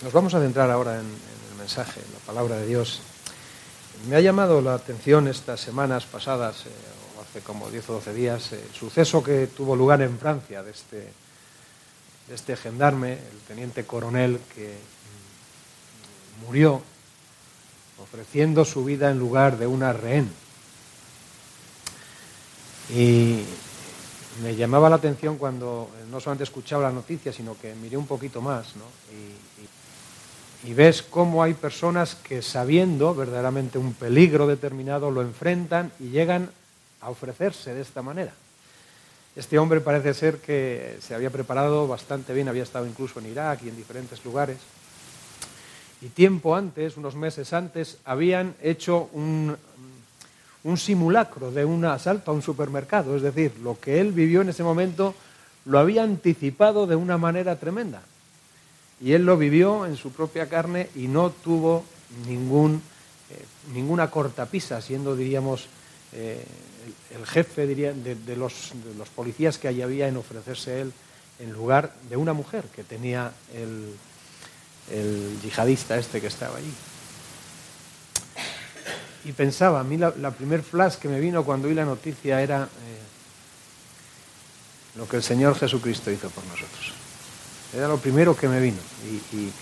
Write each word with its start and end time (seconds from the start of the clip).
Nos 0.00 0.12
vamos 0.12 0.32
a 0.34 0.40
centrar 0.40 0.70
ahora 0.70 1.00
en, 1.00 1.06
el 1.06 1.58
mensaje, 1.58 1.98
en 1.98 2.12
la 2.12 2.20
palabra 2.20 2.54
de 2.54 2.66
Dios. 2.66 3.00
Me 4.08 4.14
ha 4.14 4.20
llamado 4.20 4.60
la 4.60 4.74
atención 4.74 5.26
estas 5.26 5.58
semanas 5.60 6.06
pasadas, 6.06 6.66
eh, 6.66 6.68
o 7.18 7.22
hace 7.22 7.40
como 7.40 7.68
10 7.68 7.90
o 7.90 7.92
12 7.94 8.14
días, 8.14 8.52
eh, 8.52 8.62
el 8.64 8.72
suceso 8.72 9.24
que 9.24 9.48
tuvo 9.48 9.74
lugar 9.74 10.00
en 10.02 10.16
Francia 10.16 10.62
de 10.62 10.70
este, 10.70 10.98
de 12.28 12.34
este 12.34 12.56
gendarme, 12.56 13.14
el 13.14 13.40
teniente 13.48 13.86
coronel, 13.86 14.38
que 14.54 14.78
murió 16.46 16.80
ofreciendo 18.00 18.64
su 18.64 18.84
vida 18.84 19.10
en 19.10 19.18
lugar 19.18 19.58
de 19.58 19.66
una 19.66 19.92
rehén. 19.92 20.30
Y 22.90 23.42
me 24.44 24.54
llamaba 24.54 24.88
la 24.88 24.96
atención 24.96 25.38
cuando 25.38 25.90
no 26.08 26.20
solamente 26.20 26.44
escuchaba 26.44 26.84
la 26.84 26.92
noticia, 26.92 27.32
sino 27.32 27.58
que 27.58 27.74
miré 27.74 27.96
un 27.96 28.06
poquito 28.06 28.40
más, 28.40 28.76
¿no? 28.76 28.84
Ves 30.64 31.02
cómo 31.02 31.42
hay 31.42 31.54
personas 31.54 32.14
que 32.16 32.42
sabiendo 32.42 33.14
verdaderamente 33.14 33.78
un 33.78 33.94
peligro 33.94 34.46
determinado 34.46 35.10
lo 35.10 35.22
enfrentan 35.22 35.92
y 36.00 36.10
llegan 36.10 36.50
a 37.00 37.10
ofrecerse 37.10 37.74
de 37.74 37.80
esta 37.80 38.02
manera. 38.02 38.32
Este 39.36 39.58
hombre 39.58 39.80
parece 39.80 40.14
ser 40.14 40.38
que 40.38 40.98
se 41.00 41.14
había 41.14 41.30
preparado 41.30 41.86
bastante 41.86 42.34
bien, 42.34 42.48
había 42.48 42.64
estado 42.64 42.86
incluso 42.86 43.20
en 43.20 43.26
Irak 43.26 43.60
y 43.62 43.68
en 43.68 43.76
diferentes 43.76 44.24
lugares. 44.24 44.58
Y 46.00 46.08
tiempo 46.08 46.56
antes, 46.56 46.96
unos 46.96 47.14
meses 47.14 47.52
antes, 47.52 47.98
habían 48.04 48.54
hecho 48.60 49.08
un, 49.12 49.56
un 50.64 50.76
simulacro 50.76 51.52
de 51.52 51.64
un 51.64 51.84
asalto 51.84 52.30
a 52.30 52.34
un 52.34 52.42
supermercado. 52.42 53.14
Es 53.16 53.22
decir, 53.22 53.52
lo 53.62 53.78
que 53.78 54.00
él 54.00 54.12
vivió 54.12 54.40
en 54.40 54.48
ese 54.48 54.64
momento 54.64 55.14
lo 55.66 55.78
había 55.78 56.02
anticipado 56.02 56.86
de 56.86 56.96
una 56.96 57.16
manera 57.16 57.56
tremenda. 57.56 58.02
Y 59.00 59.12
él 59.12 59.24
lo 59.24 59.36
vivió 59.36 59.86
en 59.86 59.96
su 59.96 60.10
propia 60.10 60.48
carne 60.48 60.90
y 60.96 61.08
no 61.08 61.30
tuvo 61.30 61.84
ningún, 62.26 62.82
eh, 63.30 63.44
ninguna 63.72 64.10
cortapisa, 64.10 64.80
siendo, 64.80 65.14
diríamos, 65.14 65.66
eh, 66.12 66.44
el, 67.14 67.26
jefe 67.26 67.66
de, 67.66 68.36
los, 68.36 68.72
policías 69.14 69.58
que 69.58 69.68
allí 69.68 69.82
había 69.82 70.08
en 70.08 70.16
ofrecerse 70.16 70.80
él 70.80 70.92
en 71.38 71.52
lugar 71.52 71.94
de 72.08 72.16
una 72.16 72.32
mujer 72.32 72.64
que 72.74 72.82
tenía 72.82 73.32
el, 73.54 73.94
el 74.90 75.38
yihadista 75.42 75.98
este 75.98 76.20
que 76.20 76.26
estaba 76.26 76.56
allí 76.56 76.72
y 79.28 79.32
pensaba, 79.32 79.80
a 79.80 79.84
mí 79.84 79.98
la, 79.98 80.30
primer 80.30 80.62
flash 80.62 80.94
que 80.94 81.06
me 81.08 81.20
vino 81.20 81.44
cuando 81.44 81.68
oí 81.68 81.74
la 81.74 81.84
noticia 81.84 82.40
era 82.40 82.64
eh, 82.64 82.68
lo 84.96 85.06
que 85.06 85.16
el 85.16 85.22
Señor 85.22 85.54
Jesucristo 85.54 86.10
hizo 86.10 86.30
por 86.30 86.44
nosotros. 86.44 86.97
Era 87.74 87.88
lo 87.88 87.98
primero 87.98 88.36
que 88.36 88.48
me 88.48 88.60
vino. 88.60 88.78
Y, 89.32 89.52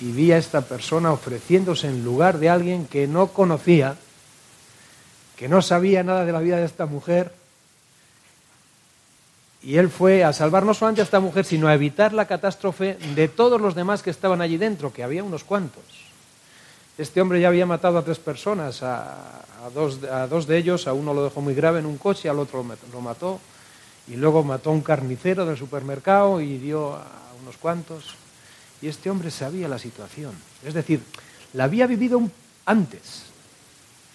vi 0.00 0.30
a 0.30 0.38
esta 0.38 0.60
persona 0.60 1.10
ofreciéndose 1.10 1.88
en 1.88 2.04
lugar 2.04 2.38
de 2.38 2.48
alguien 2.48 2.86
que 2.86 3.08
no 3.08 3.28
conocía, 3.28 3.96
que 5.36 5.48
no 5.48 5.60
sabía 5.60 6.04
nada 6.04 6.24
de 6.24 6.30
la 6.30 6.38
vida 6.38 6.56
de 6.56 6.64
esta 6.64 6.86
mujer. 6.86 7.32
Y 9.60 9.76
él 9.76 9.90
fue 9.90 10.22
a 10.22 10.32
salvar 10.32 10.64
no 10.64 10.72
solamente 10.72 11.00
a 11.00 11.04
esta 11.04 11.18
mujer, 11.18 11.44
sino 11.44 11.66
a 11.66 11.74
evitar 11.74 12.12
la 12.12 12.26
catástrofe 12.26 12.94
de 13.16 13.26
todos 13.26 13.60
los 13.60 13.74
demás 13.74 14.04
que 14.04 14.10
estaban 14.10 14.40
allí 14.40 14.56
dentro, 14.56 14.92
que 14.92 15.02
había 15.02 15.24
unos 15.24 15.42
cuantos. 15.42 15.82
Este 16.96 17.20
hombre 17.20 17.40
ya 17.40 17.48
había 17.48 17.66
matado 17.66 17.98
a 17.98 18.04
tres 18.04 18.20
personas, 18.20 18.84
a, 18.84 19.14
a, 19.64 19.70
dos, 19.74 20.02
a, 20.04 20.28
dos, 20.28 20.46
de 20.46 20.58
ellos, 20.58 20.86
a 20.86 20.92
uno 20.92 21.12
lo 21.12 21.24
dejó 21.24 21.40
muy 21.40 21.54
grave 21.54 21.80
en 21.80 21.86
un 21.86 21.98
coche, 21.98 22.28
al 22.28 22.38
otro 22.38 22.64
lo 22.92 23.00
mató, 23.00 23.40
y 24.10 24.16
luego 24.16 24.42
mató 24.42 24.70
a 24.70 24.72
un 24.72 24.80
carnicero 24.80 25.44
del 25.44 25.56
supermercado 25.56 26.40
y 26.40 26.58
dio 26.58 26.94
a 26.94 27.06
unos 27.42 27.56
cuantos. 27.56 28.14
Y 28.80 28.88
este 28.88 29.10
hombre 29.10 29.30
sabía 29.30 29.68
la 29.68 29.78
situación, 29.78 30.32
es 30.64 30.74
decir, 30.74 31.00
la 31.52 31.64
había 31.64 31.86
vivido 31.86 32.20
antes, 32.64 33.24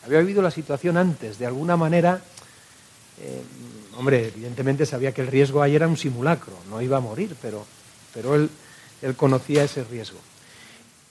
había 0.05 0.19
vivido 0.19 0.41
la 0.41 0.51
situación 0.51 0.95
antes, 0.95 1.37
de 1.37 1.45
alguna 1.45 1.75
manera, 1.75 2.21
eh, 3.19 3.43
hombre, 3.97 4.27
evidentemente 4.27 4.85
sabía 4.85 5.11
que 5.11 5.21
el 5.21 5.27
riesgo 5.27 5.61
ahí 5.61 5.75
era 5.75 5.87
un 5.87 5.97
simulacro, 5.97 6.53
no 6.69 6.81
iba 6.81 6.97
a 6.97 7.01
morir, 7.01 7.35
pero, 7.41 7.65
pero 8.13 8.35
él, 8.35 8.49
él 9.01 9.15
conocía 9.15 9.63
ese 9.63 9.83
riesgo. 9.83 10.19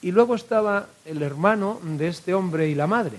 Y 0.00 0.12
luego 0.12 0.34
estaba 0.34 0.88
el 1.04 1.22
hermano 1.22 1.78
de 1.82 2.08
este 2.08 2.34
hombre 2.34 2.68
y 2.68 2.74
la 2.74 2.86
madre, 2.86 3.18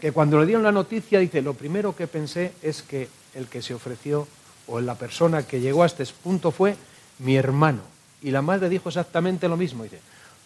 que 0.00 0.12
cuando 0.12 0.40
le 0.40 0.46
dieron 0.46 0.64
la 0.64 0.72
noticia 0.72 1.18
dice, 1.18 1.42
lo 1.42 1.52
primero 1.52 1.94
que 1.94 2.06
pensé 2.06 2.52
es 2.62 2.82
que 2.82 3.08
el 3.34 3.48
que 3.48 3.60
se 3.60 3.74
ofreció 3.74 4.26
o 4.70 4.80
la 4.80 4.94
persona 4.94 5.42
que 5.42 5.60
llegó 5.60 5.82
a 5.82 5.86
este 5.86 6.06
punto 6.06 6.50
fue 6.50 6.76
mi 7.18 7.36
hermano. 7.36 7.82
Y 8.22 8.30
la 8.30 8.42
madre 8.42 8.68
dijo 8.68 8.88
exactamente 8.88 9.48
lo 9.48 9.56
mismo, 9.56 9.84
dice, 9.84 10.00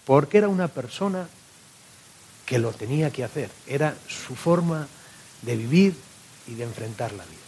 porque 0.04 0.38
era 0.38 0.48
una 0.48 0.68
persona 0.68 1.28
que 2.46 2.58
lo 2.58 2.72
tenía 2.72 3.10
que 3.10 3.24
hacer, 3.24 3.50
era 3.66 3.94
su 4.08 4.34
forma 4.34 4.86
de 5.42 5.56
vivir 5.56 5.94
y 6.46 6.54
de 6.54 6.64
enfrentar 6.64 7.12
la 7.12 7.24
vida. 7.24 7.38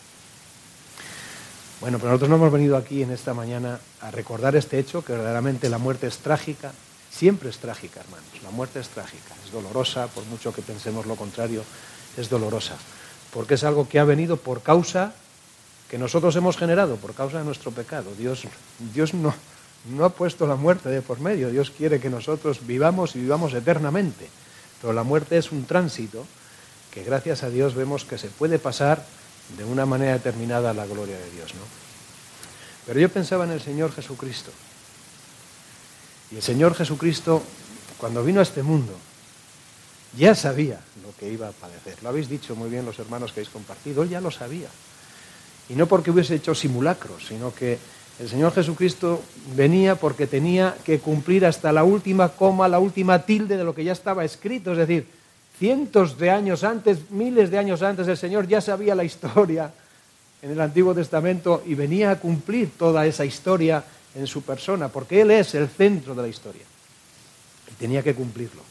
Bueno, 1.81 1.98
pero 1.98 2.10
nosotros 2.10 2.31
no 2.31 2.37
hemos 2.37 2.53
venido 2.53 2.76
aquí 2.76 3.03
en 3.03 3.10
esta 3.10 3.34
mañana 3.34 3.78
a 4.00 4.10
recordar 4.10 4.56
este 4.56 4.78
hecho, 4.78 5.04
que 5.04 5.12
verdaderamente 5.12 5.69
la 5.69 5.78
muerte 5.78 6.06
es 6.06 6.19
trágica, 6.19 6.72
Siempre 7.16 7.48
es 7.48 7.56
trágica, 7.56 8.00
hermanos. 8.00 8.28
La 8.43 8.50
muerte 8.50 8.78
es 8.78 8.91
trágica, 8.91 9.34
es 9.43 9.50
dolorosa, 9.50 10.06
por 10.08 10.22
mucho 10.26 10.53
que 10.53 10.60
pensemos 10.60 11.06
lo 11.06 11.16
contrario, 11.16 11.64
es 12.19 12.28
dolorosa. 12.28 12.76
Porque 13.32 13.54
es 13.54 13.64
algo 13.64 13.88
que 13.88 13.98
ha 13.98 14.04
venido 14.04 14.37
por 14.37 14.60
causa 14.60 15.14
que 15.91 15.99
nosotros 15.99 16.35
hemos 16.37 16.57
generado, 16.57 16.97
por 16.97 17.15
causa 17.15 17.39
de 17.39 17.45
nuestro 17.45 17.71
pecado. 17.71 18.13
Dios, 18.19 18.43
Dios 18.93 19.15
no, 19.15 19.35
no 19.91 20.05
ha 20.05 20.11
puesto 20.11 20.47
la 20.47 20.57
muerte 20.57 20.89
de 20.89 21.03
por 21.03 21.21
medio. 21.21 21.51
Dios 21.51 21.71
quiere 21.71 22.01
que 22.01 22.11
nosotros 22.11 22.67
vivamos 22.67 23.15
y 23.15 23.21
vivamos 23.21 23.55
eternamente. 23.55 24.29
Pero 24.81 24.93
la 24.93 25.05
muerte 25.05 25.39
es 25.39 25.53
un 25.53 25.65
tránsito 25.65 26.27
que 26.91 27.05
gracias 27.05 27.43
a 27.43 27.51
Dios 27.51 27.75
vemos 27.75 28.05
que 28.05 28.19
se 28.19 28.29
puede 28.29 28.59
pasar 28.59 29.05
de 29.57 29.65
una 29.65 29.87
manera 29.87 30.15
determinada 30.15 30.71
a 30.71 30.75
la 30.75 30.87
gloria 30.87 31.19
de 31.19 31.31
Dios. 31.31 31.55
¿no? 31.55 31.61
Pero 32.87 33.01
yo 33.01 33.09
pensaba 33.09 33.45
en 33.45 33.53
el 33.53 33.61
Señor 33.61 33.93
Jesucristo. 33.93 34.51
Y 36.33 36.37
el 36.37 36.43
Señor 36.43 36.75
Jesucristo, 36.75 37.43
cuando 37.99 38.25
vino 38.25 38.41
a 38.41 38.43
este 38.43 38.63
mundo, 38.63 38.93
ya 40.17 40.35
sabía 40.35 40.81
lo 41.03 41.15
que 41.17 41.31
iba 41.31 41.49
a 41.49 41.53
padecer. 41.53 42.03
Lo 42.03 42.09
habéis 42.09 42.29
dicho 42.29 42.57
muy 42.57 42.71
bien 42.71 42.85
los 42.85 42.99
hermanos 42.99 43.33
que 43.33 43.41
habéis 43.41 43.53
compartido, 43.53 44.03
él 44.03 44.09
ya 44.09 44.21
lo 44.21 44.31
sabía. 44.31 44.69
Y 45.69 45.75
no 45.75 45.87
porque 45.87 46.10
hubiese 46.10 46.37
hecho 46.37 46.54
simulacros, 46.54 47.27
sino 47.27 47.54
que 47.54 47.78
el 48.19 48.28
Señor 48.28 48.53
Jesucristo 48.54 49.22
venía 49.54 49.97
porque 49.97 50.27
tenía 50.27 50.77
que 50.84 51.00
cumplir 51.00 51.44
hasta 51.44 51.72
la 51.72 51.84
última 51.84 52.31
coma, 52.31 52.69
la 52.69 52.78
última 52.78 53.22
tilde 53.22 53.56
de 53.56 53.65
lo 53.65 53.75
que 53.75 53.84
ya 53.84 53.93
estaba 53.93 54.25
escrito. 54.25 54.72
Es 54.72 54.78
decir, 54.78 55.06
cientos 55.59 56.19
de 56.19 56.31
años 56.31 56.65
antes, 56.65 57.10
miles 57.10 57.50
de 57.50 57.59
años 57.59 57.82
antes, 57.82 58.09
el 58.09 58.16
Señor 58.16 58.47
ya 58.47 58.60
sabía 58.60 58.94
la 58.94 59.05
historia 59.05 59.72
en 60.41 60.50
el 60.50 60.60
Antiguo 60.60 60.94
Testamento 60.94 61.62
y 61.66 61.75
venía 61.75 62.10
a 62.10 62.21
cumplir 62.21 62.71
toda 62.78 63.06
esa 63.06 63.25
historia 63.25 63.84
en 64.15 64.26
su 64.26 64.43
persona, 64.43 64.88
porque 64.88 65.21
Él 65.21 65.31
es 65.31 65.55
el 65.55 65.69
centro 65.69 66.15
de 66.15 66.22
la 66.22 66.28
historia. 66.28 66.62
Y 67.71 67.75
tenía 67.75 68.03
que 68.03 68.15
cumplirlo. 68.15 68.62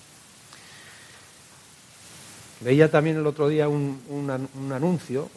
Veía 2.61 2.89
también 2.89 3.17
el 3.17 3.28
otro 3.28 3.47
día 3.47 3.67
un, 3.67 4.01
un, 4.09 4.50
un, 4.55 4.72
anuncio 4.72 5.29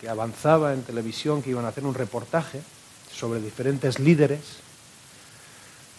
que 0.00 0.08
avanzaba 0.08 0.74
en 0.74 0.82
televisión 0.82 1.42
que 1.42 1.50
iban 1.50 1.64
a 1.64 1.68
hacer 1.68 1.84
un 1.84 1.94
reportaje 1.94 2.60
sobre 3.12 3.40
diferentes 3.40 3.98
líderes 3.98 4.40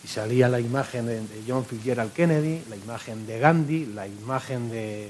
y 0.03 0.07
salía 0.07 0.47
la 0.47 0.59
imagen 0.59 1.05
de, 1.05 1.23
John 1.47 1.65
Fitzgerald 1.65 2.13
Kennedy, 2.13 2.63
la 2.69 2.75
imagen 2.77 3.27
de 3.27 3.39
Gandhi, 3.39 3.85
la 3.87 4.07
imagen 4.07 4.69
de 4.69 5.09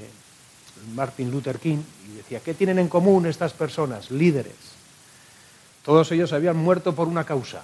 Martin 0.95 1.29
Luther 1.29 1.59
King 1.59 1.79
y 2.11 2.17
decía, 2.17 2.39
¿qué 2.39 2.53
tienen 2.53 2.79
en 2.79 2.87
común 2.87 3.25
estas 3.27 3.53
personas, 3.53 4.09
líderes? 4.09 4.55
Todos 5.85 6.11
ellos 6.11 6.33
habían 6.33 6.57
muerto 6.57 6.95
por 6.95 7.07
una 7.07 7.23
causa, 7.23 7.63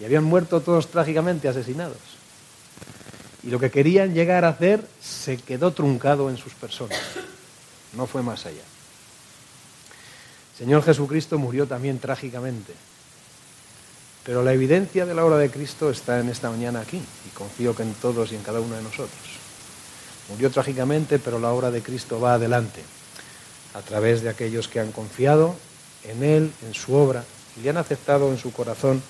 y 0.00 0.04
habían 0.04 0.24
muerto 0.24 0.60
todos 0.60 0.88
trágicamente 0.88 1.48
asesinados. 1.48 1.98
Y 3.42 3.50
lo 3.50 3.58
que 3.58 3.70
querían 3.70 4.14
llegar 4.14 4.44
a 4.44 4.50
hacer 4.50 4.86
se 5.00 5.36
quedó 5.36 5.72
truncado 5.72 6.30
en 6.30 6.36
sus 6.36 6.54
personas. 6.54 6.98
No 7.94 8.06
fue 8.06 8.22
más 8.22 8.46
allá. 8.46 8.62
Señor 10.58 10.82
Jesucristo 10.82 11.38
murió 11.38 11.66
también 11.66 12.00
trágicamente. 12.00 12.72
Pero 14.24 14.42
la 14.42 14.52
evidencia 14.52 15.06
de 15.06 15.14
la 15.14 15.24
obra 15.24 15.38
de 15.38 15.50
Cristo 15.50 15.88
está 15.88 16.18
en 16.18 16.28
esta 16.28 16.50
mañana 16.50 16.80
aquí 16.80 16.98
y 16.98 17.30
confío 17.30 17.74
que 17.74 17.84
en 17.84 17.94
todos 17.94 18.32
y 18.32 18.34
en 18.34 18.42
cada 18.42 18.60
uno 18.60 18.74
de 18.74 18.82
nosotros. 18.82 19.38
Murió 20.28 20.50
trágicamente, 20.50 21.18
pero 21.18 21.38
la 21.38 21.52
obra 21.52 21.70
de 21.70 21.80
Cristo 21.80 22.20
va 22.20 22.34
adelante 22.34 22.82
a 23.74 23.80
través 23.80 24.20
de 24.22 24.28
aquellos 24.28 24.68
que 24.68 24.80
han 24.80 24.92
confiado 24.92 25.54
en 26.04 26.22
Él, 26.22 26.52
en 26.66 26.74
su 26.74 26.92
obra, 26.94 27.24
y 27.56 27.62
le 27.62 27.70
han 27.70 27.76
aceptado 27.76 28.30
en 28.30 28.38
su 28.38 28.52
corazón 28.52 29.00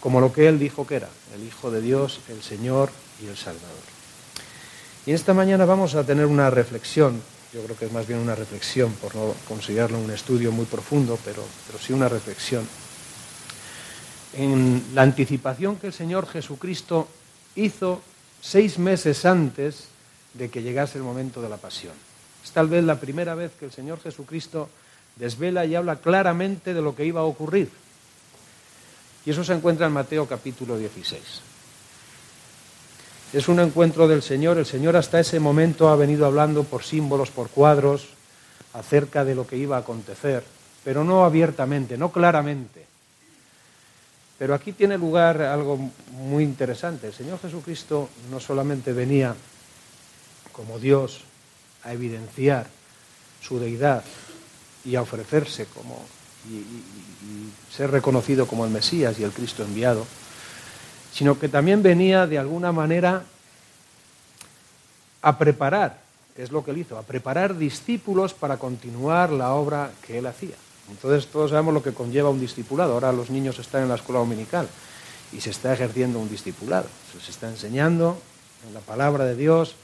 como 0.00 0.20
lo 0.20 0.32
que 0.32 0.48
él 0.48 0.58
dijo 0.58 0.84
que 0.86 0.96
era, 0.96 1.08
el 1.34 1.46
Hijo 1.46 1.70
de 1.70 1.80
Dios, 1.80 2.20
el 2.28 2.42
Señor 2.42 2.90
y 3.22 3.28
el 3.28 3.36
Salvador. 3.36 3.70
Y 5.06 5.12
esta 5.12 5.32
mañana 5.32 5.64
vamos 5.64 5.94
a 5.94 6.04
tener 6.04 6.26
una 6.26 6.50
reflexión, 6.50 7.22
yo 7.52 7.62
creo 7.62 7.76
que 7.76 7.84
es 7.84 7.92
más 7.92 8.06
bien 8.06 8.18
una 8.18 8.34
reflexión, 8.34 8.92
por 8.94 9.14
no 9.14 9.34
considerarlo 9.46 9.98
un 9.98 10.10
estudio 10.10 10.52
muy 10.52 10.64
profundo, 10.64 11.18
pero, 11.24 11.44
pero 11.66 11.78
sí 11.78 11.92
una 11.92 12.08
reflexión, 12.08 12.66
en 14.34 14.82
la 14.94 15.02
anticipación 15.02 15.76
que 15.76 15.88
el 15.88 15.92
Señor 15.92 16.26
Jesucristo 16.26 17.08
hizo 17.54 18.00
seis 18.40 18.78
meses 18.78 19.26
antes 19.26 19.88
de 20.32 20.48
que 20.48 20.62
llegase 20.62 20.96
el 20.96 21.04
momento 21.04 21.42
de 21.42 21.50
la 21.50 21.58
pasión. 21.58 21.92
Es 22.42 22.50
tal 22.52 22.68
vez 22.68 22.82
la 22.84 22.98
primera 22.98 23.34
vez 23.34 23.52
que 23.58 23.66
el 23.66 23.72
Señor 23.72 24.00
Jesucristo 24.00 24.70
desvela 25.16 25.66
y 25.66 25.74
habla 25.74 25.96
claramente 25.96 26.72
de 26.72 26.80
lo 26.80 26.96
que 26.96 27.04
iba 27.04 27.20
a 27.20 27.24
ocurrir. 27.24 27.70
Y 29.26 29.30
eso 29.30 29.44
se 29.44 29.52
encuentra 29.52 29.86
en 29.86 29.92
Mateo 29.92 30.26
capítulo 30.26 30.78
16. 30.78 31.51
Es 33.32 33.48
un 33.48 33.60
encuentro 33.60 34.06
del 34.08 34.22
Señor. 34.22 34.58
El 34.58 34.66
Señor 34.66 34.96
hasta 34.96 35.18
ese 35.18 35.40
momento 35.40 35.88
ha 35.88 35.96
venido 35.96 36.26
hablando 36.26 36.64
por 36.64 36.82
símbolos, 36.82 37.30
por 37.30 37.48
cuadros, 37.48 38.08
acerca 38.74 39.24
de 39.24 39.34
lo 39.34 39.46
que 39.46 39.56
iba 39.56 39.76
a 39.76 39.80
acontecer, 39.80 40.44
pero 40.84 41.04
no 41.04 41.24
abiertamente, 41.24 41.96
no 41.96 42.10
claramente. 42.10 42.86
Pero 44.38 44.54
aquí 44.54 44.72
tiene 44.72 44.98
lugar 44.98 45.40
algo 45.42 45.78
muy 46.10 46.42
interesante. 46.42 47.06
El 47.06 47.12
Señor 47.12 47.40
Jesucristo 47.40 48.08
no 48.30 48.40
solamente 48.40 48.92
venía 48.92 49.34
como 50.52 50.78
Dios 50.78 51.20
a 51.84 51.92
evidenciar 51.92 52.66
su 53.40 53.58
deidad 53.58 54.04
y 54.84 54.96
a 54.96 55.02
ofrecerse 55.02 55.66
como 55.66 56.04
y, 56.48 56.64
ser 57.72 57.90
reconocido 57.90 58.46
como 58.46 58.64
el 58.64 58.70
Mesías 58.70 59.18
y 59.18 59.24
el 59.24 59.32
Cristo 59.32 59.62
enviado, 59.62 60.06
sino 61.12 61.38
que 61.38 61.48
también 61.48 61.82
venía 61.82 62.26
de 62.26 62.38
alguna 62.38 62.72
manera 62.72 63.22
a 65.20 65.38
preparar, 65.38 66.00
que 66.34 66.42
es 66.42 66.50
lo 66.50 66.64
que 66.64 66.72
él 66.72 66.78
hizo, 66.78 66.98
a 66.98 67.02
preparar 67.02 67.56
discípulos 67.56 68.34
para 68.34 68.56
continuar 68.56 69.30
la 69.30 69.54
obra 69.54 69.90
que 70.06 70.18
él 70.18 70.26
hacía. 70.26 70.56
Entonces 70.90 71.30
todos 71.30 71.50
sabemos 71.50 71.74
lo 71.74 71.82
que 71.82 71.92
conlleva 71.92 72.30
un 72.30 72.40
discipulado. 72.40 72.94
Ahora 72.94 73.12
los 73.12 73.30
niños 73.30 73.58
están 73.58 73.82
en 73.82 73.88
la 73.88 73.94
escuela 73.94 74.20
dominical 74.20 74.66
y 75.32 75.40
se 75.40 75.50
está 75.50 75.72
ejerciendo 75.72 76.18
un 76.18 76.28
discipulado. 76.28 76.86
Se 77.24 77.30
está 77.30 77.48
enseñando 77.48 78.18
en 78.66 78.74
la 78.74 78.80
palabra 78.80 79.24
de 79.24 79.36
Dios, 79.36 79.76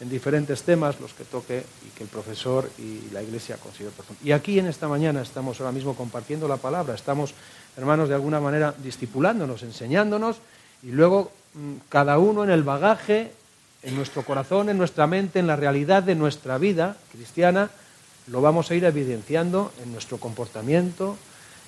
en 0.00 0.08
diferentes 0.08 0.62
temas, 0.62 1.00
los 1.00 1.12
que 1.14 1.24
toque 1.24 1.64
y 1.86 1.90
que 1.96 2.04
el 2.04 2.08
profesor 2.08 2.68
y 2.78 3.10
la 3.12 3.22
iglesia 3.22 3.56
consideren 3.56 3.94
Y 4.22 4.32
aquí 4.32 4.58
en 4.58 4.66
esta 4.66 4.88
mañana 4.88 5.22
estamos 5.22 5.60
ahora 5.60 5.72
mismo 5.72 5.94
compartiendo 5.94 6.46
la 6.46 6.56
palabra, 6.56 6.94
estamos, 6.94 7.34
hermanos, 7.76 8.08
de 8.08 8.14
alguna 8.14 8.40
manera 8.40 8.74
discipulándonos, 8.82 9.62
enseñándonos 9.62 10.38
y 10.84 10.92
luego 10.92 11.32
mm, 11.54 11.74
cada 11.88 12.18
uno 12.18 12.44
en 12.44 12.50
el 12.50 12.62
bagaje, 12.62 13.32
en 13.82 13.96
nuestro 13.96 14.22
corazón, 14.22 14.68
en 14.68 14.78
nuestra 14.78 15.06
mente, 15.06 15.38
en 15.38 15.46
la 15.46 15.56
realidad 15.56 16.02
de 16.02 16.14
nuestra 16.14 16.58
vida 16.58 16.96
cristiana, 17.12 17.70
lo 18.28 18.40
vamos 18.40 18.70
a 18.70 18.74
ir 18.74 18.84
evidenciando 18.84 19.72
en 19.82 19.92
nuestro 19.92 20.18
comportamiento, 20.18 21.16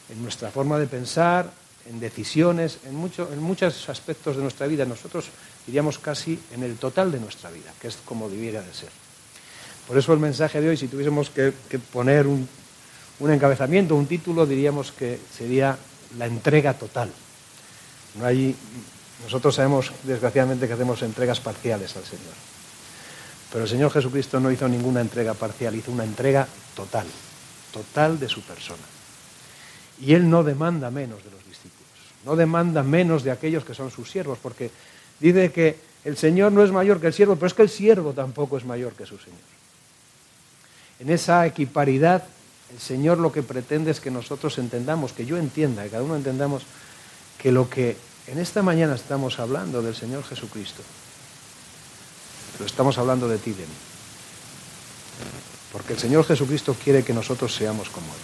en 0.09 0.23
nuestra 0.23 0.51
forma 0.51 0.79
de 0.79 0.87
pensar, 0.87 1.51
en 1.89 2.01
decisiones, 2.01 2.79
en, 2.85 2.93
en 2.95 3.43
muchos 3.43 3.89
aspectos 3.89 4.37
de 4.37 4.43
nuestra 4.43 4.67
vida. 4.67 4.85
Nosotros 4.85 5.27
diríamos 5.67 5.99
casi 5.99 6.39
en 6.53 6.63
el 6.63 6.77
total 6.77 7.13
de 7.13 7.21
nuestra 7.21 7.51
vida, 7.51 7.73
que 7.81 7.89
es 7.89 7.99
como 8.05 8.29
debiera 8.29 8.63
de 8.63 8.73
ser. 8.73 8.91
Por 9.87 9.97
eso 9.97 10.13
el 10.13 10.19
mensaje 10.19 10.61
de 10.61 10.69
hoy, 10.69 10.77
si 10.77 10.89
tuviésemos 10.89 11.31
que, 11.31 11.53
poner 11.93 12.27
un, 12.27 12.49
encabezamiento, 13.21 13.95
un 13.95 14.07
título, 14.07 14.47
diríamos 14.47 14.91
que 14.93 15.19
sería 15.37 15.79
la 16.19 16.27
entrega 16.27 16.75
total. 16.75 17.11
No 18.19 18.27
hay, 18.27 18.57
nosotros 19.25 19.55
sabemos, 19.55 19.93
desgraciadamente, 20.03 20.67
que 20.67 20.75
hacemos 20.75 21.03
entregas 21.03 21.41
parciales 21.41 21.97
al 21.97 22.05
Señor. 22.05 22.35
Pero 23.53 23.65
el 23.65 23.71
Señor 23.71 23.91
Jesucristo 23.91 24.41
no 24.41 24.51
hizo 24.51 24.69
ninguna 24.69 25.01
entrega 25.01 25.35
parcial, 25.35 25.75
hizo 25.75 25.93
una 25.93 26.05
entrega 26.05 26.47
total, 26.75 27.07
total 27.73 28.19
de 28.19 28.29
su 28.29 28.43
persona. 28.43 28.83
Y 30.01 30.13
Él 30.15 30.29
no 30.29 30.45
demanda 30.45 30.91
menos 30.91 31.25
de 31.25 31.31
los 31.31 31.45
discípulos, 31.47 31.87
no 32.25 32.37
demanda 32.37 32.83
menos 32.83 33.23
de 33.23 33.31
aquellos 33.31 33.65
que 33.65 33.75
son 33.75 33.91
sus 33.91 34.11
siervos, 34.11 34.39
porque 34.43 34.71
Dice 35.21 35.51
que 35.51 35.77
el 36.05 36.17
Señor 36.17 36.53
no 36.53 36.63
es 36.63 36.71
mayor 36.71 37.01
que 37.01 37.09
el 37.09 37.13
siervo, 37.13 37.37
pero 37.37 37.47
es 37.47 37.55
que 37.55 37.63
el 37.63 37.71
siervo 37.71 38.13
tampoco 38.13 38.57
es 38.57 38.65
mayor 38.65 38.93
que 38.93 39.07
su 39.07 39.19
Señor. 39.19 39.39
En 41.01 41.11
esa 41.11 41.47
equiparidad, 41.47 42.25
el 42.73 42.79
Señor 42.79 43.19
lo 43.19 43.33
que 43.33 43.43
pretende 43.43 43.91
es 43.91 44.01
que 44.01 44.11
nosotros 44.11 44.59
entendamos, 44.59 45.13
que 45.13 45.27
yo 45.27 45.37
entienda, 45.37 45.85
que 45.85 45.91
cada 45.91 46.03
uno 46.03 46.17
entendamos 46.17 46.65
que 47.39 47.53
lo 47.53 47.69
que 47.69 47.97
en 48.27 48.39
esta 48.39 48.63
mañana 48.63 48.95
estamos 48.95 49.39
hablando 49.39 49.83
del 49.83 49.95
Señor 49.95 50.25
Jesucristo, 50.25 50.83
lo 52.59 52.67
estamos 52.67 52.99
hablando 52.99 53.29
de 53.29 53.39
ti, 53.39 53.53
de 53.53 53.63
mí. 53.63 53.75
Porque 55.73 55.93
el 55.93 55.99
Señor 55.99 56.25
Jesucristo 56.25 56.75
quiere 56.83 57.05
que 57.05 57.13
nosotros 57.13 57.55
seamos 57.55 57.91
como 57.91 58.07
Él. 58.07 58.21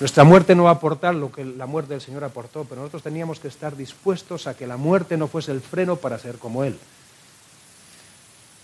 Nuestra 0.00 0.24
muerte 0.24 0.54
no 0.54 0.64
va 0.64 0.70
a 0.70 0.74
aportar 0.74 1.14
lo 1.14 1.30
que 1.30 1.44
la 1.44 1.66
muerte 1.66 1.92
del 1.92 2.00
Señor 2.00 2.24
aportó, 2.24 2.64
pero 2.64 2.80
nosotros 2.80 3.02
teníamos 3.02 3.38
que 3.38 3.48
estar 3.48 3.76
dispuestos 3.76 4.46
a 4.46 4.54
que 4.54 4.66
la 4.66 4.76
muerte 4.76 5.16
no 5.16 5.28
fuese 5.28 5.52
el 5.52 5.60
freno 5.60 5.96
para 5.96 6.18
ser 6.18 6.38
como 6.38 6.64
Él. 6.64 6.78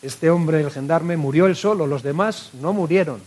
Este 0.02 0.30
hombre, 0.30 0.60
el 0.60 0.70
gendarme, 0.70 1.16
murió 1.16 1.46
él 1.46 1.56
solo, 1.56 1.86
los 1.86 2.02
demás 2.02 2.50
no 2.60 2.72
murieron. 2.72 3.20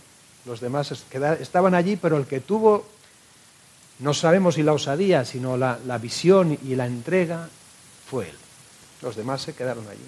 Los 0.45 0.61
demás 0.61 0.91
estaban 0.91 1.75
allí, 1.75 1.97
pero 1.97 2.17
el 2.17 2.25
que 2.25 2.39
tuvo, 2.39 2.85
no 3.99 4.13
sabemos 4.13 4.55
si 4.55 4.63
la 4.63 4.73
osadía, 4.73 5.25
sino 5.25 5.57
la, 5.57 5.79
la 5.85 5.97
visión 5.97 6.57
y 6.63 6.75
la 6.75 6.85
entrega, 6.85 7.49
fue 8.09 8.29
él. 8.29 8.35
Los 9.01 9.15
demás 9.15 9.41
se 9.41 9.53
quedaron 9.53 9.87
allí. 9.87 9.99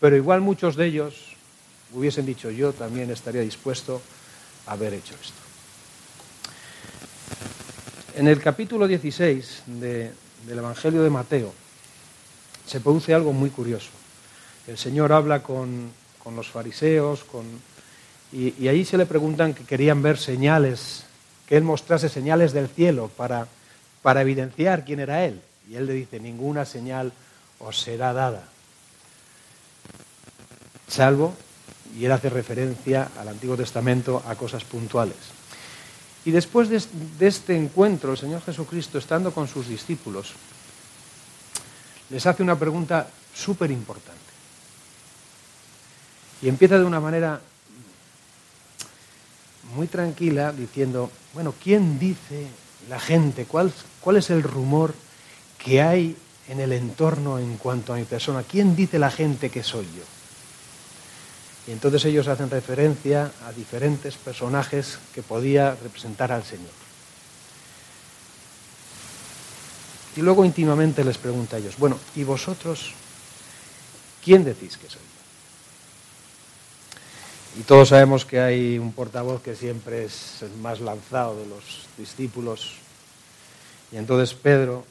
Pero 0.00 0.16
igual 0.16 0.40
muchos 0.40 0.76
de 0.76 0.86
ellos 0.86 1.36
hubiesen 1.92 2.26
dicho, 2.26 2.50
yo 2.50 2.72
también 2.72 3.10
estaría 3.10 3.40
dispuesto 3.40 4.00
a 4.66 4.72
haber 4.72 4.94
hecho 4.94 5.14
esto. 5.14 5.48
En 8.16 8.26
el 8.26 8.40
capítulo 8.40 8.88
16 8.88 9.62
del 9.66 10.12
Evangelio 10.48 11.02
de 11.02 11.10
Mateo 11.10 11.52
se 12.66 12.80
produce 12.80 13.14
algo 13.14 13.32
muy 13.32 13.50
curioso. 13.50 13.90
El 14.66 14.76
Señor 14.76 15.12
habla 15.12 15.42
con, 15.42 15.92
los 16.34 16.48
fariseos 16.48 17.24
y, 18.32 18.68
ahí 18.68 18.84
se 18.84 18.98
le 18.98 19.06
preguntan 19.06 19.54
que 19.54 19.64
querían 19.64 20.02
ver 20.02 20.18
señales, 20.18 21.04
que 21.48 21.56
Él 21.56 21.64
mostrase 21.64 22.08
señales 22.08 22.52
del 22.52 22.68
cielo 22.68 23.10
para, 23.16 23.48
para 24.02 24.20
evidenciar 24.20 24.84
quién 24.84 25.00
era 25.00 25.24
Él. 25.24 25.40
Y 25.68 25.76
Él 25.76 25.86
le 25.86 25.94
dice, 25.94 26.20
ninguna 26.20 26.64
señal 26.64 27.12
os 27.58 27.80
será 27.80 28.12
dada, 28.12 28.44
salvo, 30.86 31.34
y 31.96 32.04
Él 32.04 32.12
hace 32.12 32.30
referencia 32.30 33.08
al 33.18 33.28
Antiguo 33.28 33.56
Testamento 33.56 34.22
a 34.26 34.34
cosas 34.34 34.64
puntuales. 34.64 35.16
Y 36.24 36.30
después 36.30 36.68
de, 36.68 37.26
este 37.26 37.56
encuentro, 37.56 38.12
el 38.12 38.18
Señor 38.18 38.42
Jesucristo, 38.42 38.98
estando 38.98 39.32
con 39.32 39.48
sus 39.48 39.68
discípulos, 39.68 40.34
les 42.10 42.26
hace 42.26 42.42
una 42.42 42.58
pregunta 42.58 43.08
súper 43.34 43.70
importante. 43.70 44.18
Y 46.42 46.48
empieza 46.48 46.78
de 46.78 46.84
una 46.84 47.00
manera 47.00 47.40
muy 49.74 49.86
tranquila 49.86 50.52
diciendo, 50.52 51.10
bueno, 51.38 51.54
¿quién 51.62 52.00
dice 52.00 52.48
la 52.88 52.98
gente? 52.98 53.44
¿Cuál, 53.44 53.72
¿Cuál 54.00 54.16
es 54.16 54.28
el 54.30 54.42
rumor 54.42 54.92
que 55.56 55.80
hay 55.80 56.16
en 56.48 56.58
el 56.58 56.72
entorno 56.72 57.38
en 57.38 57.58
cuanto 57.58 57.92
a 57.92 57.96
mi 57.96 58.02
persona? 58.02 58.42
¿Quién 58.42 58.74
dice 58.74 58.98
la 58.98 59.12
gente 59.12 59.48
que 59.48 59.62
soy 59.62 59.84
yo? 59.84 60.02
Y 61.68 61.70
entonces 61.70 62.04
ellos 62.06 62.26
hacen 62.26 62.50
referencia 62.50 63.30
a 63.46 63.52
diferentes 63.52 64.16
personajes 64.16 64.98
que 65.14 65.22
podía 65.22 65.76
representar 65.76 66.32
al 66.32 66.42
Señor. 66.42 66.72
Y 70.16 70.22
luego 70.22 70.44
íntimamente 70.44 71.04
les 71.04 71.18
pregunta 71.18 71.54
a 71.54 71.60
ellos, 71.60 71.76
bueno, 71.78 72.00
¿y 72.16 72.24
vosotros 72.24 72.94
quién 74.24 74.42
decís 74.42 74.76
que 74.76 74.90
soy? 74.90 75.17
Y 77.58 77.62
todos 77.62 77.88
sabemos 77.88 78.24
que 78.24 78.38
hay 78.38 78.78
un 78.78 78.92
portavoz 78.92 79.42
que 79.42 79.56
siempre 79.56 80.04
es 80.04 80.42
el 80.42 80.52
más 80.58 80.80
lanzado 80.80 81.36
de 81.36 81.46
los 81.46 81.86
discípulos. 81.98 82.74
Y 83.90 83.96
entonces 83.96 84.32
Pedro 84.32 84.84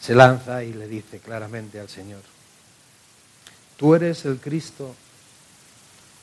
se 0.00 0.16
lanza 0.16 0.64
y 0.64 0.72
le 0.72 0.88
dice 0.88 1.20
claramente 1.20 1.78
al 1.78 1.88
Señor, 1.88 2.20
Tú 3.76 3.94
eres 3.94 4.24
el 4.24 4.38
Cristo, 4.38 4.94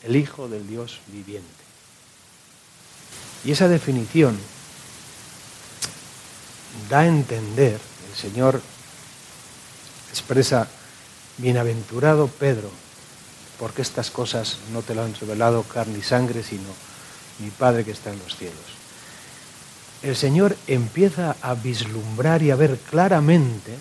el 0.03 0.15
Hijo 0.15 0.49
del 0.49 0.67
Dios 0.67 0.99
viviente. 1.07 1.47
Y 3.45 3.51
esa 3.51 3.67
definición 3.67 4.37
da 6.89 6.99
a 6.99 7.07
entender, 7.07 7.79
el 8.09 8.17
Señor 8.17 8.61
expresa, 10.09 10.67
bienaventurado 11.37 12.27
Pedro, 12.27 12.69
porque 13.61 13.83
estas 13.83 14.09
cosas 14.09 14.57
no 14.73 14.81
te 14.81 14.95
lo 14.95 15.03
han 15.03 15.13
revelado 15.13 15.61
carne 15.61 15.99
y 15.99 16.01
sangre, 16.01 16.41
sino 16.41 16.65
mi 17.37 17.51
Padre 17.51 17.85
que 17.85 17.91
está 17.91 18.11
en 18.11 18.17
los 18.17 18.35
cielos. 18.35 18.57
El 20.01 20.15
Señor 20.15 20.57
empieza 20.65 21.35
a 21.43 21.53
vislumbrar 21.53 22.41
y 22.41 22.49
a 22.49 22.55
ver 22.55 22.79
claramente 22.89 23.77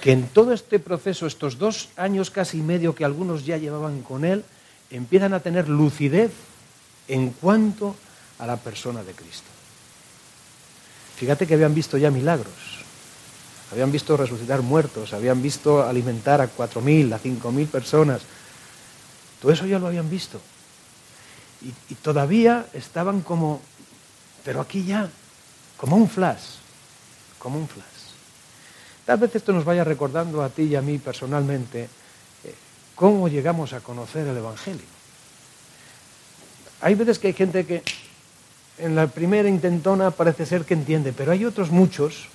que 0.00 0.10
en 0.10 0.26
todo 0.26 0.52
este 0.52 0.80
proceso, 0.80 1.28
estos 1.28 1.58
dos 1.58 1.90
años 1.96 2.32
casi 2.32 2.56
medio 2.56 2.96
que 2.96 3.04
algunos 3.04 3.46
ya 3.46 3.58
llevaban 3.58 4.02
con 4.02 4.24
él, 4.24 4.44
empiezan 4.90 5.34
a 5.34 5.40
tener 5.40 5.68
lucidez 5.68 6.32
en 7.06 7.30
cuanto 7.30 7.94
a 8.40 8.46
la 8.48 8.56
persona 8.56 9.04
de 9.04 9.12
Cristo. 9.12 9.46
Fíjate 11.14 11.46
que 11.46 11.54
habían 11.54 11.76
visto 11.76 11.96
ya 11.96 12.10
milagros, 12.10 12.82
habían 13.70 13.92
visto 13.92 14.16
resucitar 14.16 14.62
muertos, 14.62 15.12
habían 15.12 15.40
visto 15.40 15.80
alimentar 15.84 16.40
a 16.40 16.48
cuatro 16.48 16.80
mil, 16.80 17.12
a 17.12 17.20
cinco 17.20 17.52
mil 17.52 17.68
personas. 17.68 18.22
Todo 19.40 19.52
eso 19.52 19.66
ya 19.66 19.78
lo 19.78 19.86
habían 19.86 20.10
visto. 20.10 20.40
Y, 21.60 21.94
todavía 21.96 22.66
estaban 22.72 23.20
como, 23.22 23.60
pero 24.44 24.60
aquí 24.60 24.84
ya, 24.84 25.08
como 25.76 25.96
un 25.96 26.08
flash, 26.08 26.58
como 27.38 27.58
un 27.58 27.68
flash. 27.68 27.84
Tal 29.04 29.18
vez 29.18 29.34
esto 29.34 29.52
nos 29.52 29.64
vaya 29.64 29.82
recordando 29.82 30.42
a 30.42 30.50
ti 30.50 30.62
y 30.62 30.76
a 30.76 30.82
mí 30.82 30.98
personalmente 30.98 31.88
eh, 32.44 32.54
cómo 32.94 33.26
llegamos 33.28 33.72
a 33.72 33.80
conocer 33.80 34.26
el 34.28 34.36
Evangelio. 34.36 34.86
Hay 36.80 36.94
veces 36.94 37.18
que 37.18 37.28
hay 37.28 37.32
gente 37.32 37.66
que 37.66 37.82
en 38.78 38.94
la 38.94 39.08
primera 39.08 39.48
intentona 39.48 40.10
parece 40.12 40.46
ser 40.46 40.64
que 40.64 40.74
entiende, 40.74 41.12
pero 41.12 41.32
hay 41.32 41.44
otros 41.44 41.70
muchos, 41.70 42.28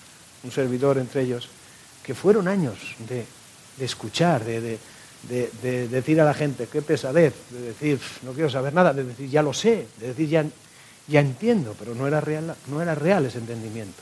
un 0.44 0.52
servidor 0.52 0.98
entre 0.98 1.22
ellos, 1.22 1.48
que 2.04 2.14
fueron 2.14 2.50
años 2.50 2.78
de, 3.08 3.26
escuchar, 3.80 4.44
de, 4.44 4.78
decir 5.30 6.20
a 6.20 6.26
la 6.26 6.34
gente, 6.34 6.68
qué 6.68 6.82
pesadez, 6.82 7.34
de 7.50 7.62
decir, 7.62 8.00
no 8.24 8.34
quiero 8.34 8.50
saber 8.50 8.74
nada, 8.74 8.94
de 8.94 9.04
decir, 9.04 9.30
ya 9.30 9.42
lo 9.42 9.54
sé, 9.54 9.88
de 10.00 10.08
decir, 10.08 10.30
ya, 10.30 10.46
ya 11.08 11.20
entiendo, 11.20 11.76
pero 11.80 11.96
no 11.96 12.08
era, 12.08 12.22
real, 12.22 12.56
no 12.68 12.82
era 12.82 12.96
real 12.96 13.26
ese 13.26 13.38
entendimiento. 13.38 14.02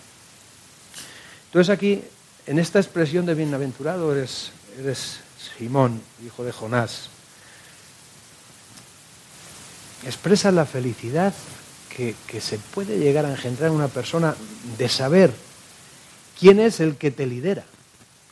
Entonces 1.48 1.70
aquí, 1.70 2.02
en 2.48 2.60
esta 2.60 2.80
expresión 2.80 3.26
de 3.26 3.36
bienaventurado, 3.36 4.16
eres, 4.16 4.52
eres 4.80 5.20
Simón, 5.58 6.02
hijo 6.26 6.44
de 6.44 6.52
Jonás, 6.52 7.10
expresa 10.06 10.52
la 10.52 10.66
felicidad 10.66 11.34
que, 11.96 12.42
se 12.42 12.58
puede 12.58 12.98
llegar 12.98 13.26
a 13.26 13.32
engendrar 13.32 13.70
en 13.70 13.76
una 13.76 13.88
persona 13.88 14.36
de 14.78 14.90
saber 14.90 15.32
quién 16.40 16.60
es 16.60 16.80
el 16.80 16.96
que 16.96 17.12
te 17.12 17.28
lidera, 17.28 17.66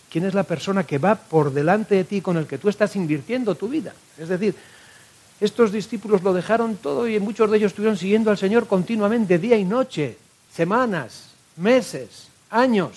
quién 0.10 0.25
es 0.25 0.34
la 0.34 0.44
persona 0.44 0.84
que 0.84 0.98
va 0.98 1.16
por 1.16 1.54
delante 1.54 1.96
de 1.96 2.04
ti 2.04 2.22
con 2.22 2.38
el 2.38 2.48
que 2.48 2.58
tú 2.58 2.70
estás 2.70 2.96
invirtiendo 2.96 3.56
tu 3.56 3.68
vida. 3.68 3.94
Es 4.18 4.30
decir, 4.30 4.56
estos 5.39 5.72
discípulos 5.72 6.24
lo 6.24 6.34
dejaron 6.34 6.75
todo 6.75 7.08
y 7.08 7.20
muchos 7.20 7.50
de 7.50 7.58
ellos 7.58 7.72
estuvieron 7.72 7.98
siguiendo 7.98 8.30
al 8.32 8.38
Señor 8.38 8.68
continuamente, 8.68 9.38
día 9.38 9.58
y 9.58 9.66
noche, 9.66 10.18
semanas, 10.54 11.30
meses, 11.56 12.28
años. 12.50 12.92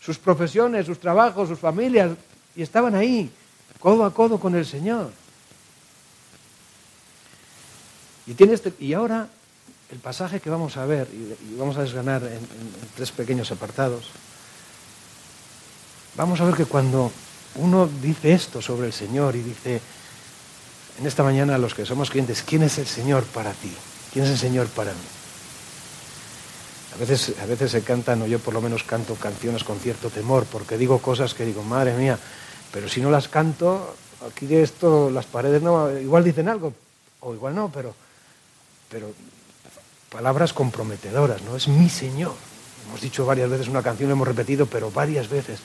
Sus 0.00 0.18
profesiones, 0.18 0.86
sus 0.86 0.98
trabajos, 0.98 1.48
sus 1.48 1.58
familias, 1.58 2.10
y 2.54 2.62
estaban 2.62 2.94
ahí, 2.94 3.30
codo 3.78 4.04
a 4.04 4.12
codo 4.12 4.38
con 4.38 4.54
el 4.54 4.66
Señor. 4.66 5.12
Y, 8.26 8.34
tiene 8.34 8.54
este, 8.54 8.72
y 8.78 8.92
ahora 8.92 9.28
el 9.90 9.98
pasaje 9.98 10.40
que 10.40 10.50
vamos 10.50 10.76
a 10.76 10.86
ver, 10.86 11.08
y, 11.12 11.56
vamos 11.56 11.76
a 11.76 11.82
desganar 11.82 12.22
en, 12.24 12.40
tres 12.96 13.12
pequeños 13.12 13.50
apartados, 13.52 14.10
vamos 16.16 16.40
a 16.40 16.44
ver 16.44 16.54
que 16.54 16.64
cuando 16.64 17.10
uno 17.56 17.88
dice 18.00 18.32
esto 18.32 18.62
sobre 18.62 18.86
el 18.86 18.92
Señor 18.92 19.36
y 19.36 19.42
dice, 19.42 19.80
en 20.98 21.06
esta 21.06 21.22
mañana 21.22 21.58
los 21.58 21.74
que 21.74 21.86
somos 21.86 22.10
clientes, 22.10 22.42
¿quién 22.46 22.62
es 22.62 22.78
el 22.78 22.86
Señor 22.86 23.24
para 23.24 23.52
ti? 23.52 23.72
¿Quién 24.12 24.24
es 24.24 24.30
el 24.30 24.38
Señor 24.38 24.68
para 24.68 24.92
mí? 24.92 24.98
A 26.94 26.98
veces, 26.98 27.34
a 27.42 27.46
veces 27.46 27.70
se 27.70 27.82
cantan, 27.82 28.20
o 28.22 28.26
yo 28.26 28.38
por 28.38 28.52
lo 28.52 28.60
menos 28.60 28.82
canto 28.82 29.14
canciones 29.14 29.64
con 29.64 29.78
cierto 29.78 30.10
temor, 30.10 30.44
porque 30.44 30.76
digo 30.76 30.98
cosas 30.98 31.32
que 31.34 31.44
digo, 31.44 31.62
madre 31.62 31.94
mía, 31.94 32.18
pero 32.70 32.88
si 32.88 33.00
no 33.00 33.10
las 33.10 33.28
canto, 33.28 33.96
aquí 34.28 34.46
de 34.46 34.62
esto, 34.62 35.10
las 35.10 35.24
paredes 35.24 35.62
no, 35.62 35.90
igual 35.98 36.22
dicen 36.22 36.48
algo, 36.48 36.74
o 37.20 37.34
igual 37.34 37.54
no, 37.54 37.70
pero 37.72 37.94
pero 38.92 39.10
palabras 40.10 40.52
comprometedoras, 40.52 41.40
¿no? 41.42 41.56
Es 41.56 41.66
mi 41.66 41.88
Señor. 41.88 42.34
Hemos 42.86 43.00
dicho 43.00 43.24
varias 43.24 43.48
veces 43.48 43.68
una 43.68 43.82
canción, 43.82 44.10
hemos 44.10 44.28
repetido, 44.28 44.66
pero 44.66 44.90
varias 44.90 45.28
veces. 45.30 45.60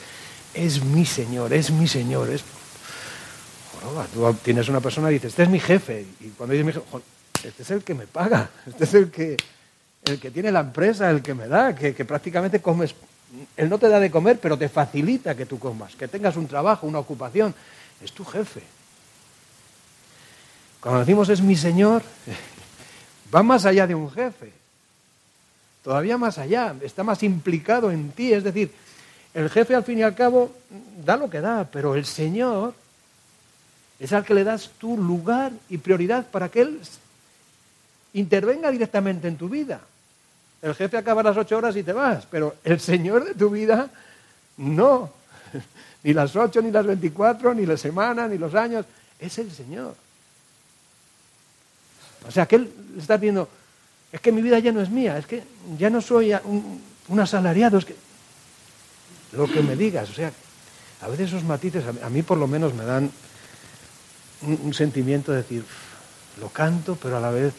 Es 0.54 0.84
mi 0.84 1.06
Señor, 1.06 1.54
es 1.54 1.72
mi 1.72 1.88
Señor. 1.88 2.30
Es... 2.30 2.44
tú 4.13 4.34
tienes 4.44 4.70
una 4.70 4.82
persona 4.82 5.10
y 5.12 5.16
dices, 5.16 5.32
este 5.32 5.44
es 5.44 5.50
mi 5.50 5.60
jefe. 5.60 6.06
Y 6.20 6.30
cuando 6.30 6.54
dices 6.54 6.66
mi 6.66 6.74
jefe, 6.74 6.88
este 7.44 7.63
es 7.63 7.72
el 7.72 7.84
que 7.84 7.94
me 7.94 8.08
paga, 8.08 8.50
este 8.66 8.84
es 8.84 8.94
el 8.94 9.12
que, 9.12 9.38
el 10.06 10.20
que 10.20 10.32
tiene 10.32 10.51
la 10.51 10.62
empresa, 10.62 11.10
el 11.10 11.22
que 11.22 11.34
me 11.34 11.48
da, 11.48 11.75
que, 11.75 11.94
que 11.94 12.06
prácticamente 12.06 12.62
comes. 12.62 12.96
Él 13.56 13.70
no 13.70 13.77
te 13.77 13.89
da 13.89 14.00
de 14.00 14.10
comer, 14.10 14.39
pero 14.42 14.58
te 14.58 14.70
facilita 14.70 15.36
que 15.36 15.46
tú 15.46 15.60
comas, 15.60 15.96
que 15.96 16.08
tengas 16.08 16.36
un 16.38 16.48
trabajo, 16.48 16.88
una 16.88 17.00
ocupación. 17.00 17.54
Es 18.01 18.12
tu 18.12 18.24
jefe. 18.24 18.62
Cuando 20.80 21.00
decimos 21.01 21.30
es 21.30 21.42
mi 21.42 21.56
Señor, 21.56 22.01
va 23.34 23.44
más 23.44 23.66
allá 23.66 23.88
de 23.88 23.96
un 23.96 24.10
jefe, 24.10 24.51
todavía 25.84 26.18
más 26.18 26.38
allá, 26.38 26.75
está 26.82 27.04
más 27.04 27.24
implicado 27.24 27.92
en 27.92 28.12
ti, 28.12 28.34
es 28.34 28.44
decir, 28.44 28.72
el 29.38 29.51
jefe 29.51 29.75
al 29.75 29.84
fin 29.84 30.00
y 30.00 30.01
al 30.01 30.15
cabo 30.15 30.51
da 31.06 31.15
lo 31.15 31.29
que 31.29 31.41
da, 31.41 31.67
pero 31.72 31.94
el 31.94 32.06
Señor 32.06 32.74
es 34.00 34.12
al 34.12 34.25
que 34.25 34.34
le 34.34 34.44
das 34.44 34.72
tu 34.79 34.98
lugar 34.98 35.51
y 35.70 35.77
prioridad 35.77 36.25
para 36.25 36.50
que 36.50 36.62
Él 36.62 36.82
intervenga 38.13 38.72
directamente 38.72 39.27
en 39.27 39.38
tu 39.38 39.48
vida. 39.48 39.79
El 40.60 40.74
jefe 40.74 40.98
acaba 40.98 41.22
las 41.22 41.38
ocho 41.38 41.56
horas 41.56 41.75
y 41.75 41.84
te 41.84 41.94
vas, 41.94 42.25
pero 42.25 42.56
el 42.63 42.79
Señor 42.79 43.25
de 43.25 43.36
tu 43.36 43.51
vida 43.51 43.91
no. 44.58 45.12
Ni 46.03 46.13
las 46.13 46.36
ocho, 46.36 46.60
ni 46.60 46.72
las 46.72 46.86
veinticuatro, 46.88 47.53
ni 47.53 47.67
la 47.67 47.77
semana, 47.77 48.27
ni 48.27 48.39
los 48.39 48.56
años. 48.56 48.86
Es 49.20 49.38
el 49.38 49.51
Señor. 49.51 49.94
O 52.27 52.32
sea, 52.32 52.48
que 52.48 52.56
él 52.56 52.72
está 52.98 53.17
viendo, 53.17 53.48
es 54.12 54.20
que 54.20 54.32
mi 54.32 54.41
vida 54.41 54.58
ya 54.58 54.72
no 54.72 54.82
es 54.82 54.89
mía, 54.89 55.17
es 55.17 55.27
que 55.27 55.44
ya 55.77 55.89
no 55.91 56.01
soy 56.01 56.34
un, 56.44 57.20
asalariado, 57.20 57.77
es 57.77 57.86
que 57.86 58.07
lo 59.31 59.48
que 59.48 59.62
me 59.62 59.75
digas, 59.75 60.10
o 60.10 60.13
sea, 60.13 60.31
a 61.01 61.07
veces 61.07 61.29
esos 61.29 61.43
matices 61.43 61.84
a 62.01 62.10
mí, 62.10 62.24
por 62.24 62.38
lo 62.38 62.48
menos 62.48 62.74
me 62.74 62.86
dan 62.86 63.12
un, 64.41 64.74
sentimiento 64.74 65.31
de 65.31 65.39
decir, 65.39 65.63
lo 66.39 66.50
canto, 66.50 66.98
pero 67.01 67.17
a 67.17 67.19
la 67.19 67.31
vez 67.31 67.53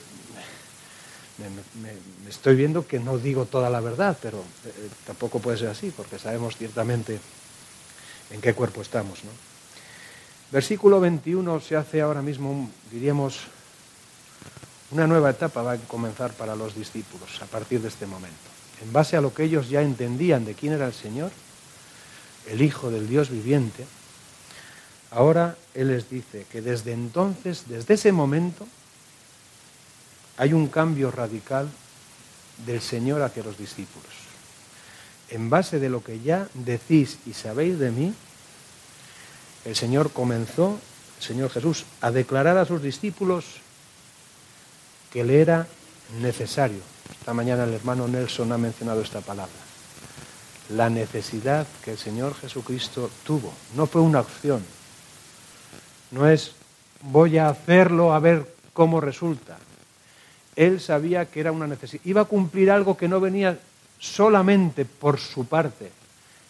me, 1.82 1.92
estoy 2.28 2.56
viendo 2.56 2.86
que 2.86 2.98
no 2.98 3.18
digo 3.18 3.46
toda 3.46 3.70
la 3.70 3.80
verdad, 3.80 4.16
pero 4.20 4.38
eh, 4.38 4.88
tampoco 5.06 5.38
puede 5.38 5.58
ser 5.58 5.68
así, 5.68 5.92
porque 5.96 6.18
sabemos 6.18 6.56
ciertamente 6.56 7.20
en 8.30 8.40
qué 8.40 8.54
cuerpo 8.54 8.82
estamos. 8.82 9.24
¿no? 9.24 9.30
Versículo 10.50 11.00
21 11.00 11.60
se 11.60 11.76
hace 11.76 12.00
ahora 12.00 12.22
mismo, 12.22 12.70
diríamos, 12.90 13.40
una 14.90 15.06
nueva 15.06 15.30
etapa 15.30 15.62
va 15.62 15.72
a 15.72 15.76
comenzar 15.76 16.32
para 16.32 16.56
los 16.56 16.74
discípulos 16.74 17.40
a 17.42 17.46
partir 17.46 17.80
de 17.80 17.88
este 17.88 18.06
momento. 18.06 18.36
En 18.82 18.92
base 18.92 19.16
a 19.16 19.20
lo 19.20 19.34
que 19.34 19.44
ellos 19.44 19.68
ya 19.68 19.82
entendían 19.82 20.44
de 20.44 20.54
quién 20.54 20.72
era 20.72 20.86
el 20.86 20.94
Señor, 20.94 21.30
el 22.50 22.62
Hijo 22.62 22.90
del 22.90 23.08
Dios 23.08 23.30
viviente, 23.30 23.86
ahora 25.10 25.56
Él 25.74 25.88
les 25.88 26.10
dice 26.10 26.46
que 26.50 26.62
desde 26.62 26.92
entonces, 26.92 27.64
desde 27.68 27.94
ese 27.94 28.12
momento, 28.12 28.66
hay 30.36 30.52
un 30.52 30.68
cambio 30.68 31.10
radical 31.10 31.68
del 32.66 32.80
Señor 32.80 33.22
hacia 33.22 33.42
los 33.42 33.58
discípulos. 33.58 34.10
En 35.30 35.50
base 35.50 35.78
de 35.78 35.90
lo 35.90 36.02
que 36.02 36.20
ya 36.20 36.48
decís 36.54 37.18
y 37.26 37.34
sabéis 37.34 37.78
de 37.78 37.90
mí, 37.90 38.14
el 39.64 39.76
Señor 39.76 40.12
comenzó, 40.12 40.78
el 41.18 41.24
Señor 41.24 41.50
Jesús, 41.50 41.84
a 42.00 42.10
declarar 42.10 42.56
a 42.56 42.64
sus 42.64 42.82
discípulos 42.82 43.44
que 45.12 45.24
le 45.24 45.40
era 45.40 45.66
necesario. 46.20 46.80
Esta 47.20 47.34
mañana 47.34 47.64
el 47.64 47.74
hermano 47.74 48.08
Nelson 48.08 48.52
ha 48.52 48.58
mencionado 48.58 49.02
esta 49.02 49.20
palabra. 49.20 49.67
La 50.70 50.90
necesidad 50.90 51.66
que 51.84 51.92
el 51.92 51.98
Señor 51.98 52.34
Jesucristo 52.34 53.10
tuvo. 53.24 53.52
No 53.74 53.86
fue 53.86 54.02
una 54.02 54.20
opción. 54.20 54.64
No 56.10 56.28
es 56.28 56.52
voy 57.02 57.38
a 57.38 57.48
hacerlo 57.48 58.12
a 58.12 58.18
ver 58.18 58.54
cómo 58.72 59.00
resulta. 59.00 59.58
Él 60.56 60.80
sabía 60.80 61.26
que 61.26 61.40
era 61.40 61.52
una 61.52 61.66
necesidad. 61.66 62.02
Iba 62.04 62.22
a 62.22 62.26
cumplir 62.26 62.70
algo 62.70 62.96
que 62.96 63.08
no 63.08 63.20
venía 63.20 63.58
solamente 63.98 64.84
por 64.84 65.18
su 65.18 65.46
parte, 65.46 65.90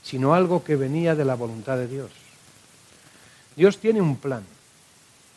sino 0.02 0.34
algo 0.34 0.64
que 0.64 0.76
venía 0.76 1.14
de 1.14 1.24
la 1.24 1.34
voluntad 1.34 1.76
de 1.76 1.86
Dios. 1.86 2.10
Dios 3.56 3.78
tiene 3.78 4.00
un 4.00 4.16
plan, 4.16 4.44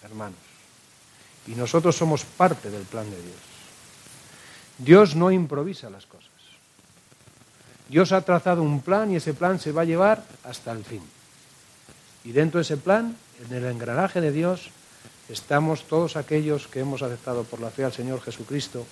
hermanos. 0.03 0.39
Y 1.47 1.51
nosotros 1.55 1.95
somos 1.95 2.23
parte 2.23 2.69
del 2.69 2.83
plan 2.83 3.09
de 3.09 3.21
Dios. 3.21 3.38
Dios 4.77 5.15
no 5.15 5.31
improvisa 5.31 5.89
las 5.89 6.05
cosas. 6.05 6.30
Dios 7.91 8.13
ha 8.13 8.21
trazado 8.21 8.63
un 8.63 8.79
plan 8.79 9.12
y 9.12 9.17
ese 9.17 9.33
plan 9.33 9.60
se 9.60 9.74
va 9.74 9.81
a 9.81 9.86
llevar 9.86 10.24
hasta 10.45 10.71
el 10.71 10.86
fin. 10.86 11.01
Y 12.24 12.31
dentro 12.31 12.60
de 12.60 12.62
ese 12.62 12.77
plan, 12.77 13.17
en 13.45 13.53
el 13.53 13.65
engranaje 13.65 14.21
de 14.21 14.31
Dios, 14.31 14.69
estamos 15.27 15.83
todos 15.83 16.15
aquellos 16.15 16.69
que 16.69 16.79
hemos 16.79 17.01
aceptado 17.01 17.43
por 17.43 17.60
la 17.60 17.69
fe 17.69 17.83
al 17.83 17.91
Señor 17.91 18.21
Jesucristo 18.21 18.86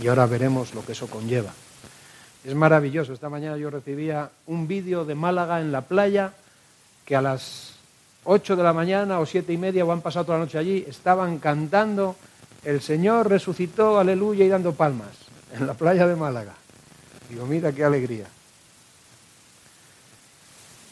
y 0.00 0.08
ahora 0.08 0.24
veremos 0.24 0.72
lo 0.74 0.82
que 0.82 0.92
eso 0.92 1.08
conlleva. 1.08 1.52
Es 2.42 2.54
maravilloso. 2.54 3.12
Esta 3.12 3.28
mañana 3.28 3.58
yo 3.58 3.68
recibía 3.68 4.30
un 4.46 4.66
vídeo 4.66 5.04
de 5.04 5.14
Málaga 5.14 5.60
en 5.60 5.70
la 5.70 5.82
playa 5.82 6.32
que 7.04 7.16
a 7.16 7.20
las 7.20 7.74
8 8.24 8.56
de 8.56 8.62
la 8.62 8.72
mañana 8.72 9.20
o 9.20 9.26
siete 9.26 9.52
y 9.52 9.58
media 9.58 9.84
o 9.84 9.92
han 9.92 10.00
pasado 10.00 10.24
toda 10.24 10.38
la 10.38 10.44
noche 10.46 10.56
allí, 10.56 10.86
estaban 10.88 11.38
cantando 11.38 12.16
El 12.64 12.80
Señor 12.80 13.28
resucitó, 13.28 13.98
aleluya, 13.98 14.46
y 14.46 14.48
dando 14.48 14.72
palmas 14.72 15.12
en 15.52 15.66
la 15.66 15.74
playa 15.74 16.06
de 16.06 16.16
Málaga. 16.16 16.54
Digo, 17.28 17.46
mira 17.46 17.72
qué 17.72 17.84
alegría. 17.84 18.26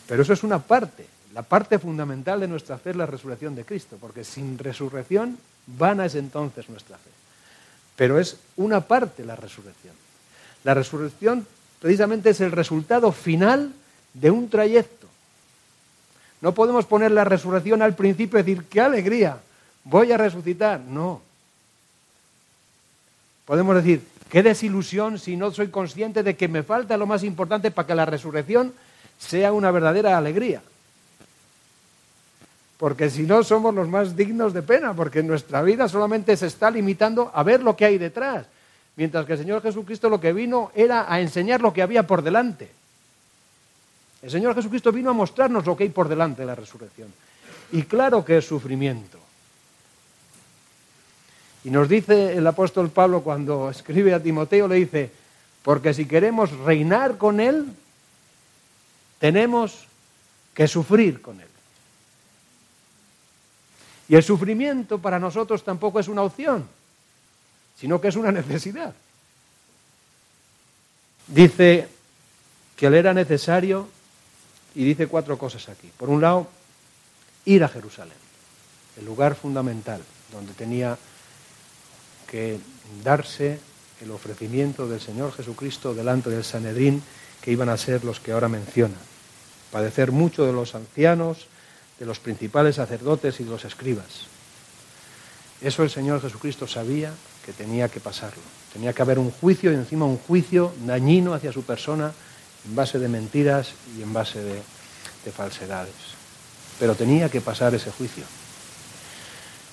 Pero 0.07 0.23
eso 0.23 0.33
es 0.33 0.43
una 0.43 0.59
parte, 0.59 1.07
la 1.33 1.43
parte 1.43 1.79
fundamental 1.79 2.41
de 2.41 2.49
nuestra 2.49 2.79
fe 2.79 2.91
es 2.91 2.97
la 2.97 3.07
resurrección 3.07 3.55
de 3.55 3.65
Cristo, 3.65 3.97
porque 4.01 4.25
sin 4.25 4.59
resurrección 4.59 5.39
vana 5.67 6.07
es 6.07 6.15
entonces 6.15 6.69
nuestra 6.69 6.97
fe. 6.99 7.11
Pero 7.97 8.19
es 8.19 8.37
una 8.57 8.81
parte 8.81 9.25
la 9.25 9.37
resurrección. 9.37 9.95
La 10.65 10.75
resurrección 10.75 11.47
precisamente 11.81 12.31
es 12.31 12.41
el 12.41 12.53
resultado 12.53 13.13
final 13.13 13.73
de 14.13 14.31
un 14.31 14.49
trayecto. 14.49 15.07
No 16.41 16.55
podemos 16.55 16.85
poner 16.85 17.11
la 17.11 17.25
resurrección 17.25 17.83
al 17.83 17.95
principio 17.95 18.39
y 18.39 18.43
decir, 18.43 18.65
qué 18.65 18.81
alegría, 18.81 19.39
voy 19.85 20.13
a 20.13 20.17
resucitar. 20.17 20.81
No. 20.81 21.23
Podemos 23.45 23.77
decir, 23.77 24.07
qué 24.35 24.43
desilusión 24.43 25.21
si 25.21 25.37
no 25.37 25.53
soy 25.53 25.69
consciente 25.69 26.25
de 26.25 26.35
que 26.35 26.49
me 26.49 26.65
falta 26.65 26.97
lo 26.97 27.07
más 27.07 27.23
importante 27.23 27.71
para 27.71 27.87
que 27.87 27.95
la 27.95 28.05
resurrección 28.05 28.73
sea 29.17 29.53
una 29.53 29.71
verdadera 29.71 30.19
alegría. 30.19 30.61
Porque 32.77 33.11
si 33.11 33.23
no 33.23 33.45
somos 33.45 33.73
los 33.73 33.89
más 33.89 34.17
dignos 34.17 34.53
de 34.53 34.63
pena, 34.63 34.93
porque 34.93 35.23
nuestra 35.23 35.63
vida 35.63 35.89
solamente 35.89 36.37
se 36.37 36.49
está 36.49 36.69
limitando 36.69 37.31
a 37.33 37.45
ver 37.45 37.63
lo 37.63 37.77
que 37.77 37.85
hay 37.85 37.97
detrás, 37.97 38.45
mientras 38.97 39.25
que 39.25 39.35
el 39.35 39.39
Señor 39.39 39.63
Jesucristo 39.63 40.09
lo 40.09 40.21
que 40.21 40.33
vino 40.33 40.73
era 40.75 41.07
a 41.09 41.21
enseñar 41.21 41.63
lo 41.63 41.73
que 41.73 41.83
había 41.83 42.05
por 42.05 42.21
delante. 42.21 42.69
El 44.21 44.33
Señor 44.33 44.57
Jesucristo 44.57 44.91
vino 44.91 45.11
a 45.11 45.13
mostrarnos 45.13 45.65
lo 45.65 45.77
que 45.77 45.85
hay 45.85 45.91
por 45.91 46.09
delante 46.09 46.43
de 46.43 46.47
la 46.47 46.57
resurrección. 46.57 47.07
Y 47.71 47.85
claro 47.85 48.25
que 48.25 48.39
es 48.39 48.45
sufrimiento. 48.45 49.24
Y 51.65 51.71
nos 51.71 51.89
dice 51.89 52.37
el 52.37 52.47
apóstol 52.47 52.91
Pablo 52.91 53.23
cuando 53.23 53.71
escribe 53.71 54.13
a 54.13 54.23
Timoteo, 54.23 54.69
le 54.69 54.77
dice, 54.77 55.11
porque 55.63 55.95
si 55.95 56.07
queremos 56.07 56.53
reinar 56.59 57.17
con 57.17 57.41
Él, 57.41 57.67
tenemos 59.19 59.87
que 60.53 60.69
sufrir 60.69 61.23
con 61.23 61.41
Él. 61.41 61.49
Y 64.09 64.15
el 64.15 64.23
sufrimiento 64.23 64.99
para 64.99 65.19
nosotros 65.19 65.65
tampoco 65.65 65.99
es 65.99 66.09
una 66.09 66.23
opción, 66.23 66.69
sino 67.79 67.99
que 67.99 68.09
es 68.09 68.17
una 68.17 68.31
necesidad. 68.31 68.95
Dice 71.27 71.89
que 72.77 72.91
le 72.91 72.99
era 72.99 73.15
necesario, 73.15 73.89
y 74.75 74.85
dice 74.85 75.07
cuatro 75.07 75.39
cosas 75.39 75.69
aquí. 75.69 75.91
Por 75.97 76.11
un 76.11 76.21
lado, 76.21 76.49
ir 77.47 77.65
a 77.65 77.69
Jerusalén, 77.69 78.19
el 78.99 79.07
lugar 79.07 79.35
fundamental 79.35 80.03
donde 80.33 80.53
tenía 80.53 80.99
que 82.35 82.59
darse 83.05 83.61
el 84.03 84.11
ofrecimiento 84.11 84.89
del 84.89 85.01
Señor 85.01 85.33
Jesucristo 85.33 85.95
delante 85.95 86.31
del 86.31 86.43
Sanedrín, 86.43 87.01
que 87.41 87.53
iban 87.53 87.69
a 87.69 87.77
ser 87.77 88.05
los 88.05 88.19
que 88.19 88.33
ahora 88.33 88.49
menciona. 88.49 88.97
Padecer 89.71 90.11
mucho 90.11 90.45
de 90.45 90.53
los 90.53 90.75
ancianos, 90.75 91.47
de 92.01 92.07
los 92.07 92.19
principales 92.19 92.75
sacerdotes 92.75 93.39
y 93.39 93.45
de 93.45 93.51
los 93.51 93.65
escribas. 93.65 94.27
Eso 95.61 95.85
el 95.85 95.91
Señor 95.91 96.21
Jesucristo 96.21 96.67
sabía 96.67 97.13
que 97.47 97.53
tenía 97.53 97.89
que 97.89 98.01
pasarlo. 98.01 98.43
Tenía 98.73 98.93
que 98.93 99.03
haber 99.03 99.21
un 99.21 99.31
juicio 99.31 99.71
y 99.71 99.77
encima 99.77 100.05
un 100.05 100.19
juicio 100.19 100.75
dañino 100.85 101.35
hacia 101.35 101.53
su 101.53 101.63
persona 101.63 102.13
en 102.67 102.75
base 102.75 102.99
de 102.99 103.07
mentiras 103.07 103.75
y 103.97 104.03
en 104.03 104.13
base 104.13 104.43
de, 104.43 104.61
de 105.25 105.31
falsedades. 105.31 105.95
Pero 106.81 106.97
tenía 106.97 107.29
que 107.29 107.41
pasar 107.41 107.77
ese 107.77 107.93
juicio. 107.93 108.25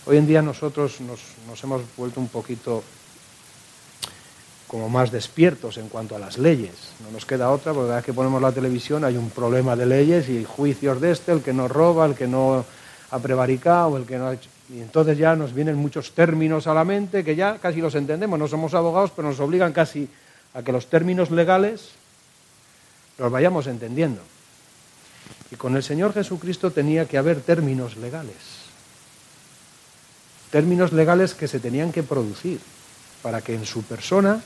Hoy 0.04 0.18
en 0.18 0.26
día 0.26 0.42
nosotros 0.42 1.00
nos, 1.02 1.22
hemos 1.64 1.84
vuelto 1.96 2.20
un 2.20 2.28
poquito 2.28 2.84
como 4.66 4.90
más 4.90 5.12
despiertos 5.12 5.78
en 5.78 5.90
cuanto 5.90 6.16
a 6.16 6.20
las 6.20 6.40
leyes. 6.40 6.94
No 7.04 7.12
nos 7.12 7.26
queda 7.26 7.52
otra, 7.52 7.72
porque 7.72 7.90
cada 7.90 7.98
vez 7.98 8.06
que 8.06 8.14
ponemos 8.14 8.42
la 8.42 8.52
televisión 8.52 9.06
hay 9.06 9.16
un 9.16 9.30
problema 9.30 9.76
de 9.76 9.86
leyes 9.86 10.28
y 10.28 10.44
juicios 10.44 11.00
de 11.00 11.12
este, 11.12 11.32
el 11.34 11.44
que 11.44 11.54
no 11.54 11.68
roba, 11.68 12.08
el 12.08 12.16
que 12.16 12.26
no 12.26 12.66
ha 13.12 13.20
prevaricado, 13.20 13.96
el 13.98 14.06
que 14.06 14.18
no 14.18 14.28
ha 14.28 14.34
hecho... 14.34 14.50
Y 14.74 14.80
entonces 14.80 15.20
ya 15.20 15.36
nos 15.36 15.54
vienen 15.54 15.76
muchos 15.76 16.14
términos 16.14 16.66
a 16.66 16.74
la 16.74 16.84
mente 16.84 17.24
que 17.24 17.36
ya 17.36 17.60
casi 17.60 17.80
los 17.80 17.94
entendemos. 17.94 18.40
No 18.40 18.48
somos 18.48 18.74
abogados, 18.74 19.12
pero 19.16 19.28
nos 19.28 19.40
obligan 19.40 19.72
casi 19.72 20.10
a 20.56 20.64
que 20.64 20.72
los 20.72 20.88
términos 20.88 21.30
legales 21.30 21.90
los 23.20 23.32
vayamos 23.32 23.68
entendiendo. 23.68 24.22
Y 25.52 25.58
con 25.58 25.76
el 25.76 25.84
Señor 25.84 26.14
Jesucristo 26.14 26.72
tenía 26.72 27.06
que 27.06 27.20
haber 27.20 27.42
términos 27.42 27.98
legales 27.98 28.61
términos 30.52 30.92
legales 30.92 31.34
que 31.34 31.48
se 31.48 31.60
tenían 31.60 31.92
que 31.92 32.04
producir 32.04 32.60
para 33.24 33.42
que 33.42 33.56
en 33.56 33.66
su 33.66 33.84
persona 33.84 34.44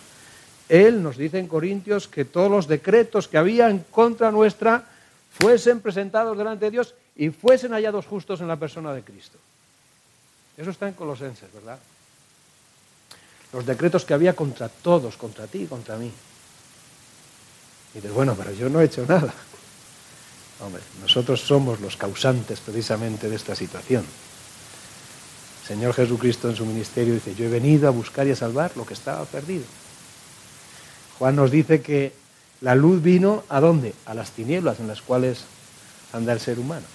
él 0.70 1.04
nos 1.04 1.18
dice 1.18 1.39
en 1.39 1.48
Corintios 1.48 2.08
que 2.08 2.26
todos 2.26 2.50
los 2.50 2.68
decretos 2.68 3.28
que 3.28 3.38
había 3.38 3.70
en 3.70 3.80
contra 3.91 4.32
nuestra 4.32 4.86
fuesen 5.32 5.82
presentados 5.82 6.38
delante 6.38 6.65
de 6.65 6.72
Dios 6.72 6.96
y 7.15 7.30
fuesen 7.30 7.72
hallados 7.72 8.06
justos 8.06 8.41
en 8.41 8.48
la 8.48 8.56
persona 8.56 8.94
de 8.94 9.04
Cristo. 9.04 9.38
Eso 10.58 10.70
está 10.70 10.88
en 10.88 10.94
Colosenses, 10.94 11.52
¿verdad? 11.54 11.78
Los 13.54 13.65
decretos 13.65 14.06
que 14.06 14.13
había 14.13 14.34
contra 14.34 14.70
todos, 14.70 15.18
contra 15.18 15.48
ti 15.48 15.63
y 15.63 15.68
contra 15.68 15.98
mí. 15.98 16.12
Y 17.94 17.96
dices, 17.96 18.12
bueno, 18.12 18.36
pero 18.36 18.52
yo 18.52 18.70
no 18.70 18.82
he 18.82 18.86
hecho 18.86 19.06
nada. 19.08 19.34
Hombre, 20.62 20.82
nosotros 21.02 21.41
somos 21.41 21.80
los 21.80 21.98
causantes 21.98 22.60
precisamente 22.60 23.30
de 23.30 23.36
esta 23.36 23.56
situación. 23.56 24.06
Señor 25.67 25.93
Jesucristo 25.93 26.49
en 26.49 26.56
su 26.56 26.65
ministerio 26.65 27.13
dice, 27.15 27.34
yo 27.34 27.45
he 27.45 27.49
venido 27.49 27.88
a 27.88 27.91
buscar 27.91 28.28
y 28.28 28.32
a 28.32 28.36
salvar 28.36 28.71
lo 28.75 28.86
que 28.86 28.93
estaba 28.93 29.25
perdido. 29.25 29.63
Juan 31.17 31.36
nos 31.36 31.49
dice 31.49 31.82
que 31.82 32.13
la 32.62 32.75
luz 32.75 33.01
vino 33.01 33.43
a 33.49 33.60
dónde? 33.60 33.93
A 34.06 34.13
las 34.13 34.32
tinieblas 34.32 34.80
en 34.80 34.88
las 34.88 35.01
cuales 35.01 35.45
anda 36.13 36.34
el 36.34 36.39
ser 36.39 36.60
humano, 36.60 36.86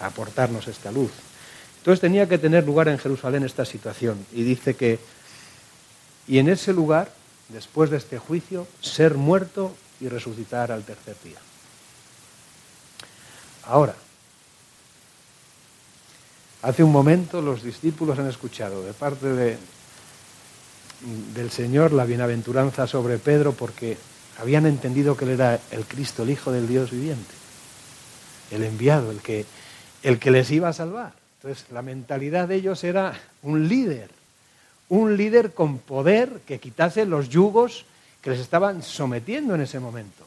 a 0.00 0.06
aportarnos 0.06 0.66
esta 0.66 0.90
luz. 0.90 1.10
Entonces 1.78 2.00
tenía 2.00 2.28
que 2.28 2.38
tener 2.38 2.64
lugar 2.64 2.88
en 2.88 2.98
Jerusalén 2.98 3.44
esta 3.44 3.64
situación 3.64 4.24
y 4.32 4.42
dice 4.42 4.74
que, 4.74 4.98
y 6.26 6.38
en 6.38 6.48
ese 6.48 6.72
lugar, 6.72 7.12
después 7.48 7.90
de 7.90 7.98
este 7.98 8.18
juicio, 8.18 8.66
ser 8.80 9.14
muerto 9.14 9.76
y 10.00 10.08
resucitar 10.08 10.72
al 10.72 10.84
tercer 10.84 11.16
día. 11.22 11.38
Ahora, 13.64 13.94
Hace 16.68 16.84
un 16.84 16.92
momento 16.92 17.40
los 17.40 17.62
discípulos 17.62 18.18
han 18.18 18.28
escuchado 18.28 18.84
de 18.84 18.92
parte 18.92 19.26
de, 19.26 19.56
del 21.32 21.50
Señor 21.50 21.94
la 21.94 22.04
bienaventuranza 22.04 22.86
sobre 22.86 23.16
Pedro 23.16 23.52
porque 23.52 23.96
habían 24.38 24.66
entendido 24.66 25.16
que 25.16 25.24
él 25.24 25.30
era 25.30 25.58
el 25.70 25.86
Cristo, 25.86 26.24
el 26.24 26.28
Hijo 26.28 26.52
del 26.52 26.68
Dios 26.68 26.90
viviente, 26.90 27.32
el 28.50 28.64
enviado, 28.64 29.10
el 29.10 29.20
que, 29.20 29.46
el 30.02 30.18
que 30.18 30.30
les 30.30 30.50
iba 30.50 30.68
a 30.68 30.74
salvar. 30.74 31.14
Entonces 31.38 31.64
la 31.72 31.80
mentalidad 31.80 32.48
de 32.48 32.56
ellos 32.56 32.84
era 32.84 33.18
un 33.42 33.66
líder, 33.66 34.10
un 34.90 35.16
líder 35.16 35.54
con 35.54 35.78
poder 35.78 36.42
que 36.46 36.60
quitase 36.60 37.06
los 37.06 37.30
yugos 37.30 37.86
que 38.20 38.28
les 38.28 38.40
estaban 38.40 38.82
sometiendo 38.82 39.54
en 39.54 39.62
ese 39.62 39.80
momento. 39.80 40.26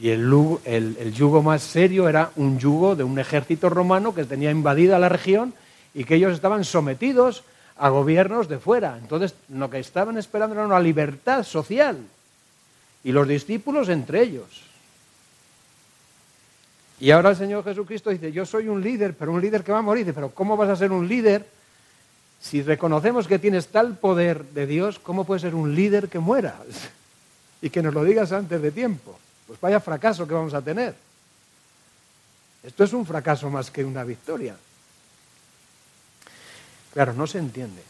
Y 0.00 0.08
el, 0.08 1.12
yugo 1.12 1.42
más 1.42 1.62
serio 1.62 2.08
era 2.08 2.30
un 2.36 2.58
yugo 2.58 2.96
de 2.96 3.04
un 3.04 3.18
ejército 3.18 3.68
romano 3.68 4.14
que 4.14 4.24
tenía 4.24 4.50
invadida 4.50 4.98
la 4.98 5.10
región 5.10 5.52
y 5.92 6.04
que 6.04 6.14
ellos 6.14 6.32
estaban 6.32 6.64
sometidos 6.64 7.44
a 7.76 7.90
gobiernos 7.90 8.48
de 8.48 8.58
fuera. 8.58 8.96
Entonces, 8.96 9.34
lo 9.50 9.68
que 9.68 9.78
estaban 9.78 10.16
esperando 10.16 10.54
era 10.54 10.64
una 10.64 10.80
libertad 10.80 11.44
social. 11.44 11.98
Y 13.04 13.12
los 13.12 13.28
discípulos 13.28 13.90
entre 13.90 14.22
ellos. 14.22 14.62
Y 16.98 17.10
ahora 17.10 17.30
el 17.30 17.36
Señor 17.36 17.62
Jesucristo 17.62 18.08
dice, 18.08 18.32
yo 18.32 18.46
soy 18.46 18.68
un 18.68 18.82
líder, 18.82 19.14
pero 19.14 19.32
un 19.32 19.40
líder 19.42 19.62
que 19.62 19.72
va 19.72 19.80
a 19.80 19.82
morir. 19.82 20.06
Dice, 20.06 20.14
pero 20.14 20.30
¿cómo 20.30 20.56
vas 20.56 20.70
a 20.70 20.76
ser 20.76 20.92
un 20.92 21.08
líder 21.08 21.46
si 22.40 22.62
reconocemos 22.62 23.28
que 23.28 23.38
tienes 23.38 23.68
tal 23.68 23.98
poder 23.98 24.44
de 24.46 24.66
Dios? 24.66 24.98
¿Cómo 24.98 25.24
puedes 25.24 25.42
ser 25.42 25.54
un 25.54 25.74
líder 25.74 26.08
que 26.08 26.20
muera? 26.20 26.56
Y 27.62 27.68
que 27.68 27.82
nos 27.82 27.92
lo 27.92 28.02
digas 28.04 28.32
antes 28.32 28.62
de 28.62 28.70
tiempo 28.70 29.18
pues 29.50 29.60
vaya 29.60 29.80
fracaso 29.80 30.28
que 30.28 30.34
vamos 30.34 30.54
a 30.54 30.62
tener. 30.62 30.94
Esto 32.62 32.84
es 32.84 32.92
un 32.92 33.04
fracaso 33.04 33.50
más 33.50 33.68
que 33.68 33.84
una 33.84 34.04
victoria. 34.04 34.54
Claro, 36.92 37.14
no 37.14 37.26
se 37.26 37.38
entiende 37.38 37.82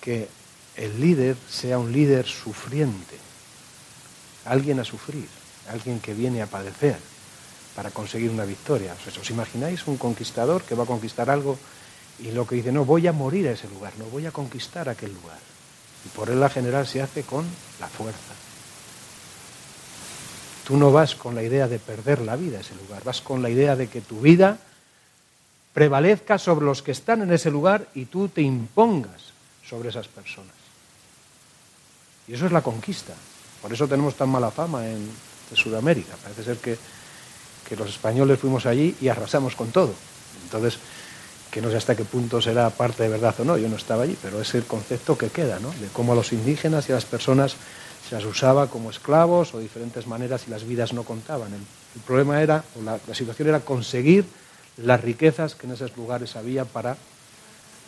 que 0.00 0.26
el 0.76 0.98
líder 1.02 1.36
sea 1.50 1.78
un 1.78 1.92
líder 1.92 2.24
sufriente, 2.24 3.18
alguien 4.46 4.80
a 4.80 4.84
sufrir, 4.84 5.28
alguien 5.68 6.00
que 6.00 6.14
viene 6.14 6.40
a 6.40 6.46
padecer 6.46 6.96
para 7.74 7.90
conseguir 7.90 8.30
una 8.30 8.46
victoria. 8.46 8.96
¿Os 9.20 9.30
imagináis 9.30 9.86
un 9.86 9.98
conquistador 9.98 10.62
que 10.62 10.74
va 10.74 10.84
a 10.84 10.86
conquistar 10.86 11.28
algo 11.28 11.58
y 12.20 12.30
lo 12.30 12.46
que 12.46 12.54
dice, 12.54 12.72
no, 12.72 12.86
voy 12.86 13.06
a 13.06 13.12
morir 13.12 13.48
a 13.48 13.52
ese 13.52 13.68
lugar, 13.68 13.92
no 13.98 14.06
voy 14.06 14.24
a 14.24 14.32
conquistar 14.32 14.88
aquel 14.88 15.12
lugar? 15.12 15.40
Y 16.06 16.08
por 16.08 16.30
él 16.30 16.40
la 16.40 16.48
general 16.48 16.86
se 16.86 17.02
hace 17.02 17.22
con 17.22 17.44
la 17.80 17.88
fuerza. 17.88 18.45
Tú 20.66 20.76
no 20.76 20.90
vas 20.90 21.14
con 21.14 21.36
la 21.36 21.44
idea 21.44 21.68
de 21.68 21.78
perder 21.78 22.20
la 22.22 22.34
vida 22.34 22.58
a 22.58 22.60
ese 22.60 22.74
lugar, 22.74 23.04
vas 23.04 23.20
con 23.20 23.40
la 23.40 23.48
idea 23.48 23.76
de 23.76 23.86
que 23.86 24.00
tu 24.00 24.20
vida 24.20 24.58
prevalezca 25.72 26.38
sobre 26.38 26.66
los 26.66 26.82
que 26.82 26.90
están 26.90 27.22
en 27.22 27.32
ese 27.32 27.52
lugar 27.52 27.86
y 27.94 28.06
tú 28.06 28.28
te 28.28 28.42
impongas 28.42 29.32
sobre 29.64 29.90
esas 29.90 30.08
personas. 30.08 30.54
Y 32.26 32.34
eso 32.34 32.46
es 32.46 32.52
la 32.52 32.62
conquista. 32.62 33.14
Por 33.62 33.72
eso 33.72 33.86
tenemos 33.86 34.16
tan 34.16 34.28
mala 34.28 34.50
fama 34.50 34.88
en, 34.88 35.08
Sudamérica. 35.54 36.16
Parece 36.20 36.42
ser 36.42 36.56
que, 36.56 36.76
que 37.68 37.76
los 37.76 37.88
españoles 37.88 38.40
fuimos 38.40 38.66
allí 38.66 38.96
y 39.00 39.06
arrasamos 39.06 39.54
con 39.54 39.70
todo. 39.70 39.94
Entonces, 40.42 40.80
que 41.52 41.62
no 41.62 41.70
sé 41.70 41.76
hasta 41.76 41.94
qué 41.94 42.04
punto 42.04 42.42
será 42.42 42.68
parte 42.70 43.04
de 43.04 43.08
verdad 43.08 43.34
o 43.38 43.44
no, 43.44 43.56
yo 43.56 43.68
no 43.68 43.76
estaba 43.76 44.02
allí, 44.02 44.18
pero 44.20 44.40
es 44.40 44.54
el 44.56 44.64
concepto 44.64 45.16
que 45.16 45.28
queda, 45.28 45.60
¿no? 45.60 45.70
De 45.70 45.86
cómo 45.92 46.12
a 46.12 46.16
los 46.16 46.32
indígenas 46.32 46.88
y 46.88 46.92
a 46.92 46.96
las 46.96 47.04
personas 47.04 47.54
se 48.08 48.14
las 48.14 48.24
usaba 48.24 48.68
como 48.68 48.90
esclavos 48.90 49.52
o 49.52 49.58
de 49.58 49.64
diferentes 49.64 50.06
maneras 50.06 50.44
y 50.46 50.50
las 50.50 50.64
vidas 50.64 50.92
no 50.92 51.02
contaban. 51.02 51.52
El, 51.52 52.02
problema 52.02 52.42
era, 52.42 52.62
o 52.78 52.82
la, 52.82 52.98
situación 53.14 53.48
era 53.48 53.60
conseguir 53.60 54.24
las 54.76 55.00
riquezas 55.00 55.54
que 55.54 55.66
en 55.66 55.72
esos 55.72 55.96
lugares 55.96 56.36
había 56.36 56.64
para 56.64 56.96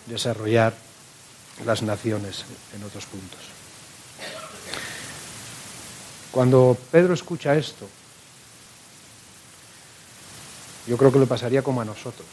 desarrollar 0.07 0.75
las 1.65 1.83
naciones 1.83 2.45
en 2.75 2.83
otros 2.83 3.07
puntos. 3.07 3.41
Cuando 6.33 6.77
Pedro 6.91 7.15
escucha 7.15 7.55
esto, 7.55 7.89
yo 10.87 10.97
creo 10.97 11.13
que 11.13 11.19
le 11.19 11.27
pasaría 11.27 11.63
como 11.63 11.81
a 11.83 11.85
nosotros, 11.85 12.29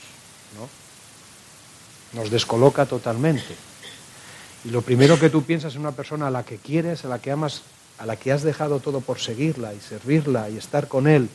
¿no? 0.57 0.69
Nos 2.19 2.31
descoloca 2.31 2.85
totalmente. 2.85 3.55
Y 4.65 4.71
lo 4.71 4.81
primero 4.81 5.19
que 5.19 5.29
tú 5.29 5.43
piensas 5.43 5.75
en 5.75 5.81
una 5.81 5.91
persona 5.91 6.27
a 6.27 6.31
la 6.31 6.43
que 6.43 6.57
quieres, 6.57 7.05
a 7.05 7.07
la 7.07 7.19
que 7.19 7.31
amas, 7.31 7.61
a 7.99 8.05
la 8.07 8.15
que 8.15 8.31
has 8.31 8.41
dejado 8.41 8.79
todo 8.79 8.99
por 8.99 9.19
seguirla 9.19 9.75
y 9.75 9.79
servirla 9.79 10.49
y 10.49 10.57
estar 10.57 10.87
con 10.87 11.07
él 11.07 11.29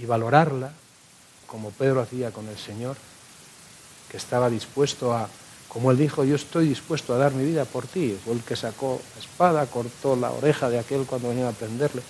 y 0.00 0.06
valorarla, 0.06 0.72
como 1.46 1.70
Pedro 1.70 2.00
hacía 2.00 2.30
con 2.30 2.48
el 2.48 2.56
Señor, 2.56 2.96
que 4.10 4.16
estaba 4.16 4.48
dispuesto 4.48 5.12
a, 5.12 5.28
como 5.68 5.90
él 5.90 5.98
dijo, 5.98 6.24
yo 6.24 6.36
estoy 6.36 6.68
dispuesto 6.70 7.14
a 7.14 7.18
dar 7.18 7.32
mi 7.32 7.44
vida 7.44 7.66
por 7.66 7.86
ti. 7.86 8.18
Fue 8.24 8.32
el 8.32 8.42
que 8.42 8.56
sacó 8.56 8.98
la 9.14 9.20
espada, 9.20 9.66
cortó 9.66 10.16
la 10.16 10.30
oreja 10.30 10.70
de 10.70 10.78
aquel 10.78 11.04
cuando 11.04 11.28
venía 11.28 11.50
a 11.50 11.52
prenderle. 11.52 12.00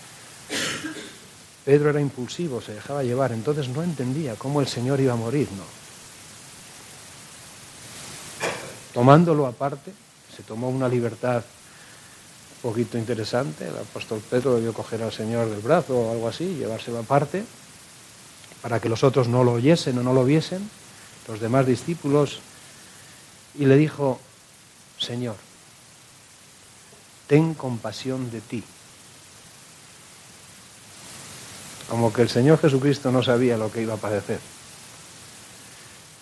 Pedro 1.65 1.91
era 1.91 2.01
impulsivo, 2.01 2.61
se 2.61 2.75
dejaba 2.75 3.03
llevar, 3.03 3.33
entonces 3.33 3.69
no 3.69 3.83
entendía 3.83 4.37
cómo 4.37 4.61
el 4.61 4.69
Señor 4.69 5.01
iba 5.01 5.15
a 5.15 5.17
morir, 5.17 5.49
no. 5.57 5.65
Tomándolo 8.95 9.45
aparte, 9.47 9.93
se 10.39 10.45
tomó 10.45 10.69
una 10.69 10.89
libertad 10.89 11.43
un 12.63 12.71
poquito 12.71 12.97
interesante. 12.97 13.67
El 13.67 13.77
apóstol 13.77 14.23
Pedro 14.31 14.55
debió 14.55 14.73
coger 14.73 15.03
al 15.03 15.11
Señor 15.11 15.51
del 15.51 15.59
brazo 15.59 15.99
o 15.99 16.13
algo 16.13 16.29
así, 16.29 16.55
llevárselo 16.55 17.01
aparte, 17.01 17.45
para 18.63 18.79
que 18.79 18.89
los 18.89 19.03
otros 19.03 19.27
no 19.27 19.43
lo 19.43 19.55
oyesen 19.55 19.99
o 19.99 20.05
no 20.05 20.13
lo 20.13 20.25
viesen, 20.25 20.71
los 21.27 21.41
demás 21.41 21.67
discípulos, 21.67 22.39
y 23.57 23.65
le 23.65 23.77
dijo, 23.77 24.21
Señor, 24.97 25.35
ten 27.27 27.55
compasión 27.55 28.31
de 28.31 28.41
ti. 28.41 28.63
Como 31.89 32.13
que 32.13 32.23
el 32.23 32.29
Señor 32.29 32.61
Jesucristo 32.61 33.11
no 33.11 33.25
sabía 33.25 33.57
lo 33.57 33.73
que 33.73 33.83
iba 33.83 33.95
a 33.95 33.97
padecer. 33.97 34.39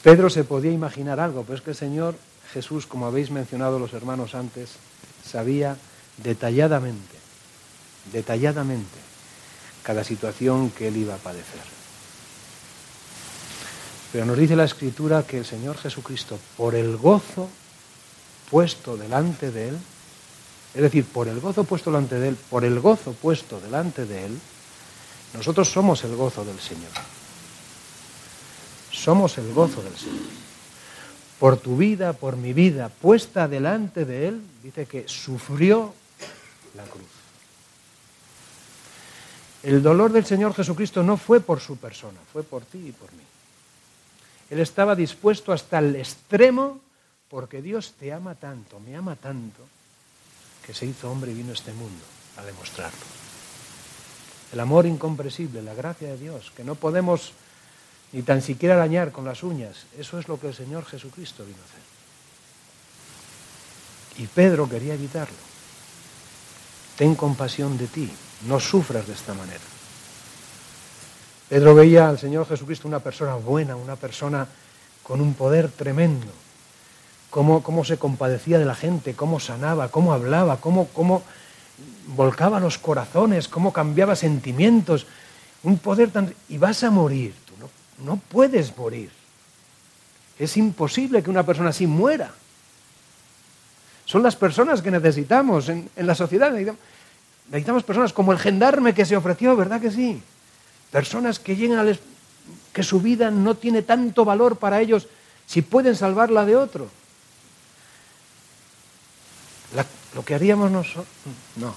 Pedro 0.02 0.31
se 0.31 0.44
podía 0.44 0.72
imaginar 0.72 1.20
algo, 1.20 1.42
pero 1.42 1.57
es 1.57 1.61
que 1.61 1.70
el 1.72 1.76
Señor 1.76 2.14
Jesús, 2.53 2.87
como 2.87 3.07
habéis 3.07 3.31
mencionado 3.31 3.79
los 3.79 3.93
hermanos 3.93 4.35
antes, 4.35 4.71
sabía 5.25 5.77
detalladamente, 6.19 7.17
detalladamente, 8.13 8.99
cada 9.83 10.05
situación 10.05 10.71
que 10.71 10.89
él 10.89 10.97
iba 10.97 11.15
a 11.15 11.19
padecer. 11.19 11.77
Pero 14.13 14.25
nos 14.25 14.39
dice 14.39 14.57
la 14.57 14.65
Escritura 14.65 15.25
que 15.25 15.39
el 15.39 15.45
Señor 15.45 15.77
Jesucristo, 15.77 16.39
por 16.57 16.75
el 16.75 16.97
gozo 16.97 17.49
puesto 18.51 18.97
delante 18.97 19.51
de 19.51 19.69
Él, 19.69 19.79
es 20.75 20.83
decir, 20.83 21.05
por 21.05 21.29
el 21.29 21.41
gozo 21.41 21.65
puesto 21.65 21.91
delante 21.91 22.19
de 22.19 22.29
Él, 22.29 22.37
por 22.49 22.65
el 22.65 22.81
gozo 22.81 23.13
puesto 23.13 23.61
delante 23.61 24.07
de 24.07 24.27
Él, 24.27 24.41
nosotros 25.35 25.71
somos 25.71 26.03
el 26.05 26.15
gozo 26.17 26.45
del 26.45 26.59
Señor. 26.59 26.93
Somos 28.91 29.37
el 29.39 29.53
gozo 29.53 29.83
del 29.83 29.97
Señor. 29.97 30.46
Por 31.38 31.59
tu 31.59 31.77
vida, 31.77 32.12
por 32.14 32.37
mi 32.37 32.53
vida, 32.53 32.88
puesta 32.88 33.46
delante 33.46 34.05
de 34.05 34.29
Él, 34.29 34.42
dice 34.62 34.87
que 34.87 35.07
sufrió 35.07 35.94
la 36.75 36.85
cruz. 36.85 37.05
El 39.62 39.83
dolor 39.83 40.12
del 40.12 40.25
Señor 40.25 40.55
Jesucristo 40.55 41.03
no 41.03 41.16
fue 41.16 41.40
por 41.40 41.61
su 41.61 41.77
persona, 41.77 42.18
fue 42.33 42.42
por 42.42 42.64
ti 42.64 42.79
y 42.88 42.92
por 42.92 43.12
mí. 43.12 43.22
Él 44.49 44.61
estaba 44.61 44.94
dispuesto 44.94 45.53
hasta 45.53 45.79
el 45.79 45.96
extremo 45.96 46.81
porque 47.29 47.61
Dios 47.61 47.94
te 47.99 48.12
ama 48.12 48.35
tanto, 48.35 48.79
me 48.81 48.96
ama 48.96 49.16
tanto, 49.16 49.61
que 50.64 50.72
se 50.72 50.87
hizo 50.87 51.11
hombre 51.11 51.33
y 51.33 51.35
vino 51.35 51.51
a 51.51 51.55
este 51.55 51.72
mundo 51.72 52.05
a 52.37 52.44
demostrarlo. 52.44 52.99
El 54.53 54.61
amor 54.61 54.87
incomprensible, 54.87 55.62
la 55.62 55.75
gracia 55.75 56.09
de 56.09 56.18
Dios, 56.18 56.53
que 56.57 56.62
no 56.62 56.77
podemos 56.77 57.33
ni 58.12 58.23
tan 58.23 58.42
siquiera 58.42 58.77
dañar 58.77 59.12
con 59.12 59.25
las 59.25 59.42
uñas, 59.42 59.87
eso 59.99 60.19
es 60.19 60.29
lo 60.29 60.38
que 60.40 60.49
el 60.49 60.55
Señor 60.55 60.85
Jesucristo 60.85 61.45
vino 61.45 61.59
a 61.59 61.64
hacer. 61.64 61.83
Y 64.19 64.27
Pedro 64.27 64.69
quería 64.69 64.95
evitarlo. 64.95 65.37
Ten 66.97 67.14
compasión 67.14 67.77
de 67.77 67.87
ti, 67.87 68.11
no 68.47 68.59
sufras 68.59 69.07
de 69.07 69.12
esta 69.12 69.35
manera. 69.35 69.61
Pedro 71.49 71.75
veía 71.75 72.09
al 72.09 72.19
Señor 72.19 72.49
Jesucristo 72.49 72.88
una 72.88 73.01
persona 73.01 73.35
buena, 73.35 73.77
una 73.77 73.97
persona 73.97 74.49
con 75.03 75.21
un 75.21 75.35
poder 75.35 75.69
tremendo, 75.69 76.33
cómo, 77.31 77.62
cómo 77.62 77.85
se 77.85 77.99
compadecía 77.99 78.59
de 78.59 78.64
la 78.64 78.75
gente, 78.75 79.14
cómo 79.14 79.38
sanaba, 79.38 79.88
cómo 79.88 80.12
hablaba, 80.12 80.57
cómo, 80.57 80.88
cómo 80.88 81.23
volcaba 82.09 82.59
los 82.59 82.79
corazones, 82.79 83.47
cómo 83.47 83.73
cambiaba 83.73 84.16
sentimientos, 84.16 85.07
un 85.62 85.79
poder 85.79 86.11
tan... 86.11 86.35
Y 86.49 86.59
vas 86.59 86.83
a 86.83 86.90
morir, 86.90 87.35
no, 87.99 88.21
puedes 88.29 88.77
morir. 88.77 89.11
Es 90.39 90.57
imposible 90.57 91.23
que 91.23 91.31
una 91.31 91.45
persona 91.45 91.71
así 91.71 91.87
muera. 91.87 92.31
Son 94.05 94.23
las 94.23 94.37
personas 94.37 94.83
que 94.83 94.91
necesitamos 94.91 95.69
en, 95.69 95.89
en 95.97 96.07
la 96.07 96.15
sociedad. 96.15 96.53
necesitamos 97.49 97.83
personas 97.85 98.13
como 98.13 98.33
el 98.33 98.39
gendarme 98.39 98.95
que 98.95 99.07
se 99.07 99.17
ofreció, 99.17 99.57
¿verdad 99.57 99.81
que 99.81 99.91
sí? 99.91 100.23
Personas 100.93 101.39
que 101.39 101.57
llegan 101.57 101.87
a 101.87 101.93
que 102.73 102.83
su 102.83 103.01
vida 103.01 103.31
no 103.31 103.57
tiene 103.57 103.83
tanto 103.83 104.25
valor 104.25 104.57
para 104.57 104.81
ellos 104.81 105.09
si 105.47 105.63
pueden 105.63 105.97
salvarla 105.97 106.45
de 106.45 106.57
otro. 106.57 106.89
lo 110.15 110.25
que 110.25 110.35
haríamos 110.35 110.71
nosotros, 110.71 111.07
no. 111.57 111.75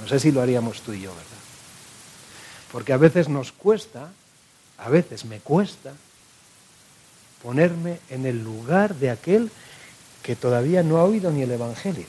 No 0.00 0.08
sé 0.08 0.20
si 0.20 0.30
lo 0.30 0.40
haríamos 0.40 0.82
tú 0.82 0.92
y 0.92 1.00
yo, 1.00 1.10
¿verdad? 1.10 1.24
Porque 2.70 2.92
a 2.92 2.96
veces 2.96 3.28
nos 3.28 3.50
cuesta, 3.50 4.10
a 4.78 4.88
veces 4.88 5.24
me 5.24 5.40
cuesta, 5.40 5.92
ponerme 7.42 7.98
en 8.10 8.26
el 8.26 8.42
lugar 8.42 8.94
de 8.94 9.10
aquel 9.10 9.50
que 10.22 10.36
todavía 10.36 10.82
no 10.82 10.98
ha 10.98 11.04
oído 11.04 11.30
ni 11.30 11.42
el 11.42 11.50
Evangelio. 11.50 12.06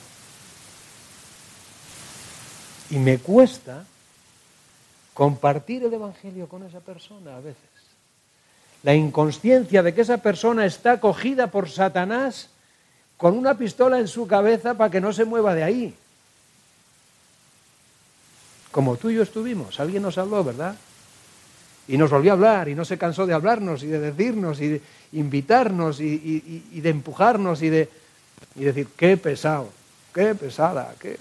Y 2.92 2.98
me 2.98 3.20
cuesta 3.20 3.86
compartir 5.14 5.84
el 5.84 5.94
Evangelio 5.94 6.48
con 6.48 6.64
esa 6.64 6.80
persona 6.80 7.38
a 7.38 7.40
veces. 7.40 7.58
La 8.84 8.94
inconsciencia 8.94 9.84
de 9.84 9.94
que 9.94 10.02
esa 10.02 10.18
persona 10.18 10.66
está 10.66 11.00
cogida 11.00 11.48
por 11.48 11.70
Satanás 11.70 12.50
con 13.18 13.38
una 13.38 13.58
pistola 13.58 14.00
en 14.00 14.08
su 14.08 14.28
cabeza 14.28 14.76
para 14.76 14.90
que 14.90 15.02
no 15.02 15.12
se 15.12 15.26
mueva 15.26 15.54
de 15.54 15.64
ahí. 15.64 15.96
Como 18.72 18.96
tú 18.96 19.10
y 19.10 19.16
yo 19.16 19.24
estuvimos, 19.24 19.80
alguien 19.80 20.04
nos 20.04 20.18
habló, 20.18 20.44
¿verdad? 20.44 20.76
Y 21.90 21.98
nos 21.98 22.12
volvió 22.12 22.32
a 22.32 22.34
hablar 22.36 22.70
y 22.70 22.76
no 22.76 22.86
se 22.86 23.00
cansó 23.00 23.26
de 23.26 23.34
hablarnos 23.34 23.82
y 23.82 23.88
de 23.88 24.00
decirnos 24.00 24.62
y 24.62 24.68
de 24.68 24.82
invitarnos 25.14 26.00
y, 26.00 26.70
de 26.70 26.90
empujarnos 26.90 27.64
y 27.64 27.70
de 27.70 27.90
y 28.56 28.64
decir, 28.64 28.88
qué 28.96 29.18
pesado, 29.18 29.72
qué 30.14 30.36
pesada, 30.36 30.94
qué... 31.00 31.18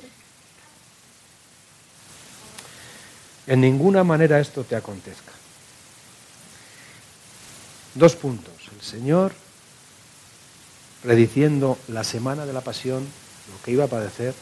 En 3.47 3.63
ninguna 3.63 4.05
manera 4.05 4.39
esto 4.41 4.63
te 4.63 4.77
acontezca. 4.77 5.33
Dos 7.95 8.15
puntos. 8.15 8.53
El 8.75 8.83
Señor 8.83 9.33
prediciendo 11.03 11.79
la 11.89 12.05
semana 12.05 12.45
de 12.45 12.53
la 12.53 12.61
pasión, 12.61 13.05
lo 13.05 13.63
que 13.65 13.71
iba 13.71 13.85
a 13.85 13.89
padecer, 13.89 14.35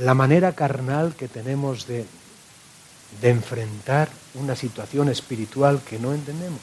la 0.00 0.14
manera 0.14 0.54
carnal 0.54 1.14
que 1.14 1.28
tenemos 1.28 1.86
de, 1.86 2.04
de 3.20 3.30
enfrentar 3.30 4.08
una 4.34 4.56
situación 4.56 5.08
espiritual 5.08 5.80
que 5.82 5.98
no 5.98 6.14
entendemos. 6.14 6.60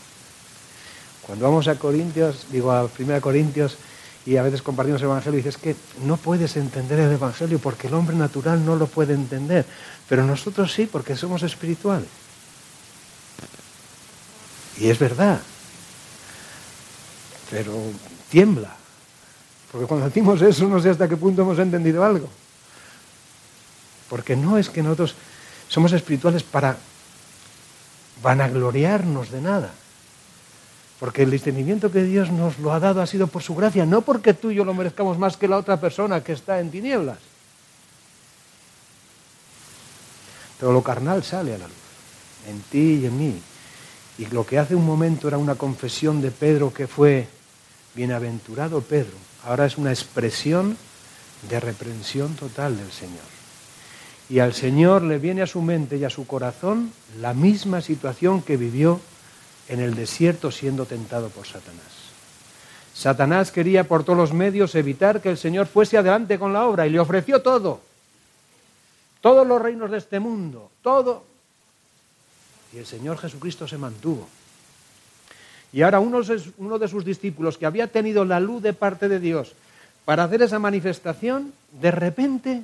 Cuando 1.21 1.45
vamos 1.45 1.67
a 1.67 1.75
Corintios, 1.75 2.47
digo 2.51 2.71
a 2.71 2.88
1 2.97 3.21
Corintios, 3.21 3.77
y 4.25 4.38
a 4.38 4.43
veces 4.43 4.62
compartimos 4.62 5.01
el 5.01 5.07
Evangelio 5.07 5.38
dices 5.38 5.57
que 5.57 5.75
no 6.03 6.17
puedes 6.17 6.57
entender 6.57 6.99
el 6.99 7.13
Evangelio 7.13 7.60
porque 7.60 7.88
el 7.88 7.93
hombre 7.93 8.15
natural 8.15 8.65
no 8.65 8.75
lo 8.75 8.88
puede 8.88 9.13
entender, 9.13 9.65
pero 10.10 10.25
nosotros 10.25 10.71
sí 10.73 10.86
porque 10.86 11.15
somos 11.15 11.43
espirituales. 11.43 12.10
Y 14.79 14.89
es 14.89 14.99
verdad, 14.99 15.41
pero 17.49 17.73
tiembla, 18.29 18.75
porque 19.71 19.88
cuando 19.88 20.07
decimos 20.07 20.41
eso 20.41 20.67
no 20.67 20.81
sé 20.81 20.89
hasta 20.89 21.07
qué 21.07 21.17
punto 21.17 21.41
hemos 21.41 21.60
entendido 21.60 22.03
algo. 22.03 22.29
Porque 24.10 24.36
no 24.36 24.57
es 24.57 24.69
que 24.69 24.83
nosotros 24.83 25.15
Somos 25.69 25.91
espirituales 25.93 26.43
para 26.43 26.77
vanagloriarnos 28.21 29.32
de 29.32 29.41
nada. 29.41 29.71
Porque 30.99 31.23
el 31.23 31.32
discernimiento 31.32 31.91
que 31.91 32.03
Dios 32.03 32.32
nos 32.32 32.58
lo 32.60 32.73
ha 32.73 32.80
dado 32.80 33.01
ha 33.01 33.08
sido 33.08 33.27
por 33.27 33.43
su 33.43 33.56
gracia, 33.56 33.86
no 33.86 34.01
porque 34.01 34.34
tú 34.34 34.49
y 34.49 34.56
yo 34.56 34.65
lo 34.65 34.73
merezcamos 34.73 35.17
más 35.19 35.38
que 35.38 35.47
la 35.47 35.58
otra 35.58 35.80
persona 35.80 36.23
que 36.23 36.34
está 36.34 36.60
en 36.60 36.71
tinieblas. 36.71 37.19
Pero 40.60 40.73
lo 40.73 40.82
carnal 40.82 41.23
sale 41.23 41.53
a 41.53 41.58
la 41.60 41.67
luz, 41.67 41.75
en 42.47 42.62
ti 42.62 42.99
y 43.01 43.06
en 43.06 43.17
mí. 43.17 43.41
Y 44.17 44.25
lo 44.27 44.43
que 44.43 44.58
hace 44.58 44.73
un 44.73 44.86
momento 44.86 45.27
era 45.27 45.38
una 45.38 45.53
confesión 45.53 46.19
de 46.21 46.32
Pedro 46.32 46.73
que 46.73 46.88
fue, 46.88 47.27
bienaventurado 47.93 48.82
Pedro, 48.82 49.13
ahora 49.45 49.67
es 49.67 49.77
una 49.77 49.91
expresión 49.91 50.75
de 51.47 51.60
reprensión 51.60 52.36
total 52.36 52.75
del 52.75 52.91
Señor. 52.91 53.37
Y 54.29 54.39
al 54.39 54.53
Señor 54.53 55.03
le 55.03 55.19
viene 55.19 55.41
a 55.41 55.47
su 55.47 55.61
mente 55.61 55.97
y 55.97 56.03
a 56.03 56.09
su 56.09 56.27
corazón 56.27 56.91
la 57.19 57.33
misma 57.33 57.81
situación 57.81 58.41
que 58.41 58.57
vivió 58.57 58.99
en 59.69 59.79
el 59.79 59.95
desierto 59.95 60.51
siendo 60.51 60.85
tentado 60.85 61.29
por 61.29 61.45
Satanás. 61.45 62.07
Satanás 62.93 63.51
quería 63.51 63.83
por 63.83 64.03
todos 64.03 64.17
los 64.17 64.33
medios 64.33 64.73
evitar 64.75 65.21
que 65.21 65.29
el 65.29 65.37
Señor 65.37 65.67
fuese 65.67 65.97
adelante 65.97 66.39
con 66.39 66.51
la 66.51 66.65
obra 66.65 66.87
y 66.87 66.89
le 66.89 66.99
ofreció 66.99 67.41
todo. 67.41 67.79
Todos 69.21 69.45
los 69.45 69.61
reinos 69.61 69.91
de 69.91 69.97
este 69.97 70.19
mundo, 70.19 70.71
todo. 70.81 71.23
Y 72.73 72.77
el 72.77 72.85
Señor 72.85 73.17
Jesucristo 73.17 73.67
se 73.67 73.77
mantuvo. 73.77 74.27
Y 75.73 75.81
ahora 75.81 75.99
uno, 75.99 76.21
de 76.79 76.87
sus 76.87 77.05
discípulos 77.05 77.57
que 77.57 77.65
había 77.65 77.87
tenido 77.87 78.25
la 78.25 78.39
luz 78.39 78.63
de 78.63 78.73
parte 78.73 79.07
de 79.07 79.19
Dios 79.19 79.53
para 80.05 80.23
hacer 80.23 80.41
esa 80.41 80.59
manifestación, 80.59 81.53
de 81.79 81.91
repente 81.91 82.63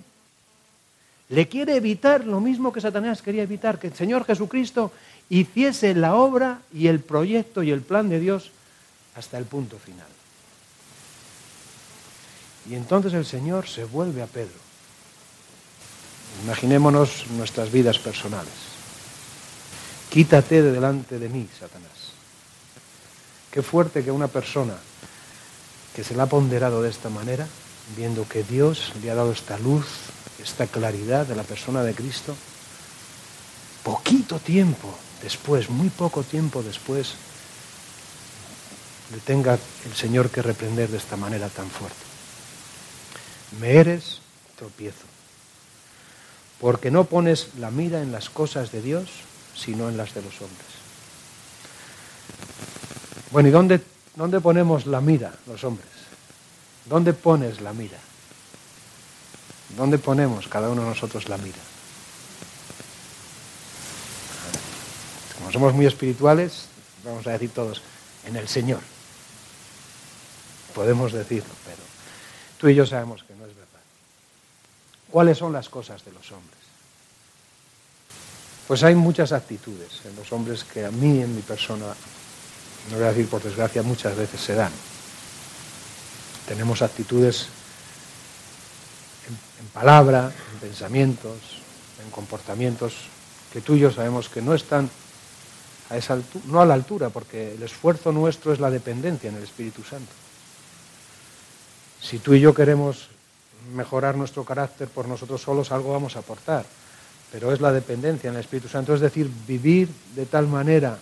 le 1.29 1.47
quiere 1.47 1.75
evitar 1.75 2.25
lo 2.25 2.39
mismo 2.39 2.71
que 2.73 2.81
Satanás 2.81 3.21
quería 3.21 3.43
evitar, 3.43 3.79
que 3.79 3.87
el 3.87 3.95
Señor 3.95 4.25
Jesucristo 4.25 4.91
hiciese 5.29 5.95
la 5.95 6.15
obra 6.15 6.61
y 6.73 6.87
el 6.87 6.99
proyecto 6.99 7.63
y 7.63 7.71
el 7.71 7.81
plan 7.81 8.09
de 8.09 8.19
Dios 8.19 8.51
hasta 9.15 9.37
el 9.37 9.45
punto 9.45 9.77
final. 9.79 10.07
Y 12.69 12.75
entonces 12.75 13.13
el 13.13 13.25
Señor 13.25 13.67
se 13.67 13.85
vuelve 13.85 14.21
a 14.21 14.27
Pedro. 14.27 14.63
Imaginémonos 16.43 17.25
nuestras 17.31 17.71
vidas 17.71 17.99
personales. 17.99 18.53
Quítate 20.09 20.61
de 20.61 20.71
delante 20.71 21.19
de 21.19 21.29
mí, 21.29 21.47
Satanás. 21.59 22.13
Qué 23.51 23.61
fuerte 23.61 24.03
que 24.03 24.11
una 24.11 24.27
persona 24.27 24.75
que 25.95 26.03
se 26.03 26.15
la 26.15 26.23
ha 26.23 26.27
ponderado 26.27 26.81
de 26.81 26.89
esta 26.89 27.09
manera, 27.09 27.47
viendo 27.95 28.27
que 28.27 28.43
Dios 28.43 28.93
le 29.01 29.11
ha 29.11 29.15
dado 29.15 29.31
esta 29.31 29.59
luz, 29.59 29.85
esta 30.43 30.67
claridad 30.67 31.25
de 31.25 31.35
la 31.35 31.43
persona 31.43 31.83
de 31.83 31.93
Cristo, 31.93 32.35
poquito 33.83 34.39
tiempo 34.39 34.93
después, 35.21 35.69
muy 35.69 35.89
poco 35.89 36.23
tiempo 36.23 36.61
después, 36.61 37.13
le 39.11 39.19
tenga 39.19 39.57
el 39.85 39.93
Señor 39.93 40.29
que 40.29 40.41
reprender 40.41 40.89
de 40.89 40.97
esta 40.97 41.17
manera 41.17 41.49
tan 41.49 41.69
fuerte. 41.69 41.97
Me 43.59 43.75
eres 43.75 44.19
tropiezo, 44.57 45.05
porque 46.59 46.91
no 46.91 47.05
pones 47.05 47.49
la 47.59 47.71
mira 47.71 48.01
en 48.01 48.11
las 48.11 48.29
cosas 48.29 48.71
de 48.71 48.81
Dios, 48.81 49.09
sino 49.55 49.89
en 49.89 49.97
las 49.97 50.13
de 50.13 50.21
los 50.21 50.41
hombres. 50.41 50.67
Bueno, 53.31 53.49
¿y 53.49 53.51
dónde, 53.51 53.81
dónde 54.15 54.39
ponemos 54.41 54.85
la 54.85 55.01
mira 55.01 55.33
los 55.47 55.63
hombres? 55.63 55.89
¿Dónde 56.85 57.13
pones 57.13 57.61
la 57.61 57.73
mira? 57.73 57.97
¿Dónde 59.75 59.97
ponemos 59.97 60.47
cada 60.47 60.69
uno 60.69 60.83
de 60.83 60.89
nosotros 60.89 61.27
la 61.29 61.37
mira? 61.37 61.57
Como 65.37 65.51
somos 65.51 65.73
muy 65.73 65.85
espirituales, 65.85 66.65
vamos 67.03 67.25
a 67.27 67.31
decir 67.31 67.51
todos, 67.51 67.81
en 68.25 68.35
el 68.35 68.47
Señor. 68.47 68.81
Podemos 70.75 71.11
decirlo, 71.11 71.53
pero 71.65 71.81
tú 72.59 72.67
y 72.67 72.75
yo 72.75 72.85
sabemos 72.85 73.23
que 73.23 73.33
no 73.35 73.45
es 73.45 73.55
verdad. 73.55 73.81
¿Cuáles 75.09 75.37
son 75.37 75.53
las 75.53 75.69
cosas 75.69 76.03
de 76.05 76.11
los 76.11 76.31
hombres? 76.31 76.57
Pues 78.67 78.83
hay 78.83 78.95
muchas 78.95 79.31
actitudes 79.31 80.01
en 80.05 80.15
los 80.15 80.31
hombres 80.31 80.63
que 80.63 80.85
a 80.85 80.91
mí, 80.91 81.21
en 81.21 81.35
mi 81.35 81.41
persona, 81.41 81.93
no 82.89 82.95
voy 82.95 83.05
a 83.05 83.09
decir 83.09 83.27
por 83.27 83.41
desgracia, 83.43 83.83
muchas 83.83 84.15
veces 84.15 84.39
se 84.39 84.53
dan. 84.53 84.71
Tenemos 86.47 86.81
actitudes 86.81 87.47
en, 89.27 89.67
palabra, 89.67 90.31
en 90.53 90.59
pensamientos, 90.59 91.37
en 92.03 92.11
comportamientos 92.11 92.93
que 93.51 93.61
tú 93.61 93.75
y 93.75 93.79
yo 93.79 93.91
sabemos 93.91 94.29
que 94.29 94.41
no 94.41 94.53
están 94.53 94.89
no 96.45 96.61
a 96.61 96.65
la 96.65 96.73
altura, 96.73 97.09
porque 97.09 97.53
el 97.53 97.61
esfuerzo 97.61 98.11
nuestro 98.11 98.51
es 98.51 98.59
la 98.59 98.71
dependencia 98.71 99.29
en 99.29 99.35
el 99.35 99.43
Espíritu 99.43 99.83
Santo. 99.83 100.11
Si 102.01 102.19
tú 102.19 102.33
y 102.33 102.39
yo 102.39 102.53
queremos 102.53 103.09
mejorar 103.75 104.15
nuestro 104.15 104.43
carácter 104.43 104.87
por 104.87 105.07
nosotros 105.07 105.41
solos, 105.41 105.71
algo 105.71 105.93
vamos 105.93 106.15
a 106.15 106.19
aportar, 106.19 106.65
pero 107.31 107.53
es 107.53 107.61
la 107.61 107.71
dependencia 107.71 108.29
en 108.29 108.35
el 108.35 108.41
Espíritu 108.41 108.67
Santo, 108.67 108.95
es 108.95 109.01
decir, 109.01 109.29
vivir 109.47 109.87
de 110.15 110.25
tal 110.25 110.47
manera 110.47 110.97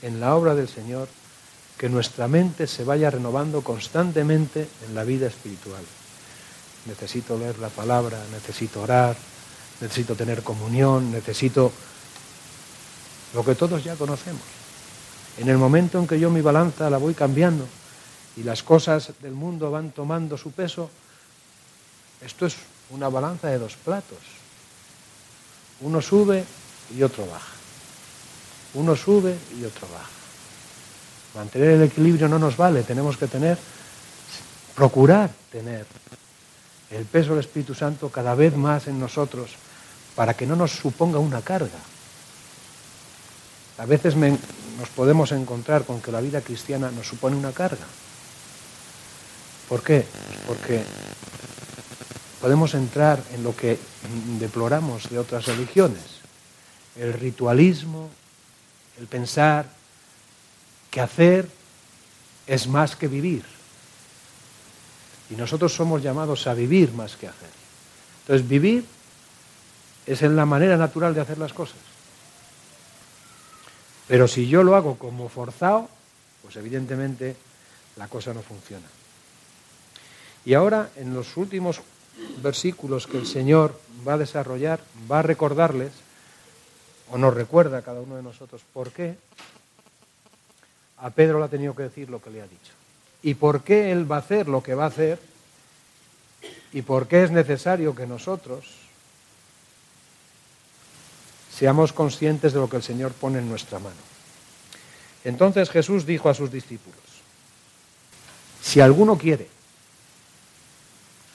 en 0.00 0.20
la 0.20 0.34
obra 0.34 0.54
del 0.54 0.68
Señor 0.68 1.08
que 1.76 1.88
nuestra 1.88 2.28
mente 2.28 2.66
se 2.66 2.84
vaya 2.84 3.10
renovando 3.10 3.62
constantemente 3.62 4.68
en 4.88 4.94
la 4.94 5.04
vida 5.04 5.26
espiritual. 5.26 5.82
Necesito 6.86 7.38
leer 7.38 7.58
la 7.58 7.68
palabra, 7.68 8.18
necesito 8.32 8.82
orar, 8.82 9.16
necesito 9.80 10.14
tener 10.14 10.42
comunión, 10.42 11.12
necesito 11.12 11.72
lo 13.34 13.44
que 13.44 13.54
todos 13.54 13.82
ya 13.84 13.94
conocemos. 13.96 14.42
En 15.38 15.48
el 15.48 15.58
momento 15.58 15.98
en 15.98 16.06
que 16.06 16.18
yo 16.20 16.30
mi 16.30 16.40
balanza 16.40 16.90
la 16.90 16.98
voy 16.98 17.14
cambiando 17.14 17.66
y 18.36 18.42
las 18.42 18.62
cosas 18.62 19.12
del 19.20 19.32
mundo 19.32 19.70
van 19.70 19.92
tomando 19.92 20.36
su 20.36 20.50
peso, 20.50 20.90
esto 22.20 22.46
es 22.46 22.56
una 22.90 23.08
balanza 23.08 23.48
de 23.48 23.58
dos 23.58 23.74
platos. 23.76 24.18
Uno 25.80 26.00
sube 26.00 26.44
y 26.96 27.02
otro 27.02 27.26
baja. 27.26 27.52
Uno 28.74 28.94
sube 28.96 29.36
y 29.58 29.64
otro 29.64 29.88
baja. 29.88 30.10
Mantener 31.34 31.70
el 31.70 31.82
equilibrio 31.82 32.28
no 32.28 32.38
nos 32.38 32.56
vale, 32.56 32.82
tenemos 32.82 33.16
que 33.16 33.26
tener, 33.26 33.58
procurar 34.74 35.30
tener 35.50 35.86
el 36.92 37.04
peso 37.06 37.30
del 37.30 37.40
Espíritu 37.40 37.74
Santo 37.74 38.10
cada 38.10 38.34
vez 38.34 38.56
más 38.56 38.86
en 38.86 39.00
nosotros 39.00 39.52
para 40.14 40.34
que 40.34 40.46
no 40.46 40.56
nos 40.56 40.72
suponga 40.72 41.18
una 41.18 41.40
carga. 41.40 41.78
A 43.78 43.86
veces 43.86 44.14
nos 44.16 44.88
podemos 44.94 45.32
encontrar 45.32 45.84
con 45.84 46.02
que 46.02 46.12
la 46.12 46.20
vida 46.20 46.42
cristiana 46.42 46.90
nos 46.90 47.06
supone 47.06 47.36
una 47.36 47.52
carga. 47.52 47.86
¿Por 49.68 49.82
qué? 49.82 50.04
Porque 50.46 50.84
podemos 52.40 52.74
entrar 52.74 53.22
en 53.32 53.42
lo 53.42 53.56
que 53.56 53.78
deploramos 54.38 55.08
de 55.08 55.18
otras 55.18 55.46
religiones, 55.46 56.02
el 56.96 57.14
ritualismo, 57.14 58.10
el 59.00 59.06
pensar 59.06 59.66
que 60.90 61.00
hacer 61.00 61.48
es 62.46 62.66
más 62.66 62.96
que 62.96 63.08
vivir. 63.08 63.51
Y 65.32 65.36
nosotros 65.36 65.72
somos 65.72 66.02
llamados 66.02 66.46
a 66.46 66.52
vivir 66.52 66.92
más 66.92 67.16
que 67.16 67.26
hacer. 67.26 67.48
Entonces, 68.20 68.46
vivir 68.46 68.84
es 70.04 70.20
en 70.20 70.36
la 70.36 70.44
manera 70.44 70.76
natural 70.76 71.14
de 71.14 71.22
hacer 71.22 71.38
las 71.38 71.54
cosas. 71.54 71.78
Pero 74.06 74.28
si 74.28 74.46
yo 74.46 74.62
lo 74.62 74.76
hago 74.76 74.98
como 74.98 75.30
forzado, 75.30 75.88
pues 76.42 76.56
evidentemente 76.56 77.34
la 77.96 78.08
cosa 78.08 78.34
no 78.34 78.42
funciona. 78.42 78.86
Y 80.44 80.52
ahora, 80.52 80.90
en 80.96 81.14
los 81.14 81.34
últimos 81.38 81.80
versículos 82.42 83.06
que 83.06 83.16
el 83.16 83.26
Señor 83.26 83.80
va 84.06 84.14
a 84.14 84.18
desarrollar, 84.18 84.80
va 85.10 85.20
a 85.20 85.22
recordarles, 85.22 85.92
o 87.10 87.16
nos 87.16 87.32
recuerda 87.32 87.78
a 87.78 87.82
cada 87.82 88.02
uno 88.02 88.16
de 88.16 88.22
nosotros, 88.22 88.60
por 88.74 88.90
qué 88.90 89.16
a 90.98 91.08
Pedro 91.08 91.38
le 91.38 91.46
ha 91.46 91.48
tenido 91.48 91.74
que 91.74 91.84
decir 91.84 92.10
lo 92.10 92.20
que 92.20 92.30
le 92.30 92.42
ha 92.42 92.46
dicho. 92.46 92.81
Y 93.22 93.34
por 93.34 93.62
qué 93.62 93.92
él 93.92 94.10
va 94.10 94.16
a 94.16 94.20
hacer 94.20 94.48
lo 94.48 94.62
que 94.62 94.74
va 94.74 94.84
a 94.84 94.88
hacer, 94.88 95.18
y 96.72 96.82
por 96.82 97.06
qué 97.06 97.24
es 97.24 97.30
necesario 97.30 97.94
que 97.94 98.06
nosotros 98.06 98.64
seamos 101.54 101.92
conscientes 101.92 102.52
de 102.52 102.60
lo 102.60 102.68
que 102.68 102.76
el 102.76 102.82
Señor 102.82 103.12
pone 103.12 103.38
en 103.38 103.48
nuestra 103.48 103.78
mano. 103.78 103.96
Entonces 105.24 105.70
Jesús 105.70 106.06
dijo 106.06 106.28
a 106.28 106.34
sus 106.34 106.50
discípulos, 106.50 106.98
si 108.60 108.80
alguno 108.80 109.18
quiere, 109.18 109.48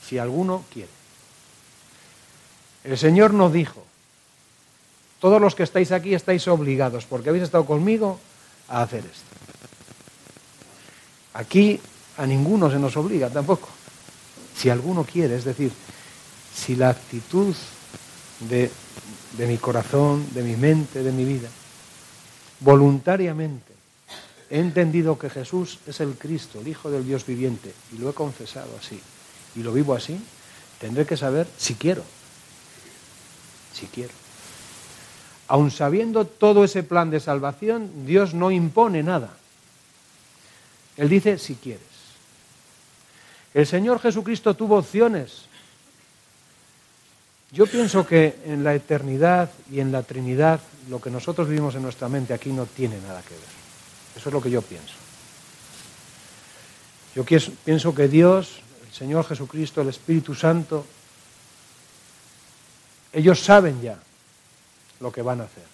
si 0.06 0.18
alguno 0.18 0.64
quiere. 0.72 0.90
El 2.84 2.98
Señor 2.98 3.32
nos 3.32 3.52
dijo, 3.52 3.84
todos 5.20 5.40
los 5.40 5.54
que 5.54 5.62
estáis 5.62 5.92
aquí 5.92 6.14
estáis 6.14 6.48
obligados, 6.48 7.04
porque 7.04 7.28
habéis 7.28 7.44
estado 7.44 7.64
conmigo, 7.64 8.20
a 8.68 8.82
hacer 8.82 9.04
esto. 9.04 9.27
Aquí 11.38 11.78
a 12.18 12.26
ninguno 12.26 12.68
se 12.68 12.78
nos 12.78 12.96
obliga 12.96 13.30
tampoco. 13.30 13.68
Si 14.56 14.68
alguno 14.68 15.04
quiere, 15.04 15.36
es 15.36 15.44
decir, 15.44 15.70
si 16.52 16.74
la 16.74 16.90
actitud 16.90 17.54
de, 18.40 18.70
de 19.36 19.46
mi 19.46 19.56
corazón, 19.58 20.26
de 20.34 20.42
mi 20.42 20.56
mente, 20.56 21.02
de 21.02 21.12
mi 21.12 21.24
vida. 21.24 21.48
Voluntariamente 22.60 23.72
he 24.50 24.58
entendido 24.58 25.16
que 25.16 25.30
Jesús 25.30 25.78
es 25.86 26.00
el 26.00 26.14
Cristo, 26.14 26.60
el 26.60 26.66
Hijo 26.66 26.90
del 26.90 27.06
Dios 27.06 27.24
viviente, 27.24 27.72
y 27.92 27.98
lo 27.98 28.10
he 28.10 28.14
confesado 28.14 28.70
así, 28.80 28.98
y 29.54 29.62
lo 29.62 29.72
vivo 29.72 29.94
así, 29.94 30.18
tendré 30.80 31.06
que 31.06 31.16
saber 31.16 31.46
si 31.56 31.74
quiero, 31.74 32.02
si 33.72 33.86
quiero. 33.86 34.12
Aun 35.46 35.70
sabiendo 35.70 36.24
todo 36.24 36.64
ese 36.64 36.82
plan 36.82 37.10
de 37.10 37.20
salvación, 37.20 38.06
Dios 38.06 38.34
no 38.34 38.50
impone 38.50 39.04
nada. 39.04 39.37
Él 40.98 41.08
dice 41.08 41.38
si 41.38 41.54
quieres. 41.54 41.86
El 43.54 43.66
Señor 43.66 44.00
Jesucristo 44.00 44.54
tuvo 44.54 44.76
opciones. 44.76 45.46
Yo 47.50 47.66
pienso 47.66 48.06
que 48.06 48.36
en 48.44 48.62
la 48.62 48.74
eternidad 48.74 49.50
y 49.70 49.80
en 49.80 49.90
la 49.90 50.02
Trinidad 50.02 50.60
lo 50.90 51.00
que 51.00 51.10
nosotros 51.10 51.48
vivimos 51.48 51.74
en 51.74 51.82
nuestra 51.82 52.08
mente 52.08 52.34
aquí 52.34 52.52
no 52.52 52.66
tiene 52.66 53.00
nada 53.00 53.22
que 53.22 53.34
ver. 53.34 53.58
Eso 54.16 54.28
es 54.28 54.32
lo 54.32 54.42
que 54.42 54.50
yo 54.50 54.60
pienso. 54.60 54.94
Yo 57.14 57.24
pienso 57.24 57.94
que 57.94 58.08
Dios, 58.08 58.60
el 58.86 58.92
Señor 58.92 59.24
Jesucristo, 59.24 59.80
el 59.80 59.88
Espíritu 59.88 60.34
Santo, 60.34 60.84
ellos 63.12 63.40
saben 63.40 63.80
ya 63.80 63.98
lo 65.00 65.10
que 65.10 65.22
van 65.22 65.40
a 65.40 65.44
hacer. 65.44 65.64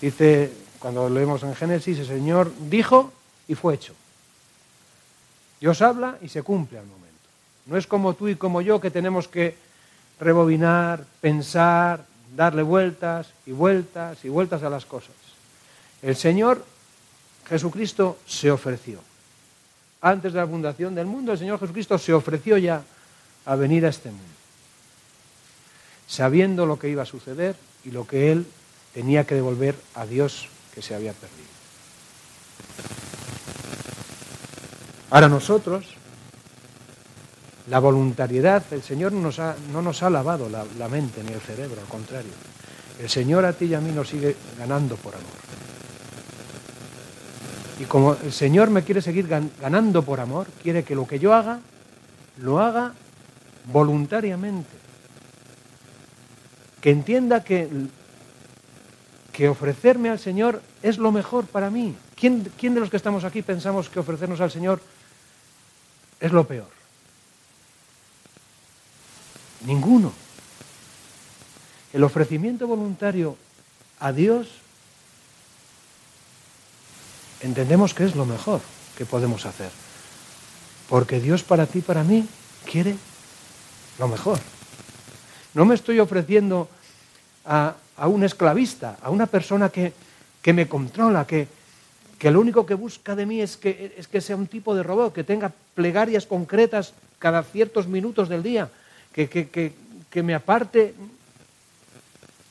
Dice, 0.00 0.52
cuando 0.78 1.08
leemos 1.08 1.42
en 1.42 1.54
Génesis, 1.54 1.98
el 1.98 2.06
Señor 2.06 2.52
dijo 2.68 3.12
y 3.48 3.54
fue 3.54 3.74
hecho. 3.74 3.94
Dios 5.60 5.80
habla 5.82 6.18
y 6.20 6.28
se 6.28 6.42
cumple 6.42 6.78
al 6.78 6.86
momento. 6.86 7.06
No 7.66 7.76
es 7.76 7.86
como 7.86 8.14
tú 8.14 8.28
y 8.28 8.36
como 8.36 8.60
yo 8.60 8.80
que 8.80 8.90
tenemos 8.90 9.28
que 9.28 9.56
rebobinar, 10.20 11.04
pensar, 11.20 12.04
darle 12.34 12.62
vueltas 12.62 13.28
y 13.46 13.52
vueltas 13.52 14.24
y 14.24 14.28
vueltas 14.28 14.62
a 14.62 14.70
las 14.70 14.84
cosas. 14.84 15.14
El 16.02 16.16
Señor 16.16 16.64
Jesucristo 17.48 18.18
se 18.26 18.50
ofreció. 18.50 19.00
Antes 20.00 20.32
de 20.32 20.40
la 20.40 20.46
fundación 20.46 20.94
del 20.94 21.06
mundo, 21.06 21.32
el 21.32 21.38
Señor 21.38 21.58
Jesucristo 21.58 21.98
se 21.98 22.12
ofreció 22.12 22.58
ya 22.58 22.82
a 23.44 23.56
venir 23.56 23.86
a 23.86 23.88
este 23.88 24.10
mundo, 24.10 24.24
sabiendo 26.06 26.66
lo 26.66 26.78
que 26.78 26.88
iba 26.88 27.02
a 27.02 27.06
suceder 27.06 27.56
y 27.84 27.90
lo 27.90 28.06
que 28.06 28.30
Él 28.30 28.46
tenía 28.92 29.24
que 29.24 29.34
devolver 29.34 29.74
a 29.94 30.06
Dios 30.06 30.48
que 30.76 30.82
se 30.82 30.94
había 30.94 31.14
perdido. 31.14 31.48
Ahora 35.08 35.26
nosotros, 35.30 35.86
la 37.70 37.78
voluntariedad, 37.78 38.62
el 38.72 38.82
Señor 38.82 39.12
no 39.12 39.22
nos 39.80 40.02
ha, 40.02 40.10
lavado 40.10 40.50
la, 40.50 40.66
la 40.78 40.88
mente 40.88 41.24
ni 41.24 41.32
el 41.32 41.40
cerebro, 41.40 41.80
al 41.80 41.88
contrario. 41.88 42.30
El 43.00 43.08
Señor 43.08 43.46
a 43.46 43.54
ti 43.54 43.64
y 43.64 43.74
a 43.74 43.80
mí 43.80 43.90
nos 43.90 44.10
sigue 44.10 44.36
ganando 44.58 44.96
por 44.96 45.14
amor. 45.14 45.30
Y 47.80 47.84
como 47.84 48.12
el 48.12 48.32
Señor 48.32 48.68
me 48.68 48.82
quiere 48.82 49.00
seguir 49.00 49.28
ganando 49.28 50.02
por 50.02 50.20
amor, 50.20 50.46
quiere 50.62 50.84
que 50.84 50.94
lo 50.94 51.06
que 51.06 51.18
yo 51.18 51.32
haga, 51.32 51.60
lo 52.36 52.60
haga 52.60 52.92
voluntariamente. 53.72 54.76
Que 56.82 56.90
entienda 56.90 57.42
que, 57.42 57.66
que 59.36 59.50
ofrecerme 59.50 60.08
al 60.08 60.18
Señor 60.18 60.62
es 60.82 60.96
lo 60.96 61.12
mejor 61.12 61.44
para 61.44 61.68
mí. 61.68 61.94
¿Quién, 62.14 62.50
¿Quién 62.58 62.72
de 62.72 62.80
los 62.80 62.88
que 62.88 62.96
estamos 62.96 63.22
aquí 63.22 63.42
pensamos 63.42 63.90
que 63.90 64.00
ofrecernos 64.00 64.40
al 64.40 64.50
Señor 64.50 64.80
es 66.18 66.32
lo 66.32 66.46
peor? 66.48 66.70
Ninguno. 69.66 70.10
El 71.92 72.02
ofrecimiento 72.02 72.66
voluntario 72.66 73.36
a 74.00 74.10
Dios 74.10 74.48
entendemos 77.42 77.92
que 77.92 78.04
es 78.04 78.16
lo 78.16 78.24
mejor 78.24 78.62
que 78.96 79.04
podemos 79.04 79.44
hacer. 79.44 79.70
Porque 80.88 81.20
Dios 81.20 81.42
para 81.42 81.66
ti, 81.66 81.82
para 81.82 82.04
mí, 82.04 82.26
quiere 82.64 82.96
lo 83.98 84.08
mejor. 84.08 84.40
No 85.52 85.66
me 85.66 85.74
estoy 85.74 86.00
ofreciendo 86.00 86.70
a, 87.44 87.74
un 88.04 88.24
esclavista, 88.24 88.98
a 89.02 89.10
una 89.10 89.26
persona 89.26 89.70
que, 89.70 89.92
me 90.52 90.68
controla, 90.68 91.26
que, 91.26 91.48
que, 92.18 92.30
lo 92.30 92.40
único 92.40 92.66
que 92.66 92.74
busca 92.74 93.16
de 93.16 93.26
mí 93.26 93.40
es 93.40 93.56
que, 93.56 93.94
es 93.96 94.06
que 94.06 94.20
sea 94.20 94.36
un 94.36 94.46
tipo 94.46 94.74
de 94.74 94.82
robot, 94.82 95.12
que 95.12 95.24
tenga 95.24 95.52
plegarias 95.74 96.26
concretas 96.26 96.92
cada 97.18 97.42
ciertos 97.42 97.88
minutos 97.88 98.28
del 98.28 98.42
día, 98.42 98.68
que, 99.12 99.28
que 99.28 100.22
me 100.22 100.34
aparte. 100.34 100.94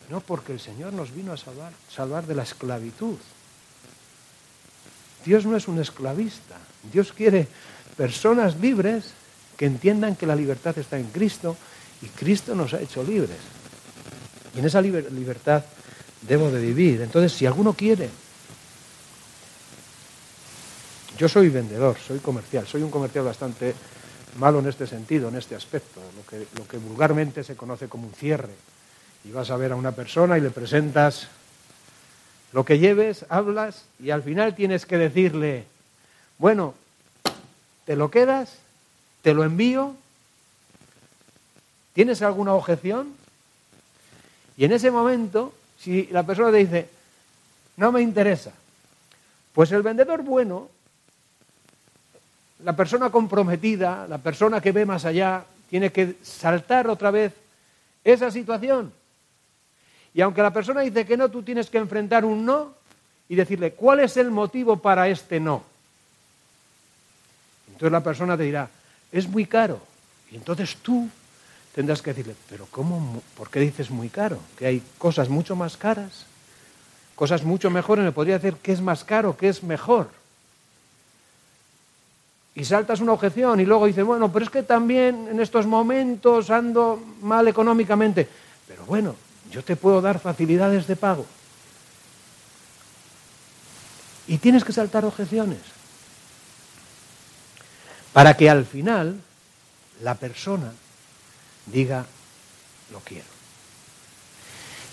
No, 0.09 0.19
porque 0.19 0.53
el 0.53 0.59
Señor 0.59 0.93
nos 0.93 1.13
vino 1.13 1.33
a 1.33 1.37
salvar, 1.37 1.73
salvar 1.89 2.25
de 2.25 2.35
la 2.35 2.43
esclavitud. 2.43 3.17
Dios 5.25 5.45
no 5.45 5.57
es 5.57 5.67
un 5.67 5.79
esclavista. 5.79 6.57
Dios 6.93 7.11
quiere 7.11 7.47
personas 7.97 8.57
libres 8.57 9.13
que 9.57 9.65
entiendan 9.65 10.15
que 10.15 10.27
la 10.27 10.35
libertad 10.35 10.77
está 10.77 10.99
en 10.99 11.09
Cristo 11.09 11.57
y 12.01 12.07
Cristo 12.07 12.53
nos 12.53 12.73
ha 12.73 12.81
hecho 12.81 13.03
libres. 13.03 13.54
Y 14.55 14.59
en 14.59 14.65
esa 14.65 14.81
libertad 14.81 15.63
debo 16.21 16.49
de 16.49 16.61
vivir. 16.61 17.01
Entonces, 17.01 17.33
si 17.33 17.45
alguno 17.45 17.73
quiere, 17.73 18.09
yo 21.17 21.27
soy 21.27 21.49
vendedor, 21.49 21.97
soy 21.97 22.19
comercial, 22.19 22.65
soy 22.65 22.81
un 22.81 22.91
comercial 22.91 23.25
bastante 23.25 23.75
malo 24.37 24.59
en 24.59 24.67
este 24.67 24.87
sentido, 24.87 25.29
en 25.29 25.35
este 25.35 25.55
aspecto, 25.55 26.01
lo 26.15 26.25
que, 26.25 26.47
lo 26.57 26.67
que 26.67 26.77
vulgarmente 26.77 27.43
se 27.43 27.55
conoce 27.55 27.87
como 27.87 28.07
un 28.07 28.13
cierre. 28.13 28.53
Y 29.23 29.31
vas 29.31 29.49
a 29.49 29.57
ver 29.57 29.71
a 29.71 29.75
una 29.75 29.91
persona 29.91 30.37
y 30.37 30.41
le 30.41 30.51
presentas 30.51 31.27
lo 32.51 32.63
que 32.63 32.79
lleves, 32.79 33.25
hablas 33.29 33.83
y 33.99 34.11
al 34.11 34.23
final 34.23 34.55
tienes 34.55 34.85
que 34.85 34.97
decirle, 34.97 35.65
bueno, 36.37 36.73
¿te 37.85 37.95
lo 37.95 38.11
quedas? 38.11 38.55
¿Te 39.21 39.33
lo 39.33 39.43
envío? 39.43 39.95
¿Tienes 41.93 42.21
alguna 42.21 42.53
objeción? 42.53 43.13
Y 44.57 44.65
en 44.65 44.71
ese 44.71 44.91
momento, 44.91 45.53
si 45.79 46.07
la 46.07 46.23
persona 46.23 46.51
te 46.51 46.57
dice, 46.57 46.89
no 47.77 47.91
me 47.91 48.01
interesa, 48.01 48.51
pues 49.53 49.71
el 49.71 49.81
vendedor 49.81 50.23
bueno, 50.23 50.69
la 52.63 52.75
persona 52.75 53.09
comprometida, 53.09 54.07
la 54.07 54.17
persona 54.17 54.61
que 54.61 54.71
ve 54.71 54.85
más 54.85 55.05
allá, 55.05 55.45
tiene 55.69 55.91
que 55.91 56.15
saltar 56.23 56.89
otra 56.89 57.11
vez 57.11 57.33
esa 58.03 58.31
situación 58.31 58.91
y 60.15 60.21
aunque 60.21 60.41
la 60.41 60.53
persona 60.53 60.79
dice 60.79 61.05
que 61.05 61.17
no, 61.17 61.29
tú 61.29 61.43
tienes 61.43 61.69
que 61.69 61.77
enfrentar 61.77 62.23
un 62.23 62.45
no 62.45 62.73
y 63.27 63.35
decirle, 63.35 63.73
¿cuál 63.73 63.99
es 63.99 64.15
el 64.15 64.31
motivo 64.31 64.77
para 64.77 65.09
este 65.09 65.41
no? 65.41 65.61
Entonces 67.67 67.91
la 67.91 68.01
persona 68.01 68.37
te 68.37 68.43
dirá, 68.43 68.69
es 69.11 69.27
muy 69.27 69.45
caro. 69.45 69.81
Y 70.31 70.37
entonces 70.37 70.77
tú 70.77 71.09
tendrás 71.75 72.01
que 72.01 72.11
decirle, 72.11 72.35
pero 72.49 72.67
¿cómo? 72.71 73.21
¿Por 73.35 73.49
qué 73.49 73.59
dices 73.59 73.91
muy 73.91 74.07
caro? 74.07 74.39
Que 74.57 74.65
hay 74.65 74.81
cosas 74.97 75.27
mucho 75.27 75.57
más 75.57 75.75
caras, 75.75 76.25
cosas 77.15 77.43
mucho 77.43 77.69
mejores. 77.69 78.05
Me 78.05 78.13
podría 78.13 78.39
decir 78.39 78.55
qué 78.63 78.71
es 78.71 78.79
más 78.79 79.03
caro, 79.03 79.35
qué 79.35 79.49
es 79.49 79.61
mejor. 79.61 80.09
Y 82.55 82.63
saltas 82.63 83.01
una 83.01 83.11
objeción 83.11 83.59
y 83.59 83.65
luego 83.65 83.87
dices, 83.87 84.05
bueno, 84.05 84.31
pero 84.31 84.45
es 84.45 84.49
que 84.49 84.63
también 84.63 85.27
en 85.29 85.41
estos 85.41 85.65
momentos 85.65 86.49
ando 86.49 87.03
mal 87.21 87.45
económicamente. 87.49 88.25
Pero 88.69 88.85
bueno, 88.85 89.13
yo 89.51 89.61
te 89.61 89.75
puedo 89.75 89.99
dar 89.99 90.19
facilidades 90.19 90.87
de 90.87 90.95
pago. 90.95 91.25
Y 94.27 94.37
tienes 94.37 94.63
que 94.63 94.71
saltar 94.71 95.03
objeciones. 95.03 95.59
Para 98.13 98.37
que 98.37 98.49
al 98.49 98.65
final 98.65 99.19
la 100.01 100.15
persona 100.15 100.71
diga, 101.65 102.05
lo 102.91 102.99
quiero. 102.99 103.25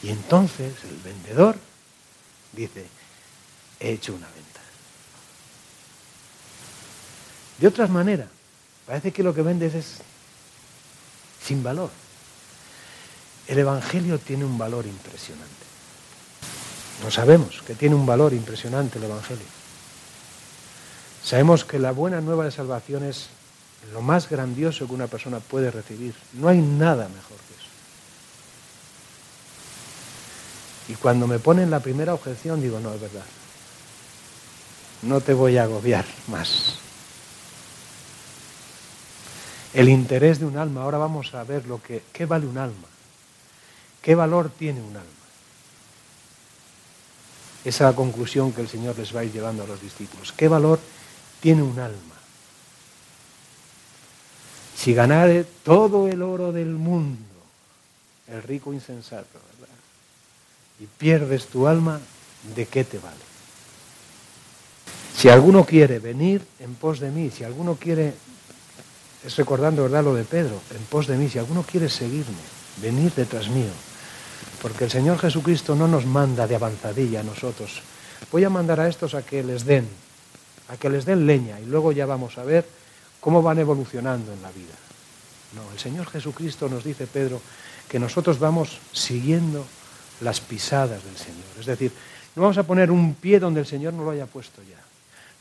Y 0.03 0.11
entonces 0.11 0.75
el 0.85 0.97
vendedor 0.97 1.57
dice, 2.53 2.87
he 3.79 3.93
hecho 3.93 4.15
una 4.15 4.27
venta. 4.27 4.61
De 7.59 7.67
otras 7.69 7.91
maneras, 7.91 8.29
parece 8.87 9.13
que 9.13 9.23
lo 9.23 9.35
que 9.35 9.43
vendes 9.43 9.75
es 9.75 9.99
sin 11.45 11.63
valor. 11.63 11.91
El 13.47 13.59
Evangelio 13.59 14.19
tiene 14.19 14.45
un 14.45 14.59
valor 14.59 14.87
impresionante. 14.87 15.51
No 17.03 17.11
sabemos 17.11 17.63
que 17.67 17.75
tiene 17.75 17.95
un 17.95 18.07
valor 18.07 18.33
impresionante 18.33 18.99
el 18.99 19.05
Evangelio. 19.05 19.45
Sabemos 21.25 21.65
que 21.65 21.79
la 21.79 21.93
buena 21.93 22.21
nueva 22.21 22.45
de 22.45 22.51
salvación 22.51 23.05
es 23.05 23.29
lo 23.91 24.01
más 24.01 24.29
grandioso 24.29 24.87
que 24.87 24.93
una 24.95 25.07
persona 25.07 25.41
puede 25.41 25.71
recibir. 25.71 26.15
No 26.35 26.49
hay 26.49 26.59
nada 26.59 27.09
mejor 27.09 27.37
que 27.49 27.55
eso. 27.55 27.71
Y 30.89 30.95
cuando 30.95 31.27
me 31.27 31.39
ponen 31.39 31.71
la 31.71 31.81
primera 31.81 32.15
objeción 32.15 32.61
digo, 32.61 32.79
no, 32.81 32.93
es 32.95 33.01
verdad. 33.01 33.25
No 35.03 35.21
te 35.21 35.35
voy 35.35 35.59
a 35.59 35.65
agobiar 35.65 36.05
más. 36.29 36.83
el 39.75 39.89
interés 39.89 40.39
de 40.39 40.47
un 40.47 40.57
alma. 40.57 40.83
Ahora 40.83 40.99
vamos 40.99 41.35
a 41.35 41.45
ver 41.45 41.67
lo 41.67 41.83
que, 41.83 42.03
qué 42.13 42.27
vale 42.27 42.47
un 42.47 42.59
alma, 42.59 42.89
qué 44.01 44.15
valor 44.15 44.51
tiene 44.51 44.81
un 44.81 44.97
alma. 44.97 45.09
Esa 47.65 47.85
es 47.85 47.91
la 47.91 47.97
conclusión 47.97 48.53
que 48.53 48.61
el 48.61 48.69
Señor 48.69 48.99
les 48.99 49.15
va 49.15 49.21
a 49.21 49.25
ir 49.25 49.33
llevando 49.33 49.63
a 49.63 49.67
los 49.67 49.81
discípulos. 49.81 50.33
¿Qué 50.33 50.49
valor 50.49 50.81
tiene 51.41 51.63
un 51.63 51.79
alma? 51.79 52.12
Si 54.83 54.95
ganare 54.95 55.45
todo 55.63 56.09
el 56.09 56.23
oro 56.23 56.51
del 56.51 56.71
mundo, 56.71 57.23
el 58.27 58.43
rico 58.43 58.73
insensato, 58.73 59.39
¿verdad? 59.61 59.77
Y 60.81 60.87
pierdes 60.87 61.47
tu 61.47 61.69
alma, 61.69 62.01
¿de 62.57 62.67
qué 62.67 62.83
te 62.83 62.99
vale? 62.99 63.15
Si 65.17 65.29
alguno 65.29 65.65
quiere 65.65 66.01
venir 66.01 66.43
en 66.59 66.75
pos 66.75 66.99
de 66.99 67.13
mí, 67.13 67.31
si 67.31 67.45
alguno 67.45 67.77
quiere, 67.77 68.13
es 69.25 69.37
recordando, 69.37 69.85
¿verdad?, 69.85 70.03
lo 70.03 70.15
de 70.15 70.25
Pedro, 70.25 70.61
en 70.75 70.83
pos 70.87 71.07
de 71.07 71.17
mí, 71.17 71.29
si 71.29 71.39
alguno 71.39 71.63
quiere 71.63 71.89
seguirme, 71.89 72.43
venir 72.79 73.13
detrás 73.15 73.49
mío, 73.51 73.71
porque 74.61 74.83
el 74.83 74.91
Señor 74.91 75.21
Jesucristo 75.21 75.77
no 75.77 75.87
nos 75.87 76.07
manda 76.07 76.49
de 76.49 76.57
avanzadilla 76.57 77.21
a 77.21 77.23
nosotros. 77.23 77.83
Voy 78.33 78.43
a 78.43 78.51
mandar 78.51 78.81
a 78.81 78.89
estos 78.89 79.15
a 79.15 79.23
que 79.23 79.45
les 79.45 79.65
den, 79.65 79.87
a 80.67 80.77
que 80.77 80.91
les 80.91 81.05
den 81.05 81.25
leña 81.25 81.61
y 81.61 81.67
luego 81.67 81.93
ya 81.93 82.05
vamos 82.05 82.37
a 82.37 82.43
ver 82.43 82.82
cómo 83.23 83.41
van 83.41 83.59
evolucionando 83.59 84.31
en 84.31 84.43
la 84.43 84.51
vida. 84.51 84.75
No, 85.57 85.63
el 85.73 85.79
Señor 85.79 86.11
Jesucristo 86.11 86.69
nos 86.69 86.85
dice, 86.85 87.07
Pedro, 87.07 87.41
que 87.89 87.99
nosotros 87.99 88.39
vamos 88.39 88.81
siguiendo 88.93 89.65
las 90.21 90.41
pisadas 90.41 91.03
del 91.03 91.17
Señor. 91.17 91.47
Es 91.59 91.65
decir, 91.65 91.91
no 92.37 92.43
vamos 92.43 92.59
a 92.59 92.65
poner 92.65 92.91
un 92.91 93.15
pie 93.15 93.41
donde 93.41 93.61
el 93.61 93.67
Señor 93.67 93.95
no 93.95 94.05
lo 94.05 94.11
haya 94.11 94.27
puesto 94.27 94.61
ya. 94.63 94.77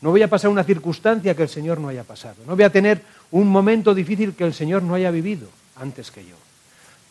No 0.00 0.10
voy 0.10 0.22
a 0.22 0.28
pasar 0.28 0.50
una 0.50 0.64
circunstancia 0.64 1.34
que 1.36 1.42
el 1.42 1.50
Señor 1.50 1.78
no 1.78 1.88
haya 1.88 2.04
pasado. 2.04 2.36
No 2.46 2.56
voy 2.56 2.64
a 2.64 2.72
tener 2.72 3.02
un 3.30 3.48
momento 3.48 3.94
difícil 3.94 4.34
que 4.34 4.44
el 4.44 4.54
Señor 4.54 4.82
no 4.82 4.94
haya 4.94 5.10
vivido 5.10 5.48
antes 5.76 6.10
que 6.10 6.24
yo 6.24 6.36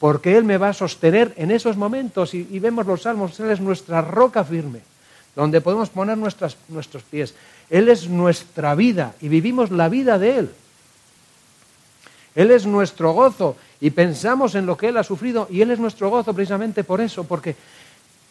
porque 0.02 0.36
Él 0.36 0.44
me 0.44 0.58
va 0.58 0.70
a 0.70 0.74
sostener 0.74 1.32
en 1.38 1.52
esos 1.52 1.78
momentos. 1.78 2.34
Y, 2.34 2.58
vemos 2.58 2.88
los 2.88 3.04
salmos, 3.04 3.40
Él 3.40 3.52
es 3.52 3.62
nuestra 3.62 4.02
roca 4.02 4.44
firme, 4.44 4.82
donde 5.36 5.62
podemos 5.62 5.90
poner 5.90 6.18
nuestros 6.18 7.04
pies. 7.04 7.36
Él 7.70 7.88
es 7.88 8.10
nuestra 8.10 8.74
vida 8.74 9.14
y 9.22 9.28
vivimos 9.30 9.70
la 9.70 9.90
vida 9.90 10.18
de 10.18 10.40
Él. 10.40 10.50
Él 12.36 12.52
es 12.52 12.66
nuestro 12.66 13.12
gozo 13.12 13.58
y 13.80 13.90
pensamos 13.90 14.56
en 14.56 14.66
lo 14.66 14.78
que 14.78 14.90
Él 14.90 14.98
ha 14.98 15.04
sufrido 15.04 15.48
y 15.50 15.62
Él 15.62 15.72
es 15.72 15.80
nuestro 15.80 16.10
gozo 16.10 16.34
precisamente 16.34 16.84
por 16.84 17.02
eso, 17.02 17.26
porque 17.26 17.56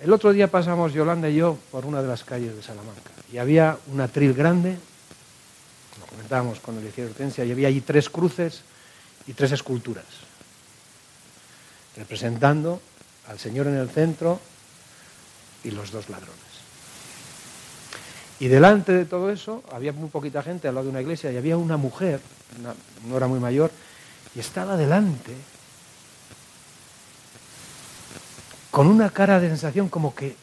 el 0.01 0.13
otro 0.13 0.33
día 0.33 0.49
pasamos 0.49 0.93
Yolanda 0.93 1.29
y 1.29 1.37
yo 1.37 1.59
por 1.71 1.85
una 1.85 2.01
de 2.01 2.09
las 2.09 2.25
calles 2.25 2.57
de 2.57 2.63
Salamanca 2.63 3.11
y 3.33 3.39
había 3.39 3.77
un 3.93 4.01
atril 4.01 4.35
grande, 4.35 4.77
lo 6.01 6.07
comentábamos 6.07 6.61
con 6.61 6.79
el 6.79 6.87
Hortensia, 6.87 7.45
y 7.45 7.53
había 7.53 7.69
allí 7.69 7.83
tres 7.83 8.09
cruces 8.09 8.63
y 9.27 9.35
tres 9.35 9.53
esculturas 9.53 10.05
representando 11.97 12.81
al 13.29 13.39
Señor 13.39 13.67
en 13.67 13.77
el 13.77 13.91
centro 13.91 14.41
y 15.65 15.71
los 15.71 15.91
dos 15.91 16.09
ladrones. 16.09 16.39
Y 18.39 18.49
delante 18.49 18.93
de 18.93 19.05
todo 19.05 19.31
eso 19.31 19.63
había 19.71 19.93
muy 19.93 20.09
poquita 20.09 20.43
gente 20.43 20.67
al 20.67 20.75
lado 20.75 20.87
de 20.87 20.91
una 20.91 21.03
iglesia 21.03 21.31
y 21.31 21.37
había 21.37 21.59
una 21.59 21.77
mujer, 21.77 22.21
no 23.07 23.17
era 23.17 23.27
muy 23.27 23.39
mayor, 23.39 23.71
y 24.35 24.41
estaba 24.41 24.77
delante 24.77 25.35
con 28.71 28.87
una 28.87 29.11
cara 29.11 29.41
de 29.41 29.49
sensación 29.49 29.89
como 29.89 30.15
que, 30.15 30.37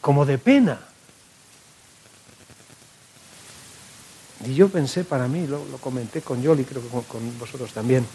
como 0.00 0.24
de 0.24 0.38
pena. 0.38 0.80
Y 4.44 4.54
yo 4.54 4.68
pensé 4.68 5.04
para 5.04 5.28
mí, 5.28 5.46
lo, 5.46 5.64
comenté 5.78 6.22
con 6.22 6.42
Yoli, 6.42 6.64
creo 6.64 6.82
que 6.82 6.88
con 6.88 7.38
vosotros 7.38 7.72
también. 7.72 8.06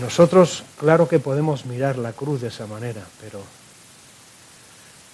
Nosotros, 0.00 0.64
claro 0.78 1.08
que 1.08 1.20
podemos 1.20 1.66
mirar 1.66 1.96
la 1.96 2.12
cruz 2.12 2.40
de 2.40 2.48
esa 2.48 2.66
manera, 2.66 3.06
pero, 3.20 3.40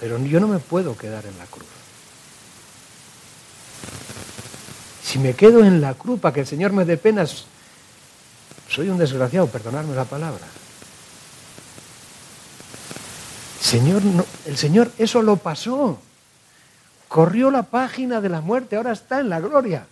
pero 0.00 0.18
yo 0.24 0.40
no 0.40 0.48
me 0.48 0.58
puedo 0.58 0.96
quedar 0.96 1.26
en 1.26 1.36
la 1.36 1.44
cruz. 1.46 1.68
Si 5.10 5.18
me 5.18 5.34
quedo 5.34 5.64
en 5.64 5.80
la 5.80 5.94
cruz 5.94 6.20
para 6.20 6.32
que 6.32 6.40
el 6.40 6.46
Señor 6.46 6.72
me 6.72 6.84
dé 6.84 6.96
penas, 6.96 7.46
soy 8.68 8.90
un 8.90 8.98
desgraciado, 8.98 9.48
perdonadme 9.48 9.94
la 9.96 10.04
palabra. 10.04 10.46
Señor, 13.60 14.02
el 14.46 14.56
Señor 14.56 14.92
eso 14.98 15.20
lo 15.22 15.36
pasó. 15.36 16.00
Corrió 17.08 17.50
la 17.50 17.64
página 17.64 18.20
de 18.20 18.28
la 18.28 18.40
muerte, 18.40 18.76
ahora 18.76 18.92
está 18.92 19.18
en 19.18 19.30
la 19.30 19.40
gloria. 19.40 19.84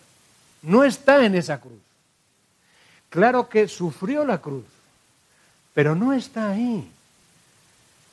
No 0.63 0.85
está 0.85 1.25
en 1.25 1.35
esa 1.35 1.61
cruz. 1.61 1.81
Claro 3.11 3.49
que 3.49 3.67
sufrió 3.67 4.25
la 4.25 4.39
cruz 4.39 4.65
pero 5.79 5.95
no 5.95 6.13
está 6.13 6.51
ahí. 6.51 6.91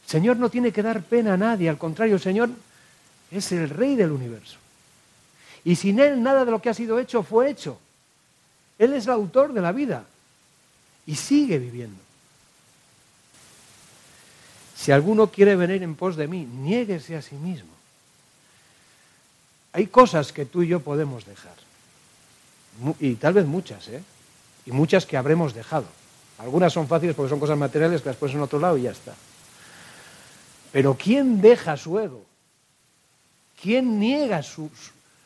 Señor 0.06 0.38
no 0.38 0.50
tiene 0.50 0.72
que 0.72 0.84
dar 0.84 1.02
pena 1.02 1.34
a 1.34 1.38
nadie, 1.38 1.68
al 1.68 1.80
contrario, 1.80 2.14
el 2.14 2.22
Señor 2.22 2.52
es 3.32 3.52
el 3.54 3.72
rey 3.72 3.96
del 3.96 4.12
universo. 4.12 4.58
Y 5.66 5.76
sin 5.76 6.00
Él 6.00 6.22
nada 6.22 6.46
de 6.46 6.52
lo 6.52 6.62
que 6.62 6.70
ha 6.70 6.74
sido 6.74 7.00
hecho 7.00 7.24
fue 7.24 7.50
hecho. 7.50 7.78
Él 8.78 8.94
es 8.94 9.06
el 9.06 9.12
autor 9.12 9.52
de 9.52 9.62
la 9.62 9.72
vida 9.72 10.06
y 11.08 11.16
sigue 11.16 11.58
viviendo. 11.58 12.00
Si 14.78 14.92
alguno 14.92 15.32
quiere 15.32 15.56
venir 15.56 15.82
en 15.82 15.96
pos 15.96 16.16
de 16.16 16.28
mí, 16.28 16.46
niéguese 16.46 17.16
a 17.16 17.22
sí 17.22 17.36
mismo. 17.36 17.72
Hay 19.74 19.88
cosas 19.88 20.32
que 20.32 20.46
tú 20.46 20.62
y 20.62 20.68
yo 20.68 20.82
podemos 20.82 21.26
dejar. 21.26 21.56
Y 23.00 23.16
tal 23.16 23.34
vez 23.34 23.46
muchas, 23.46 23.88
¿eh? 23.88 24.04
Y 24.66 24.72
muchas 24.72 25.06
que 25.06 25.18
habremos 25.18 25.54
dejado. 25.54 25.88
Algunas 26.38 26.74
son 26.74 26.88
fáciles 26.88 27.16
porque 27.16 27.30
son 27.30 27.40
cosas 27.40 27.58
materiales 27.58 28.02
que 28.02 28.10
las 28.10 28.18
pones 28.18 28.36
en 28.36 28.42
otro 28.42 28.60
lado 28.60 28.78
y 28.78 28.84
ya 28.84 28.92
está. 28.92 29.16
Pero 30.72 30.96
¿quién 30.96 31.42
deja 31.42 31.78
su 31.78 31.98
ego? 31.98 32.24
¿Quién 33.62 34.00
niega 34.00 34.44
su, 34.44 34.70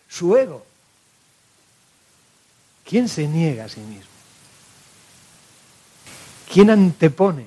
su 0.09 0.35
ego? 0.35 0.65
¿Quién 2.83 3.07
se 3.07 3.27
niega 3.27 3.65
a 3.65 3.69
sí 3.69 3.81
mismo? 3.81 4.09
¿Quién 6.51 6.71
antepone 6.71 7.45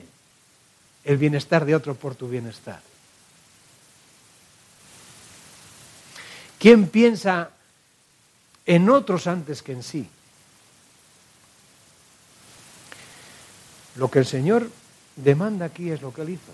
el 1.02 1.16
bienestar 1.16 1.64
de 1.64 1.74
otro 1.74 1.96
por 1.96 2.14
tu 2.14 2.28
bienestar? 2.28 2.80
¿Quién 6.60 6.86
piensa 6.86 7.50
en 8.64 8.88
otros 8.88 9.26
antes 9.26 9.64
que 9.64 9.72
en 9.72 9.82
sí? 9.82 10.08
Lo 13.96 14.08
que 14.08 14.20
el 14.20 14.26
Señor 14.26 14.70
demanda 15.16 15.66
aquí 15.66 15.90
es 15.90 16.00
lo 16.00 16.14
que 16.14 16.22
Él 16.22 16.30
hizo. 16.30 16.52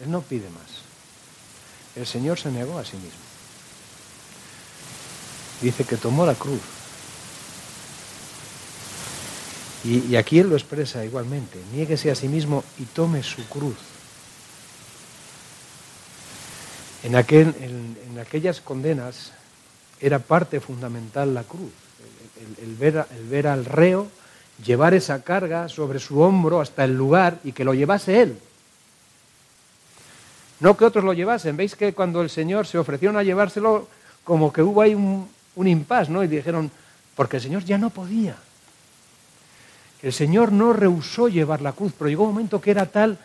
Él 0.00 0.10
no 0.10 0.20
pide 0.20 0.48
más. 0.50 0.70
El 1.96 2.06
Señor 2.06 2.38
se 2.38 2.50
negó 2.50 2.78
a 2.78 2.84
sí 2.84 2.98
mismo. 2.98 3.29
Dice 5.60 5.84
que 5.84 5.96
tomó 5.96 6.24
la 6.24 6.34
cruz. 6.34 6.60
Y, 9.84 10.16
aquí 10.16 10.38
Él 10.38 10.50
lo 10.50 10.56
expresa 10.56 11.04
igualmente. 11.04 11.58
Niéguese 11.72 12.10
a 12.10 12.14
sí 12.14 12.28
mismo 12.28 12.64
y 12.78 12.84
tome 12.84 13.22
su 13.22 13.46
cruz. 13.48 13.76
En, 17.02 17.16
aquel, 17.16 17.54
en, 17.60 18.18
aquellas 18.18 18.60
condenas 18.60 19.32
era 20.00 20.18
parte 20.18 20.60
fundamental 20.60 21.32
la 21.32 21.44
cruz. 21.44 21.72
El, 22.62 22.74
ver, 22.74 23.06
el 23.16 23.26
ver 23.26 23.46
al 23.46 23.64
reo 23.64 24.08
llevar 24.64 24.92
esa 24.92 25.22
carga 25.22 25.68
sobre 25.68 25.98
su 25.98 26.20
hombro 26.20 26.60
hasta 26.60 26.84
el 26.84 26.94
lugar 26.94 27.38
y 27.44 27.52
que 27.52 27.64
lo 27.64 27.72
llevase 27.72 28.20
él. 28.20 28.38
No 30.60 30.76
que 30.76 30.84
otros 30.84 31.04
lo 31.04 31.14
llevasen. 31.14 31.56
Veis 31.56 31.74
que 31.74 31.94
cuando 31.94 32.20
el 32.20 32.28
Señor 32.28 32.66
se 32.66 32.76
ofrecieron 32.76 33.16
a 33.16 33.22
llevárselo, 33.22 33.88
como 34.24 34.52
que 34.52 34.62
hubo 34.62 34.82
ahí 34.82 34.94
un, 34.94 35.26
un 35.60 35.68
impas, 35.68 36.08
¿no? 36.08 36.24
Y 36.24 36.28
dijeron, 36.28 36.70
porque 37.14 37.36
el 37.36 37.42
Señor 37.42 37.64
ya 37.64 37.78
no 37.78 37.90
podía. 37.90 38.36
El 40.02 40.12
Señor 40.12 40.52
no 40.52 40.72
rehusó 40.72 41.28
llevar 41.28 41.60
la 41.60 41.72
cruz, 41.72 41.92
pero 41.98 42.08
llegó 42.08 42.24
un 42.24 42.30
momento 42.30 42.60
que 42.60 42.70
era 42.70 42.86
tal 42.86 43.18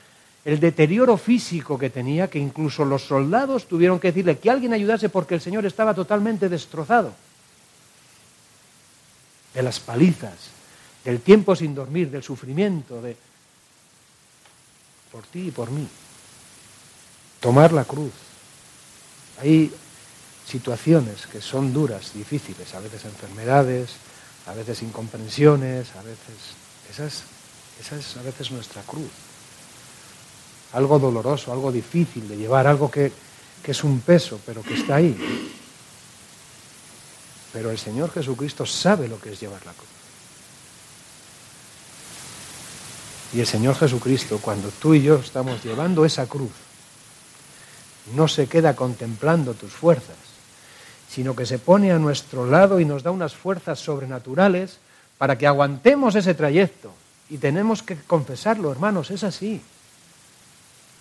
el 0.44 0.60
deterioro 0.60 1.18
físico 1.18 1.78
que 1.80 1.90
tenía 1.90 2.30
que 2.30 2.38
incluso 2.38 2.86
los 2.86 3.04
soldados 3.04 3.68
tuvieron 3.68 4.00
que 4.00 4.10
decirle 4.10 4.38
que 4.38 4.52
alguien 4.52 4.74
ayudase 4.74 5.10
porque 5.10 5.36
el 5.36 5.42
Señor 5.42 5.66
estaba 5.66 5.94
totalmente 5.94 6.50
destrozado 6.50 7.14
de 9.54 9.64
las 9.64 9.80
palizas, 9.80 10.36
del 11.04 11.22
tiempo 11.22 11.56
sin 11.56 11.74
dormir, 11.74 12.12
del 12.12 12.22
sufrimiento, 12.22 13.02
de 13.02 13.16
por 15.12 15.26
ti 15.28 15.48
y 15.48 15.52
por 15.52 15.72
mí. 15.72 15.88
Tomar 17.40 17.72
la 17.72 17.86
cruz. 17.86 18.12
Hay 19.42 19.72
situaciones 20.46 21.28
que 21.28 21.42
son 21.42 21.74
duras, 21.74 22.14
difíciles, 22.14 22.74
a 22.76 22.80
veces 22.80 23.06
enfermedades, 23.06 23.90
a 24.48 24.54
veces 24.54 24.84
incomprensiones, 24.84 25.96
a 25.96 26.04
veces 26.04 26.56
esa 26.92 27.06
es, 27.98 28.18
a 28.18 28.22
veces 28.22 28.52
nuestra 28.52 28.82
cruz. 28.84 29.12
Algo 30.74 31.00
doloroso, 31.00 31.52
algo 31.52 31.72
difícil 31.72 32.28
de 32.28 32.38
llevar, 32.38 32.68
algo 32.68 32.92
que, 32.92 33.12
que 33.64 33.72
es 33.72 33.84
un 33.84 34.02
peso, 34.02 34.40
pero 34.46 34.62
que 34.62 34.76
está 34.76 34.96
ahí. 34.96 35.52
Pero 37.52 37.72
el 37.72 37.80
Señor 37.80 38.12
Jesucristo 38.12 38.66
sabe 38.66 39.08
lo 39.08 39.20
que 39.20 39.32
es 39.32 39.40
llevar 39.40 39.66
la 39.66 39.74
cruz. 39.74 39.90
Y 43.34 43.40
el 43.40 43.48
Señor 43.48 43.76
Jesucristo, 43.76 44.40
cuando 44.42 44.70
tú 44.70 44.94
y 44.94 45.02
yo 45.02 45.16
estamos 45.16 45.64
llevando 45.64 46.06
esa 46.06 46.28
cruz, 46.28 46.52
no 48.14 48.28
se 48.28 48.48
queda 48.48 48.76
contemplando 48.76 49.54
tus 49.54 49.72
fuerzas, 49.72 50.16
sino 51.10 51.36
que 51.36 51.46
se 51.46 51.60
pone 51.60 51.92
a 51.92 52.00
nuestro 52.00 52.46
lado 52.46 52.80
y 52.80 52.86
nos 52.86 53.04
da 53.04 53.12
unas 53.12 53.34
fuerzas 53.34 53.80
sobrenaturales 53.80 54.80
para 55.18 55.38
que 55.38 55.48
aguantemos 55.48 56.16
ese 56.16 56.34
trayecto. 56.34 56.92
Y 57.30 57.38
tenemos 57.38 57.82
que 57.84 57.96
confesarlo, 57.96 58.72
hermanos, 58.72 59.12
es 59.12 59.24
así. 59.24 59.62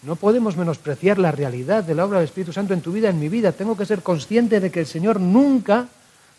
No 0.03 0.17
podemos 0.17 0.57
menospreciar 0.57 1.19
la 1.19 1.33
realidad 1.33 1.83
de 1.83 1.95
la 1.95 2.05
obra 2.05 2.19
del 2.19 2.29
Espíritu 2.29 2.53
Santo 2.53 2.75
en 2.75 2.83
tu 2.83 2.93
vida, 2.93 3.09
en 3.09 3.19
mi 3.19 3.29
vida. 3.29 3.53
Tengo 3.53 3.77
que 3.77 3.87
ser 3.87 4.03
consciente 4.03 4.61
de 4.61 4.71
que 4.71 4.81
el 4.81 4.87
Señor 4.87 5.19
nunca 5.19 5.89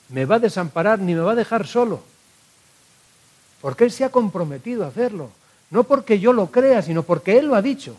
me 0.10 0.26
va 0.26 0.36
a 0.36 0.40
desamparar 0.40 1.00
ni 1.00 1.16
me 1.16 1.22
va 1.22 1.32
a 1.32 1.36
dejar 1.36 1.66
solo. 1.66 2.04
Porque 3.62 3.84
Él 3.86 3.92
se 3.92 4.04
ha 4.04 4.10
comprometido 4.10 4.86
a 4.86 4.90
hacerlo. 4.90 5.32
No 5.72 5.84
porque 5.84 6.20
yo 6.20 6.32
lo 6.32 6.52
crea, 6.52 6.84
sino 6.84 7.04
porque 7.04 7.40
Él 7.40 7.48
lo 7.48 7.56
ha 7.56 7.62
dicho. 7.62 7.98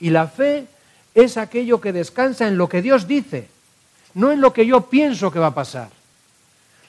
Y 0.00 0.10
la 0.10 0.28
fe 0.28 0.66
es 1.14 1.36
aquello 1.36 1.80
que 1.80 1.92
descansa 1.92 2.48
en 2.48 2.56
lo 2.56 2.68
que 2.68 2.80
Dios 2.80 3.06
dice, 3.06 3.48
no 4.14 4.32
en 4.32 4.40
lo 4.40 4.52
que 4.52 4.66
yo 4.66 4.82
pienso 4.82 5.30
que 5.30 5.38
va 5.38 5.48
a 5.48 5.54
pasar. 5.54 5.90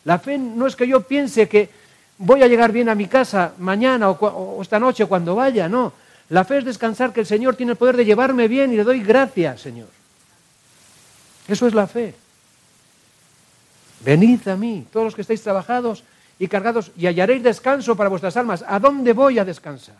La 0.05 0.19
fe 0.19 0.37
no 0.37 0.67
es 0.67 0.75
que 0.75 0.87
yo 0.87 1.01
piense 1.01 1.47
que 1.47 1.69
voy 2.17 2.43
a 2.43 2.47
llegar 2.47 2.71
bien 2.71 2.89
a 2.89 2.95
mi 2.95 3.07
casa 3.07 3.53
mañana 3.57 4.09
o, 4.09 4.61
esta 4.61 4.79
noche 4.79 5.05
cuando 5.05 5.35
vaya, 5.35 5.67
no. 5.67 5.93
La 6.29 6.45
fe 6.45 6.59
es 6.59 6.65
descansar 6.65 7.11
que 7.11 7.21
el 7.21 7.25
Señor 7.25 7.55
tiene 7.55 7.73
el 7.73 7.77
poder 7.77 7.97
de 7.97 8.05
llevarme 8.05 8.47
bien 8.47 8.71
y 8.71 8.75
le 8.75 8.83
doy 8.83 9.01
gracias, 9.01 9.61
Señor. 9.61 9.87
Eso 11.47 11.67
es 11.67 11.73
la 11.73 11.87
fe. 11.87 12.13
Venid 14.01 14.47
a 14.47 14.55
mí, 14.55 14.85
todos 14.91 15.05
los 15.05 15.15
que 15.15 15.21
estáis 15.21 15.41
trabajados 15.41 16.03
y 16.37 16.47
cargados, 16.47 16.91
y 16.95 17.07
hallaréis 17.07 17.43
descanso 17.43 17.95
para 17.95 18.09
vuestras 18.09 18.37
almas. 18.37 18.63
¿A 18.67 18.79
dónde 18.79 19.13
voy 19.13 19.39
a 19.39 19.45
descansar? 19.45 19.97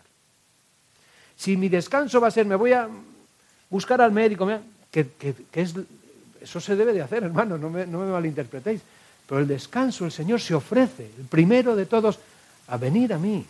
Si 1.36 1.56
mi 1.56 1.68
descanso 1.68 2.20
va 2.20 2.28
a 2.28 2.30
ser, 2.30 2.46
me 2.46 2.54
voy 2.54 2.72
a 2.72 2.88
buscar 3.68 4.00
al 4.00 4.12
médico, 4.12 4.48
que, 4.90 5.08
es, 5.52 5.74
eso 6.40 6.60
se 6.60 6.76
debe 6.76 6.92
de 6.92 7.02
hacer, 7.02 7.22
hermano, 7.22 7.58
no 7.58 7.70
me, 7.70 7.86
no 7.86 8.00
me 8.00 8.10
malinterpretéis. 8.10 8.80
Pero 9.26 9.40
el 9.40 9.46
descanso, 9.46 10.04
el 10.04 10.12
Señor 10.12 10.40
se 10.40 10.54
ofrece, 10.54 11.10
el 11.18 11.26
primero 11.26 11.76
de 11.76 11.86
todos, 11.86 12.18
a 12.66 12.76
venir 12.76 13.12
a 13.12 13.18
mí. 13.18 13.46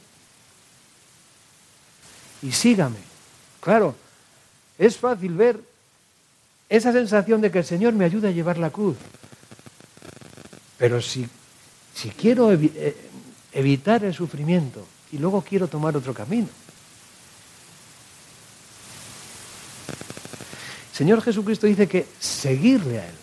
Y 2.42 2.52
sígame. 2.52 2.98
Claro, 3.60 3.94
es 4.78 4.96
fácil 4.96 5.34
ver 5.34 5.60
esa 6.68 6.92
sensación 6.92 7.40
de 7.40 7.50
que 7.50 7.58
el 7.58 7.64
Señor 7.64 7.92
me 7.92 8.04
ayuda 8.04 8.28
a 8.28 8.32
llevar 8.32 8.58
la 8.58 8.70
cruz. 8.70 8.96
Pero 10.78 11.02
si, 11.02 11.28
si 11.94 12.10
quiero 12.10 12.52
eh, 12.52 12.96
evitar 13.52 14.04
el 14.04 14.14
sufrimiento 14.14 14.86
y 15.12 15.18
luego 15.18 15.42
quiero 15.42 15.68
tomar 15.68 15.96
otro 15.96 16.14
camino. 16.14 16.48
Señor 21.00 21.22
Jesucristo 21.22 21.66
dice 21.66 21.88
que 21.88 22.06
seguirle 22.20 23.00
a 23.00 23.08
Él. 23.08 23.14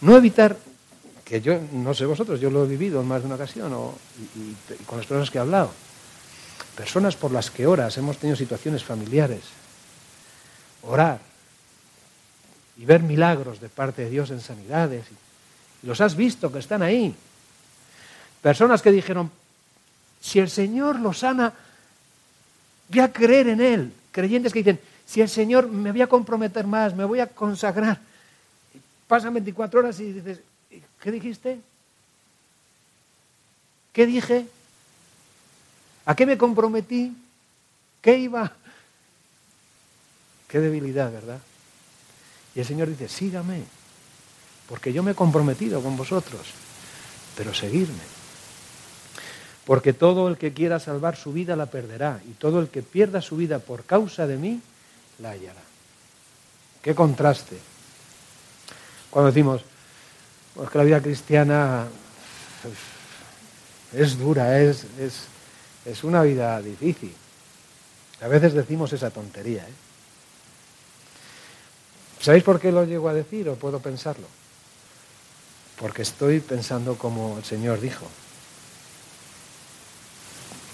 No 0.00 0.16
evitar, 0.16 0.56
que 1.26 1.42
yo, 1.42 1.60
no 1.72 1.92
sé 1.92 2.06
vosotros, 2.06 2.40
yo 2.40 2.48
lo 2.48 2.64
he 2.64 2.68
vivido 2.68 3.02
en 3.02 3.06
más 3.06 3.20
de 3.20 3.26
una 3.26 3.34
ocasión 3.34 3.70
y, 4.34 4.82
con 4.86 4.96
las 4.96 5.06
personas 5.06 5.30
que 5.30 5.36
he 5.36 5.42
hablado. 5.42 5.70
Personas 6.74 7.16
por 7.16 7.32
las 7.32 7.50
que 7.50 7.66
horas 7.66 7.98
hemos 7.98 8.16
tenido 8.16 8.34
situaciones 8.34 8.82
familiares. 8.82 9.42
Orar 10.84 11.20
y 12.78 12.86
ver 12.86 13.02
milagros 13.02 13.60
de 13.60 13.68
parte 13.68 14.04
de 14.04 14.10
Dios 14.10 14.30
en 14.30 14.40
sanidades 14.40 15.04
los 15.82 16.00
has 16.00 16.16
visto 16.16 16.50
que 16.50 16.60
están 16.60 16.80
ahí. 16.80 17.14
Personas 18.40 18.80
que 18.80 18.90
dijeron, 18.90 19.30
si 20.18 20.38
el 20.38 20.48
Señor 20.48 20.98
los 20.98 21.18
sana, 21.18 21.52
voy 22.88 23.00
a 23.00 23.12
creer 23.12 23.48
en 23.48 23.60
Él. 23.60 23.92
Creyentes 24.12 24.50
que 24.54 24.60
dicen, 24.60 24.80
si 25.12 25.20
el 25.20 25.28
Señor 25.28 25.68
me 25.68 25.92
voy 25.92 26.00
a 26.00 26.06
comprometer 26.06 26.66
más, 26.66 26.94
me 26.94 27.04
voy 27.04 27.20
a 27.20 27.26
consagrar. 27.26 28.00
Pasan 29.06 29.34
24 29.34 29.80
horas 29.80 30.00
y 30.00 30.10
dices, 30.10 30.40
¿qué 31.02 31.12
dijiste? 31.12 31.60
¿Qué 33.92 34.06
dije? 34.06 34.46
¿A 36.06 36.16
qué 36.16 36.24
me 36.24 36.38
comprometí? 36.38 37.14
¿Qué 38.00 38.16
iba? 38.16 38.54
Qué 40.48 40.60
debilidad, 40.60 41.12
¿verdad? 41.12 41.40
Y 42.54 42.60
el 42.60 42.66
Señor 42.66 42.88
dice, 42.88 43.06
sígame 43.06 43.64
porque 44.66 44.94
yo 44.94 45.02
me 45.02 45.10
he 45.10 45.14
comprometido 45.14 45.82
con 45.82 45.94
vosotros, 45.94 46.40
pero 47.36 47.52
seguirme. 47.52 48.00
Porque 49.66 49.92
todo 49.92 50.28
el 50.28 50.38
que 50.38 50.54
quiera 50.54 50.80
salvar 50.80 51.16
su 51.16 51.34
vida 51.34 51.54
la 51.54 51.66
perderá, 51.66 52.22
y 52.26 52.32
todo 52.32 52.60
el 52.60 52.68
que 52.68 52.80
pierda 52.80 53.20
su 53.20 53.36
vida 53.36 53.58
por 53.58 53.84
causa 53.84 54.26
de 54.26 54.38
mí, 54.38 54.62
la 55.22 55.30
hallará. 55.30 55.62
Qué 56.82 56.94
contraste. 56.94 57.56
Cuando 59.10 59.30
decimos, 59.30 59.62
pues 60.54 60.68
que 60.68 60.78
la 60.78 60.84
vida 60.84 61.00
cristiana 61.00 61.86
es 63.92 64.18
dura, 64.18 64.60
es, 64.60 64.86
es, 65.86 66.04
una 66.04 66.22
vida 66.22 66.60
difícil. 66.60 67.14
A 68.20 68.28
veces 68.28 68.52
decimos 68.52 68.92
esa 68.92 69.10
tontería. 69.10 69.62
¿eh? 69.62 69.72
¿Sabéis 72.20 72.44
por 72.44 72.60
qué 72.60 72.70
lo 72.70 72.84
llego 72.84 73.08
a 73.08 73.14
decir 73.14 73.48
o 73.48 73.56
puedo 73.56 73.80
pensarlo? 73.80 74.26
porque 75.82 76.02
estoy 76.02 76.38
pensando 76.38 76.96
como 76.96 77.38
el 77.38 77.44
Señor 77.44 77.80
dijo. 77.80 78.06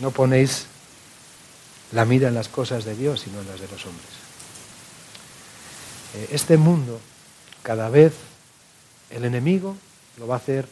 No 0.00 0.10
ponéis 0.10 0.66
la 1.92 2.04
mira 2.04 2.28
en 2.28 2.34
las 2.34 2.48
cosas 2.48 2.84
de 2.84 2.94
Dios, 2.94 3.20
sino 3.20 3.40
en 3.40 3.48
las 3.48 3.58
de 3.58 3.68
los 3.68 3.86
hombres. 3.86 4.27
Eh, 6.14 6.28
este 6.32 6.56
mundo, 6.56 7.00
cada 7.62 7.88
vez 7.88 8.14
el 9.10 9.24
enemigo 9.24 9.76
lo 10.18 10.26
va 10.26 10.34
a 10.34 10.38
hacer 10.38 10.68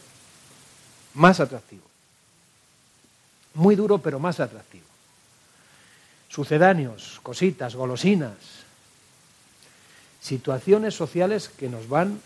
más 1.13 1.39
atractivo. 1.39 1.83
Muy 3.53 3.75
duro, 3.75 3.97
pero 3.99 4.19
más 4.19 4.39
atractivo. 4.39 4.85
Sucedáneos, 6.29 7.19
cositas, 7.23 7.75
golosinas, 7.75 8.35
situaciones 10.21 10.93
sociales 10.93 11.49
que 11.49 11.69
nos 11.69 11.87
van 11.87 12.19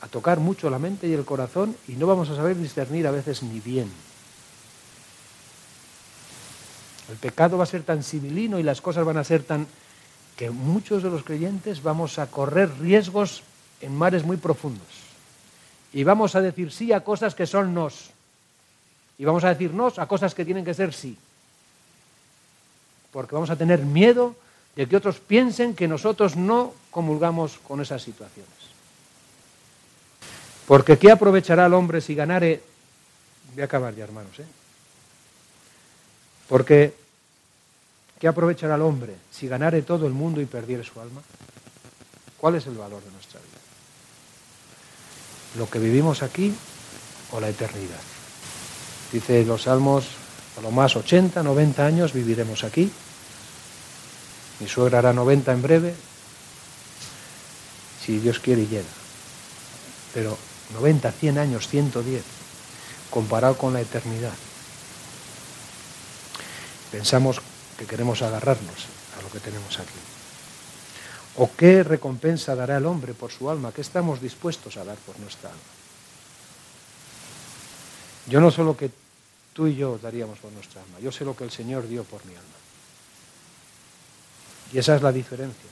a 0.00 0.08
tocar 0.08 0.40
mucho 0.40 0.68
la 0.68 0.78
mente 0.78 1.06
y 1.06 1.12
el 1.12 1.24
corazón 1.24 1.76
y 1.88 1.92
no 1.92 2.06
vamos 2.06 2.28
a 2.28 2.36
saber 2.36 2.56
discernir 2.56 3.06
a 3.06 3.10
veces 3.10 3.42
ni 3.42 3.60
bien. 3.60 3.90
El 7.08 7.16
pecado 7.16 7.56
va 7.56 7.64
a 7.64 7.68
ser 7.68 7.82
tan 7.82 8.02
civilino 8.02 8.58
y 8.58 8.62
las 8.62 8.80
cosas 8.80 9.04
van 9.04 9.16
a 9.16 9.24
ser 9.24 9.44
tan 9.44 9.66
que 10.36 10.50
muchos 10.50 11.02
de 11.02 11.10
los 11.10 11.24
creyentes 11.24 11.82
vamos 11.82 12.18
a 12.18 12.26
correr 12.26 12.70
riesgos 12.78 13.42
en 13.80 13.96
mares 13.96 14.24
muy 14.24 14.36
profundos. 14.36 14.86
Y 15.92 16.04
vamos 16.04 16.34
a 16.34 16.42
decir 16.42 16.70
sí 16.70 16.92
a 16.92 17.00
cosas 17.00 17.34
que 17.34 17.46
son 17.46 17.72
nos. 17.72 18.10
Y 19.18 19.24
vamos 19.24 19.44
a 19.44 19.48
decir 19.48 19.72
nos 19.72 19.98
a 19.98 20.06
cosas 20.06 20.34
que 20.34 20.44
tienen 20.44 20.64
que 20.64 20.74
ser 20.74 20.92
sí. 20.92 21.16
Porque 23.12 23.34
vamos 23.34 23.48
a 23.48 23.56
tener 23.56 23.80
miedo 23.80 24.36
de 24.76 24.86
que 24.86 24.96
otros 24.96 25.20
piensen 25.20 25.74
que 25.74 25.88
nosotros 25.88 26.36
no 26.36 26.74
comulgamos 26.90 27.56
con 27.66 27.80
esas 27.80 28.02
situaciones. 28.02 28.52
Porque 30.66 30.98
¿qué 30.98 31.10
aprovechará 31.10 31.64
el 31.64 31.74
hombre 31.74 32.02
si 32.02 32.14
ganare? 32.14 32.62
Voy 33.54 33.62
a 33.62 33.64
acabar 33.64 33.94
ya, 33.94 34.04
hermanos. 34.04 34.38
¿eh? 34.38 34.44
Porque 36.46 37.05
¿qué 38.18 38.28
aprovechará 38.28 38.76
el 38.76 38.82
hombre 38.82 39.14
si 39.30 39.48
ganare 39.48 39.82
todo 39.82 40.06
el 40.06 40.12
mundo 40.12 40.40
y 40.40 40.46
perdiere 40.46 40.84
su 40.84 41.00
alma? 41.00 41.20
¿Cuál 42.38 42.56
es 42.56 42.66
el 42.66 42.76
valor 42.76 43.02
de 43.02 43.10
nuestra 43.10 43.40
vida? 43.40 43.58
¿Lo 45.58 45.70
que 45.70 45.78
vivimos 45.78 46.22
aquí 46.22 46.54
o 47.32 47.40
la 47.40 47.48
eternidad? 47.48 48.00
Dice 49.12 49.44
los 49.44 49.62
salmos, 49.62 50.06
a 50.58 50.60
lo 50.60 50.70
más 50.70 50.96
80, 50.96 51.42
90 51.42 51.86
años 51.86 52.12
viviremos 52.12 52.64
aquí. 52.64 52.90
Mi 54.60 54.68
suegra 54.68 54.98
hará 54.98 55.12
90 55.12 55.52
en 55.52 55.62
breve, 55.62 55.94
si 58.04 58.18
Dios 58.18 58.38
quiere 58.38 58.62
y 58.62 58.66
llega. 58.66 58.84
Pero 60.14 60.36
90, 60.74 61.12
100 61.12 61.38
años, 61.38 61.68
110, 61.68 62.22
comparado 63.10 63.56
con 63.56 63.72
la 63.72 63.80
eternidad. 63.80 64.32
Pensamos 66.90 67.40
que 67.76 67.86
queremos 67.86 68.22
agarrarnos 68.22 68.86
a 69.18 69.22
lo 69.22 69.30
que 69.30 69.40
tenemos 69.40 69.78
aquí. 69.78 69.98
¿O 71.36 71.50
qué 71.54 71.82
recompensa 71.82 72.54
dará 72.54 72.78
el 72.78 72.86
hombre 72.86 73.12
por 73.12 73.30
su 73.30 73.50
alma? 73.50 73.72
¿Qué 73.72 73.82
estamos 73.82 74.20
dispuestos 74.20 74.76
a 74.76 74.84
dar 74.84 74.96
por 74.96 75.18
nuestra 75.20 75.50
alma? 75.50 75.62
Yo 78.26 78.40
no 78.40 78.50
sé 78.50 78.62
lo 78.62 78.76
que 78.76 78.90
tú 79.52 79.66
y 79.66 79.76
yo 79.76 79.98
daríamos 80.02 80.38
por 80.38 80.52
nuestra 80.52 80.82
alma, 80.82 80.98
yo 81.00 81.12
sé 81.12 81.24
lo 81.24 81.36
que 81.36 81.44
el 81.44 81.50
Señor 81.50 81.86
dio 81.88 82.04
por 82.04 82.24
mi 82.26 82.32
alma. 82.32 82.56
Y 84.72 84.78
esa 84.78 84.96
es 84.96 85.02
la 85.02 85.12
diferencia. 85.12 85.70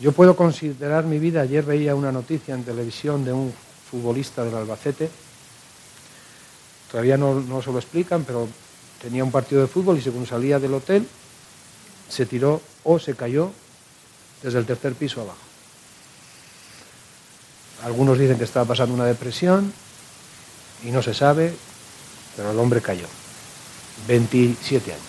Yo 0.00 0.12
puedo 0.12 0.34
considerar 0.34 1.04
mi 1.04 1.18
vida, 1.18 1.42
ayer 1.42 1.64
veía 1.64 1.94
una 1.94 2.10
noticia 2.10 2.54
en 2.54 2.64
televisión 2.64 3.24
de 3.24 3.32
un 3.32 3.54
futbolista 3.90 4.44
del 4.44 4.54
Albacete, 4.54 5.10
todavía 6.90 7.16
no, 7.16 7.40
no 7.40 7.62
se 7.62 7.70
lo 7.70 7.78
explican, 7.78 8.24
pero 8.24 8.48
tenía 9.00 9.24
un 9.24 9.30
partido 9.30 9.60
de 9.60 9.68
fútbol 9.68 9.98
y 9.98 10.02
según 10.02 10.26
salía 10.26 10.58
del 10.58 10.74
hotel, 10.74 11.06
se 12.08 12.26
tiró 12.26 12.60
o 12.84 12.98
se 12.98 13.14
cayó 13.14 13.52
desde 14.42 14.58
el 14.58 14.66
tercer 14.66 14.94
piso 14.94 15.20
abajo. 15.22 15.38
Algunos 17.82 18.18
dicen 18.18 18.38
que 18.38 18.44
estaba 18.44 18.66
pasando 18.66 18.94
una 18.94 19.04
depresión 19.04 19.72
y 20.84 20.90
no 20.90 21.02
se 21.02 21.14
sabe, 21.14 21.54
pero 22.36 22.50
el 22.50 22.58
hombre 22.58 22.80
cayó. 22.80 23.06
27 24.08 24.92
años. 24.92 25.04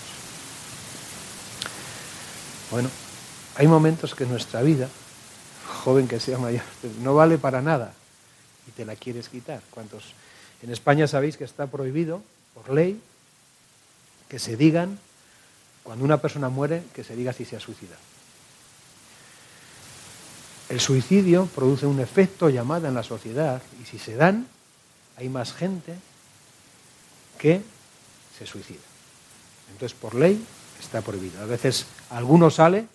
Bueno, 2.71 2.89
hay 3.55 3.67
momentos 3.67 4.15
que 4.15 4.25
nuestra 4.25 4.61
vida, 4.61 4.89
joven 5.83 6.07
que 6.07 6.19
sea 6.19 6.37
mayor, 6.37 6.63
no 7.01 7.15
vale 7.15 7.37
para 7.37 7.61
nada 7.61 7.93
y 8.67 8.71
te 8.71 8.85
la 8.85 8.95
quieres 8.95 9.29
quitar. 9.29 9.61
¿Cuántos? 9.71 10.13
En 10.61 10.71
España 10.71 11.07
sabéis 11.07 11.37
que 11.37 11.43
está 11.43 11.67
prohibido, 11.67 12.21
por 12.53 12.73
ley, 12.73 12.99
que 14.29 14.39
se 14.39 14.57
digan, 14.57 14.99
cuando 15.83 16.03
una 16.03 16.17
persona 16.17 16.49
muere, 16.49 16.83
que 16.93 17.03
se 17.03 17.15
diga 17.15 17.33
si 17.33 17.45
se 17.45 17.55
ha 17.55 17.59
suicidado. 17.59 18.01
El 20.69 20.79
suicidio 20.79 21.45
produce 21.53 21.85
un 21.85 21.99
efecto 21.99 22.49
llamada 22.49 22.87
en 22.87 22.95
la 22.95 23.03
sociedad 23.03 23.61
y 23.81 23.85
si 23.85 23.99
se 23.99 24.15
dan, 24.15 24.47
hay 25.15 25.29
más 25.29 25.53
gente 25.53 25.95
que 27.37 27.61
se 28.37 28.45
suicida. 28.47 28.81
Entonces, 29.71 29.97
por 29.97 30.15
ley, 30.15 30.43
está 30.79 31.01
prohibido. 31.01 31.41
A 31.41 31.45
veces 31.45 31.85
alguno 32.09 32.49
sale, 32.49 32.87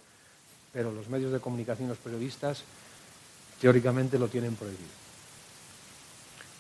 pero 0.72 0.92
los 0.92 1.08
medios 1.08 1.32
de 1.32 1.40
comunicación, 1.40 1.88
los 1.88 1.98
periodistas, 1.98 2.62
teóricamente 3.60 4.18
lo 4.18 4.28
tienen 4.28 4.56
prohibido. 4.56 5.00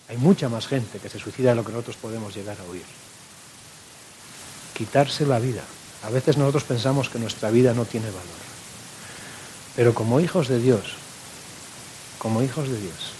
Hay 0.08 0.16
mucha 0.16 0.48
más 0.48 0.66
gente 0.66 0.98
que 0.98 1.08
se 1.08 1.18
suicida 1.18 1.50
de 1.50 1.56
lo 1.56 1.64
que 1.64 1.72
nosotros 1.72 1.96
podemos 1.96 2.34
llegar 2.34 2.56
a 2.60 2.70
oír. 2.70 2.84
Quitarse 4.80 5.26
la 5.26 5.38
vida. 5.38 5.60
A 6.04 6.08
veces 6.08 6.38
nosotros 6.38 6.64
pensamos 6.64 7.10
que 7.10 7.18
nuestra 7.18 7.50
vida 7.50 7.74
no 7.74 7.84
tiene 7.84 8.06
valor. 8.06 8.40
Pero 9.76 9.92
como 9.92 10.20
hijos 10.20 10.48
de 10.48 10.58
Dios, 10.58 10.94
como 12.16 12.42
hijos 12.42 12.66
de 12.66 12.80
Dios. 12.80 13.12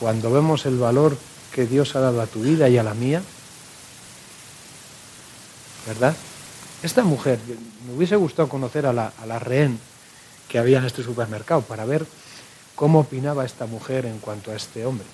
Cuando 0.00 0.32
vemos 0.32 0.66
el 0.66 0.76
valor 0.76 1.16
que 1.52 1.68
Dios 1.68 1.94
ha 1.94 2.00
dado 2.00 2.20
a 2.20 2.26
tu 2.26 2.42
vida 2.42 2.68
y 2.68 2.76
a 2.76 2.82
la 2.82 2.92
mía, 2.92 3.22
¿verdad? 5.86 6.16
Esta 6.82 7.04
mujer, 7.04 7.38
me 7.86 7.94
hubiese 7.94 8.16
gustado 8.16 8.48
conocer 8.48 8.84
a 8.86 8.92
la, 8.92 9.38
rehén 9.38 9.78
que 10.48 10.58
había 10.58 10.78
en 10.78 10.86
este 10.86 11.04
supermercado 11.04 11.60
para 11.60 11.84
ver 11.84 12.04
cómo 12.74 12.98
opinaba 12.98 13.44
esta 13.44 13.66
mujer 13.66 14.06
en 14.06 14.18
cuanto 14.18 14.50
a 14.50 14.56
este 14.56 14.84
hombre, 14.84 15.06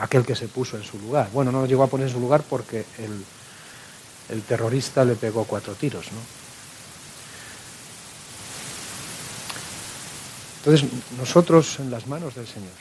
aquel 0.00 0.26
que 0.26 0.34
se 0.34 0.48
puso 0.48 0.76
en 0.76 0.82
su 0.82 0.98
lugar. 0.98 1.30
Bueno, 1.32 1.52
no 1.52 1.64
llegó 1.64 1.84
a 1.84 1.86
poner 1.86 2.08
en 2.08 2.12
su 2.12 2.18
lugar 2.18 2.42
porque 2.42 2.84
el, 2.98 3.24
el 4.28 4.42
terrorista 4.42 5.04
le 5.04 5.14
pegó 5.14 5.44
cuatro 5.44 5.74
tiros, 5.74 6.06
¿no? 6.12 6.18
Entonces, 10.58 10.90
nosotros 11.16 11.78
en 11.78 11.90
las 11.92 12.08
manos 12.08 12.34
del 12.34 12.46
Señor. 12.46 12.72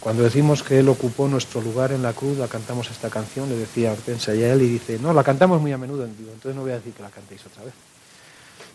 Cuando 0.00 0.24
decimos 0.24 0.62
que 0.62 0.80
Él 0.80 0.88
ocupó 0.88 1.28
nuestro 1.28 1.60
lugar 1.60 1.92
en 1.92 2.02
la 2.02 2.12
cruz, 2.12 2.36
la 2.38 2.48
cantamos 2.48 2.90
esta 2.90 3.10
canción, 3.10 3.48
le 3.48 3.56
decía 3.56 3.92
Hortensia 3.92 4.34
y 4.34 4.42
a 4.42 4.52
él, 4.52 4.62
y 4.62 4.68
dice, 4.68 4.98
no, 4.98 5.12
la 5.12 5.22
cantamos 5.22 5.60
muy 5.60 5.72
a 5.72 5.78
menudo, 5.78 6.06
digo, 6.06 6.32
entonces 6.32 6.54
no 6.56 6.62
voy 6.62 6.72
a 6.72 6.76
decir 6.76 6.92
que 6.92 7.02
la 7.02 7.10
cantéis 7.10 7.46
otra 7.46 7.64
vez. 7.64 7.74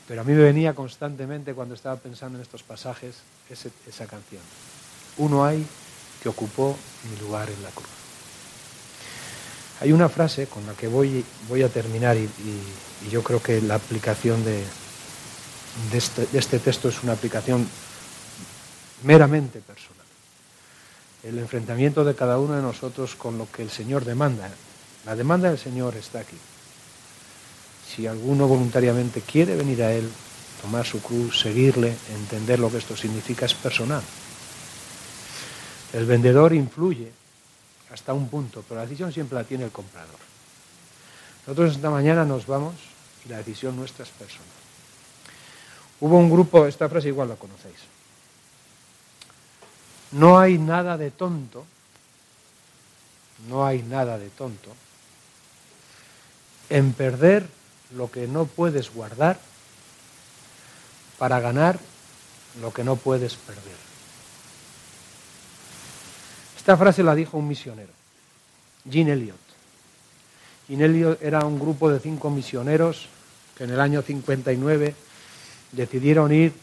Pero 0.08 0.22
a 0.22 0.24
mí 0.24 0.34
me 0.34 0.44
venía 0.44 0.74
constantemente 0.74 1.54
cuando 1.54 1.76
estaba 1.76 1.96
pensando 1.96 2.38
en 2.38 2.44
estos 2.44 2.64
pasajes 2.64 3.16
esa 3.50 4.06
canción. 4.06 4.42
Uno 5.18 5.46
hay 5.46 5.66
que 6.22 6.30
ocupó 6.30 6.78
mi 7.10 7.18
lugar 7.26 7.50
en 7.50 7.64
la 7.64 7.70
cruz. 7.70 8.03
Hay 9.84 9.92
una 9.92 10.08
frase 10.08 10.48
con 10.48 10.66
la 10.66 10.72
que 10.76 10.88
voy, 10.88 11.26
voy 11.50 11.62
a 11.62 11.68
terminar 11.68 12.16
y 12.16 12.30
yo 13.12 13.22
creo 13.22 13.44
que 13.44 13.62
la 13.62 13.76
aplicación 13.76 14.42
este, 15.92 16.26
de 16.26 16.40
este, 16.40 16.60
texto 16.60 16.88
es 16.88 17.04
una 17.04 17.12
aplicación 17.12 17.68
meramente 19.04 19.60
personal. 19.60 20.06
El 21.22 21.38
enfrentamiento 21.38 22.06
de 22.06 22.16
cada 22.16 22.40
uno 22.40 22.56
de 22.56 22.62
nosotros 22.62 23.16
con 23.16 23.38
lo 23.38 23.52
que 23.52 23.62
el 23.62 23.70
Señor 23.70 24.06
demanda. 24.06 24.50
La 25.06 25.18
demanda 25.18 25.50
del 25.50 25.60
Señor 25.60 25.98
está 25.98 26.20
aquí. 26.20 26.38
Si 27.94 28.08
alguno 28.08 28.48
voluntariamente 28.48 29.20
quiere 29.20 29.58
venir 29.58 29.84
a 29.84 29.92
Él, 29.92 30.10
tomar 30.62 30.86
su 30.86 31.02
cruz, 31.02 31.42
seguirle, 31.42 31.94
entender 32.16 32.58
lo 32.58 32.72
que 32.72 32.78
esto 32.78 32.96
significa, 32.96 33.46
es 33.46 33.54
personal. 33.54 34.02
El 35.92 36.06
vendedor 36.06 36.54
influye 36.54 37.12
hasta 37.94 38.12
un 38.14 38.28
punto, 38.28 38.64
pero 38.68 38.80
la 38.80 38.88
decisión 38.88 39.14
siempre 39.14 39.38
la 39.38 39.44
tiene 39.44 39.66
el 39.66 39.72
comprador. 39.72 40.18
Nosotros 41.46 41.76
esta 41.76 41.92
mañana 41.92 42.26
nos 42.26 42.48
vamos 42.48 42.74
y 43.24 43.30
la 43.30 43.38
decisión 43.38 43.76
nuestra 43.76 44.04
es 44.04 44.10
personal. 44.10 44.48
Hubo 46.00 46.18
un 46.18 46.30
grupo, 46.30 46.66
esta 46.66 46.90
frase 46.90 47.10
igual 47.10 47.30
la 47.30 47.36
conocéis. 47.36 47.78
No 50.12 50.40
hay 50.40 50.58
nada 50.58 50.98
de 50.98 51.12
tonto, 51.12 51.66
no 53.48 53.66
hay 53.66 53.84
nada 53.84 54.18
de 54.18 54.30
tonto 54.30 54.72
en 56.70 56.94
perder 56.94 57.48
lo 57.96 58.10
que 58.10 58.28
no 58.28 58.46
puedes 58.46 58.92
guardar 58.92 59.40
para 61.20 61.40
ganar 61.40 61.80
lo 62.60 62.74
que 62.74 62.84
no 62.84 62.96
puedes 62.96 63.36
perder. 63.36 63.83
Esta 66.64 66.78
frase 66.78 67.04
la 67.04 67.14
dijo 67.14 67.38
un 67.38 67.46
misionero, 67.46 67.92
Jean 68.86 69.10
Elliot. 69.10 69.36
Jean 70.70 70.80
Elliot 70.80 71.22
era 71.22 71.46
un 71.46 71.60
grupo 71.60 71.92
de 71.92 72.00
cinco 72.00 72.30
misioneros 72.30 73.10
que 73.58 73.66
en 73.66 73.72
el 73.72 73.82
año 73.82 74.02
59 74.02 74.96
decidieron 75.74 76.32
ir 76.32 76.54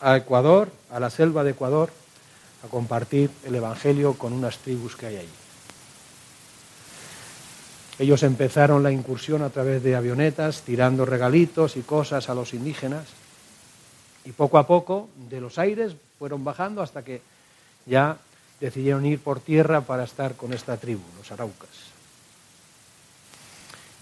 a 0.00 0.16
Ecuador, 0.16 0.72
a 0.90 0.98
la 0.98 1.10
selva 1.10 1.44
de 1.44 1.50
Ecuador, 1.50 1.90
a 2.64 2.68
compartir 2.68 3.30
el 3.44 3.54
Evangelio 3.54 4.14
con 4.14 4.32
unas 4.32 4.56
tribus 4.56 4.96
que 4.96 5.08
hay 5.08 5.16
allí. 5.18 5.28
Ellos 7.98 8.22
empezaron 8.22 8.82
la 8.82 8.90
incursión 8.90 9.42
a 9.42 9.50
través 9.50 9.82
de 9.82 9.96
avionetas, 9.96 10.62
tirando 10.62 11.04
regalitos 11.04 11.76
y 11.76 11.82
cosas 11.82 12.30
a 12.30 12.34
los 12.34 12.54
indígenas, 12.54 13.04
y 14.24 14.32
poco 14.32 14.56
a 14.56 14.66
poco 14.66 15.10
de 15.28 15.42
los 15.42 15.58
aires 15.58 15.94
fueron 16.18 16.42
bajando 16.42 16.80
hasta 16.80 17.04
que 17.04 17.20
ya 17.84 18.16
decidieron 18.60 19.06
ir 19.06 19.20
por 19.20 19.40
tierra 19.40 19.80
para 19.80 20.04
estar 20.04 20.36
con 20.36 20.52
esta 20.52 20.76
tribu, 20.76 21.02
los 21.18 21.32
araucas. 21.32 21.70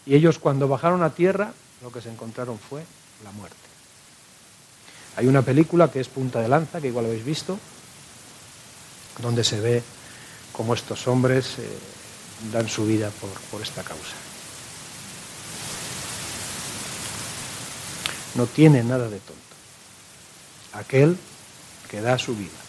Y 0.04 0.14
ellos 0.14 0.38
cuando 0.38 0.68
bajaron 0.68 1.02
a 1.02 1.10
tierra, 1.10 1.52
lo 1.82 1.92
que 1.92 2.00
se 2.00 2.10
encontraron 2.10 2.58
fue 2.58 2.82
la 3.24 3.30
muerte. 3.32 3.56
Hay 5.16 5.26
una 5.26 5.42
película 5.42 5.90
que 5.90 6.00
es 6.00 6.08
Punta 6.08 6.40
de 6.40 6.48
Lanza, 6.48 6.80
que 6.80 6.88
igual 6.88 7.06
habéis 7.06 7.24
visto, 7.24 7.58
donde 9.20 9.44
se 9.44 9.60
ve 9.60 9.82
cómo 10.52 10.74
estos 10.74 11.06
hombres 11.08 11.58
eh, 11.58 11.68
dan 12.52 12.68
su 12.68 12.86
vida 12.86 13.10
por, 13.20 13.30
por 13.50 13.62
esta 13.62 13.82
causa. 13.82 14.14
No 18.34 18.46
tiene 18.46 18.82
nada 18.84 19.08
de 19.08 19.18
tonto. 19.18 19.42
Aquel 20.72 21.16
que 21.90 22.00
da 22.00 22.18
su 22.18 22.36
vida. 22.36 22.67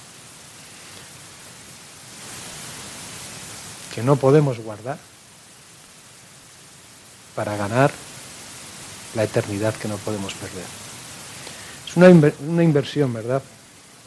Que 4.00 4.06
no 4.06 4.16
podemos 4.16 4.58
guardar 4.60 4.98
para 7.36 7.58
ganar 7.58 7.92
la 9.14 9.26
eternidad 9.26 9.76
que 9.76 9.90
no 9.90 9.98
podemos 9.98 10.34
perder. 10.36 10.64
Es 11.86 11.98
una, 11.98 12.34
una 12.48 12.64
inversión, 12.64 13.12
¿verdad? 13.12 13.44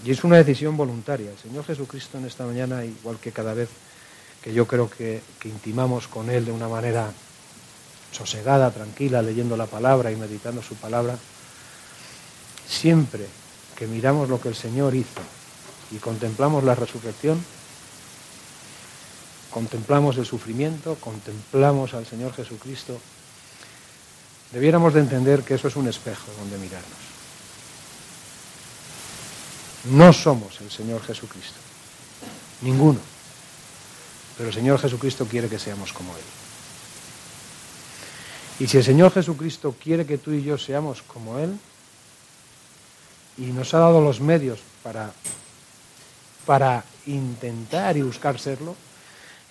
Y 0.02 0.10
es 0.10 0.24
una 0.24 0.38
decisión 0.38 0.78
voluntaria. 0.78 1.30
El 1.30 1.36
Señor 1.36 1.66
Jesucristo 1.66 2.16
en 2.16 2.24
esta 2.24 2.46
mañana, 2.46 2.82
igual 2.86 3.18
que 3.18 3.32
cada 3.32 3.52
vez 3.52 3.68
que 4.40 4.54
yo 4.54 4.66
creo 4.66 4.88
que, 4.88 5.20
que, 5.38 5.50
intimamos 5.50 6.08
con 6.08 6.30
Él 6.30 6.46
de 6.46 6.52
una 6.52 6.68
manera 6.68 7.12
sosegada, 8.12 8.70
tranquila, 8.70 9.20
leyendo 9.20 9.58
la 9.58 9.66
palabra 9.66 10.10
y 10.10 10.16
meditando 10.16 10.62
su 10.62 10.74
palabra, 10.76 11.18
siempre 12.66 13.26
que 13.76 13.86
miramos 13.86 14.30
lo 14.30 14.40
que 14.40 14.48
el 14.48 14.56
Señor 14.56 14.94
hizo 14.94 15.20
y 15.90 15.96
contemplamos 15.96 16.64
la 16.64 16.76
resurrección, 16.76 17.44
contemplamos 19.52 20.16
el 20.16 20.26
sufrimiento, 20.26 20.96
contemplamos 20.96 21.94
al 21.94 22.06
Señor 22.06 22.32
Jesucristo, 22.32 22.98
debiéramos 24.50 24.94
de 24.94 25.00
entender 25.00 25.42
que 25.42 25.54
eso 25.54 25.68
es 25.68 25.76
un 25.76 25.88
espejo 25.88 26.32
donde 26.38 26.58
mirarnos. 26.58 27.12
No 29.92 30.12
somos 30.12 30.60
el 30.60 30.70
Señor 30.70 31.02
Jesucristo. 31.02 31.58
Ninguno. 32.62 33.00
Pero 34.36 34.48
el 34.48 34.54
Señor 34.54 34.78
Jesucristo 34.78 35.26
quiere 35.26 35.48
que 35.48 35.58
seamos 35.58 35.92
como 35.92 36.16
Él. 36.16 36.22
Y 38.60 38.68
si 38.68 38.78
el 38.78 38.84
Señor 38.84 39.12
Jesucristo 39.12 39.74
quiere 39.82 40.06
que 40.06 40.18
tú 40.18 40.32
y 40.32 40.42
yo 40.42 40.56
seamos 40.56 41.02
como 41.02 41.38
Él, 41.38 41.58
y 43.38 43.46
nos 43.46 43.74
ha 43.74 43.78
dado 43.78 44.00
los 44.00 44.20
medios 44.20 44.60
para, 44.82 45.12
para 46.46 46.84
intentar 47.06 47.96
y 47.96 48.02
buscar 48.02 48.38
serlo, 48.38 48.76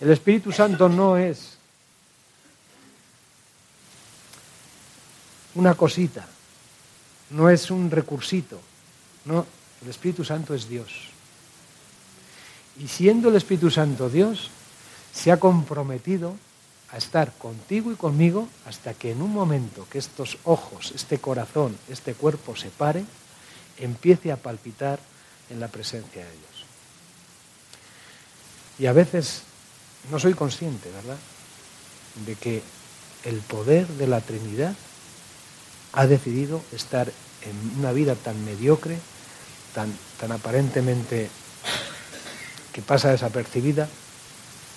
El 0.02 0.10
Espíritu 0.10 0.52
Santo 0.52 0.90
no 0.90 1.16
es 1.16 1.58
una 5.54 5.76
cosita, 5.76 6.28
no 7.30 7.52
es 7.52 7.70
un 7.70 7.92
recursito, 7.92 8.60
no, 9.26 9.46
el 9.84 9.90
Espíritu 9.90 10.26
Santo 10.26 10.56
es 10.56 10.68
Dios. 10.68 10.92
Y 12.80 12.88
siendo 12.88 13.30
el 13.30 13.36
Espíritu 13.36 13.70
Santo 13.70 14.10
Dios, 14.10 14.50
se 15.14 15.32
ha 15.32 15.40
comprometido 15.40 16.36
a 16.92 16.98
estar 16.98 17.32
contigo 17.38 17.92
y 17.92 17.96
conmigo 17.96 18.50
hasta 18.66 18.96
que 18.96 19.12
en 19.12 19.22
un 19.22 19.32
momento 19.32 19.88
que 19.88 20.00
estos 20.00 20.40
ojos, 20.46 20.94
este 20.96 21.20
corazón, 21.20 21.78
este 21.90 22.16
cuerpo 22.16 22.56
se 22.56 22.70
pare, 22.70 23.06
empiece 23.78 24.32
a 24.32 24.38
palpitar 24.38 25.00
en 25.52 25.60
la 25.60 25.68
presencia 25.68 26.26
de 26.26 26.32
Dios. 26.32 26.66
Y 28.80 28.88
a 28.88 28.94
veces 28.94 29.44
no 30.10 30.20
soy 30.20 30.34
consciente, 30.34 30.90
¿verdad?, 30.92 31.18
de 32.26 32.36
que 32.36 32.62
el 33.24 33.40
poder 33.40 33.88
de 33.88 34.08
la 34.08 34.22
Trinidad 34.22 34.76
ha 35.94 36.08
decidido 36.08 36.62
estar 36.72 37.12
en 37.42 37.80
una 37.80 37.92
vida 37.92 38.16
tan 38.16 38.44
mediocre, 38.44 38.98
tan, 39.74 39.94
tan 40.20 40.32
aparentemente 40.32 41.30
que 42.74 42.82
pasa 42.82 43.12
desapercibida, 43.12 43.88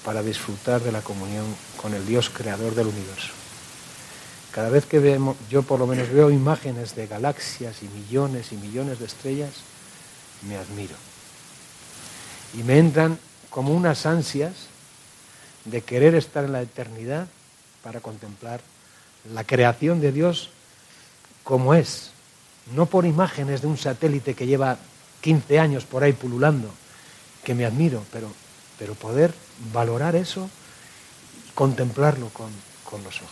para 0.04 0.22
disfrutar 0.22 0.82
de 0.82 0.92
la 0.92 1.00
comunión 1.00 1.46
con 1.80 1.94
el 1.94 2.06
Dios 2.06 2.28
creador 2.28 2.74
del 2.74 2.88
universo. 2.88 3.32
Cada 4.52 4.68
vez 4.68 4.84
que 4.84 4.98
vemos, 4.98 5.36
yo 5.48 5.62
por 5.62 5.80
lo 5.80 5.86
menos 5.86 6.10
veo 6.10 6.30
imágenes 6.30 6.94
de 6.94 7.06
galaxias 7.06 7.82
y 7.82 7.88
millones 7.88 8.52
y 8.52 8.56
millones 8.56 8.98
de 8.98 9.06
estrellas, 9.06 9.50
me 10.46 10.56
admiro. 10.56 10.94
Y 12.52 12.62
me 12.62 12.78
entran 12.78 13.18
como 13.50 13.72
unas 13.72 14.04
ansias 14.04 14.52
de 15.64 15.82
querer 15.82 16.14
estar 16.14 16.44
en 16.44 16.52
la 16.52 16.62
eternidad 16.62 17.26
para 17.82 18.00
contemplar 18.00 18.60
la 19.32 19.44
creación 19.44 20.00
de 20.00 20.12
Dios 20.12 20.50
como 21.42 21.74
es, 21.74 22.10
no 22.74 22.86
por 22.86 23.04
imágenes 23.06 23.60
de 23.60 23.66
un 23.66 23.76
satélite 23.76 24.34
que 24.34 24.46
lleva 24.46 24.78
15 25.20 25.58
años 25.58 25.84
por 25.84 26.02
ahí 26.02 26.12
pululando, 26.12 26.68
que 27.42 27.54
me 27.54 27.64
admiro, 27.64 28.02
pero, 28.12 28.32
pero 28.78 28.94
poder 28.94 29.34
valorar 29.72 30.16
eso 30.16 30.48
y 31.48 31.52
contemplarlo 31.52 32.28
con, 32.30 32.50
con 32.84 33.02
los 33.04 33.16
ojos. 33.16 33.30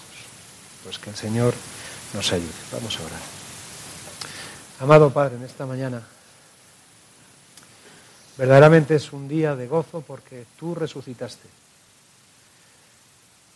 Pues 0.85 0.99
que 0.99 1.11
el 1.11 1.17
Señor 1.17 1.55
nos 2.15 2.33
ayude. 2.33 2.53
Vamos 2.73 2.99
a 2.99 3.03
orar. 3.03 3.21
Amado 4.81 5.11
Padre, 5.11 5.37
en 5.37 5.45
esta 5.45 5.65
mañana 5.65 6.03
verdaderamente 8.37 8.97
es 8.97 9.13
un 9.13 9.29
día 9.29 9.55
de 9.55 9.69
gozo 9.69 10.01
porque 10.01 10.45
tú 10.59 10.75
resucitaste. 10.75 11.62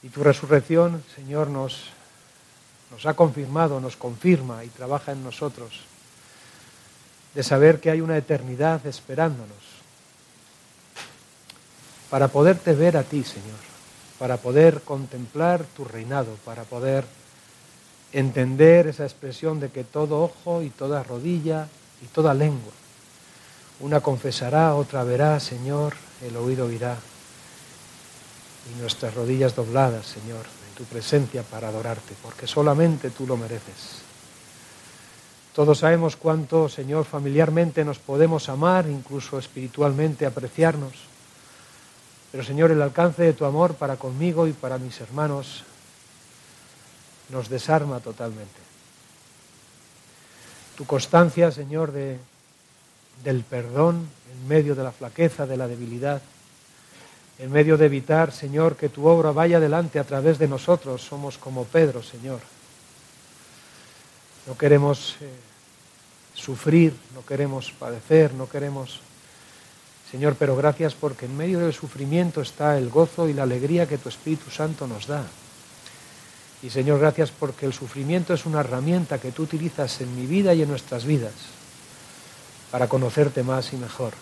Y 0.06 0.08
tu 0.08 0.22
resurrección, 0.22 1.02
Señor, 1.16 1.48
nos 1.48 1.90
nos 2.90 3.06
ha 3.06 3.14
confirmado, 3.14 3.80
nos 3.80 3.96
confirma 3.96 4.64
y 4.64 4.68
trabaja 4.68 5.12
en 5.12 5.24
nosotros, 5.24 5.80
de 7.34 7.42
saber 7.42 7.80
que 7.80 7.90
hay 7.90 8.00
una 8.00 8.16
eternidad 8.16 8.86
esperándonos, 8.86 9.56
para 12.10 12.28
poderte 12.28 12.72
ver 12.72 12.96
a 12.96 13.02
ti, 13.02 13.24
Señor, 13.24 13.58
para 14.18 14.36
poder 14.36 14.82
contemplar 14.82 15.64
tu 15.76 15.84
reinado, 15.84 16.36
para 16.44 16.62
poder 16.62 17.04
entender 18.12 18.86
esa 18.86 19.04
expresión 19.04 19.58
de 19.58 19.70
que 19.70 19.82
todo 19.82 20.22
ojo 20.22 20.62
y 20.62 20.70
toda 20.70 21.02
rodilla 21.02 21.68
y 22.00 22.06
toda 22.06 22.32
lengua, 22.32 22.72
una 23.80 24.00
confesará, 24.00 24.74
otra 24.74 25.02
verá, 25.02 25.40
Señor, 25.40 25.94
el 26.22 26.36
oído 26.36 26.66
oirá, 26.66 26.96
y 28.70 28.80
nuestras 28.80 29.14
rodillas 29.14 29.54
dobladas, 29.54 30.06
Señor, 30.06 30.44
tu 30.76 30.84
presencia 30.84 31.42
para 31.42 31.68
adorarte, 31.68 32.14
porque 32.22 32.46
solamente 32.46 33.10
tú 33.10 33.26
lo 33.26 33.36
mereces. 33.36 34.02
Todos 35.54 35.78
sabemos 35.78 36.16
cuánto, 36.16 36.68
Señor, 36.68 37.06
familiarmente 37.06 37.84
nos 37.84 37.98
podemos 37.98 38.50
amar, 38.50 38.86
incluso 38.88 39.38
espiritualmente 39.38 40.26
apreciarnos. 40.26 40.92
Pero, 42.30 42.44
Señor, 42.44 42.70
el 42.70 42.82
alcance 42.82 43.22
de 43.22 43.32
tu 43.32 43.46
amor 43.46 43.74
para 43.74 43.96
conmigo 43.96 44.46
y 44.46 44.52
para 44.52 44.76
mis 44.76 45.00
hermanos 45.00 45.64
nos 47.30 47.48
desarma 47.48 48.00
totalmente. 48.00 48.60
Tu 50.76 50.84
constancia, 50.84 51.50
Señor, 51.50 51.92
de, 51.92 52.18
del 53.24 53.42
perdón 53.42 54.06
en 54.30 54.48
medio 54.48 54.74
de 54.74 54.82
la 54.82 54.92
flaqueza, 54.92 55.46
de 55.46 55.56
la 55.56 55.68
debilidad, 55.68 56.20
en 57.38 57.52
medio 57.52 57.76
de 57.76 57.86
evitar, 57.86 58.32
Señor, 58.32 58.76
que 58.76 58.88
tu 58.88 59.06
obra 59.06 59.30
vaya 59.30 59.58
adelante 59.58 59.98
a 59.98 60.04
través 60.04 60.38
de 60.38 60.48
nosotros. 60.48 61.02
Somos 61.02 61.36
como 61.36 61.64
Pedro, 61.64 62.02
Señor. 62.02 62.40
No 64.46 64.56
queremos 64.56 65.16
eh, 65.20 65.28
sufrir, 66.34 66.94
no 67.14 67.24
queremos 67.24 67.72
padecer, 67.72 68.32
no 68.32 68.48
queremos... 68.48 69.00
Señor, 70.10 70.36
pero 70.38 70.56
gracias 70.56 70.94
porque 70.94 71.26
en 71.26 71.36
medio 71.36 71.58
del 71.58 71.74
sufrimiento 71.74 72.40
está 72.40 72.78
el 72.78 72.88
gozo 72.88 73.28
y 73.28 73.34
la 73.34 73.42
alegría 73.42 73.88
que 73.88 73.98
tu 73.98 74.08
Espíritu 74.08 74.50
Santo 74.50 74.86
nos 74.86 75.08
da. 75.08 75.26
Y 76.62 76.70
Señor, 76.70 77.00
gracias 77.00 77.32
porque 77.32 77.66
el 77.66 77.72
sufrimiento 77.72 78.32
es 78.32 78.46
una 78.46 78.60
herramienta 78.60 79.18
que 79.18 79.32
tú 79.32 79.42
utilizas 79.42 80.00
en 80.00 80.14
mi 80.16 80.26
vida 80.26 80.54
y 80.54 80.62
en 80.62 80.68
nuestras 80.68 81.04
vidas 81.04 81.34
para 82.70 82.88
conocerte 82.88 83.42
más 83.42 83.72
y 83.72 83.76
mejor 83.76 84.14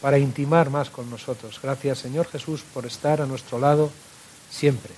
para 0.00 0.18
intimar 0.18 0.70
más 0.70 0.90
con 0.90 1.10
nosotros. 1.10 1.60
Gracias 1.62 1.98
Señor 1.98 2.26
Jesús 2.26 2.62
por 2.74 2.86
estar 2.86 3.20
a 3.20 3.26
nuestro 3.26 3.58
lado 3.58 3.90
siempre. 4.50 4.92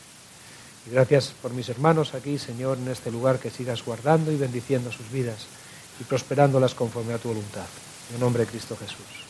Y 0.87 0.91
gracias 0.91 1.33
por 1.43 1.53
mis 1.53 1.69
hermanos 1.69 2.15
aquí, 2.15 2.39
Señor, 2.39 2.79
en 2.79 2.89
este 2.89 3.11
lugar, 3.11 3.39
que 3.39 3.51
sigas 3.51 3.85
guardando 3.85 4.33
y 4.33 4.37
bendiciendo 4.37 4.91
sus 4.91 5.11
vidas 5.11 5.47
y 6.01 6.05
prosperándolas 6.05 6.75
conforme 6.75 7.13
a 7.13 7.19
tu 7.19 7.29
voluntad. 7.29 7.67
En 8.15 8.21
nombre 8.21 8.45
de 8.45 8.51
Cristo 8.51 8.77
Jesús. 8.77 9.30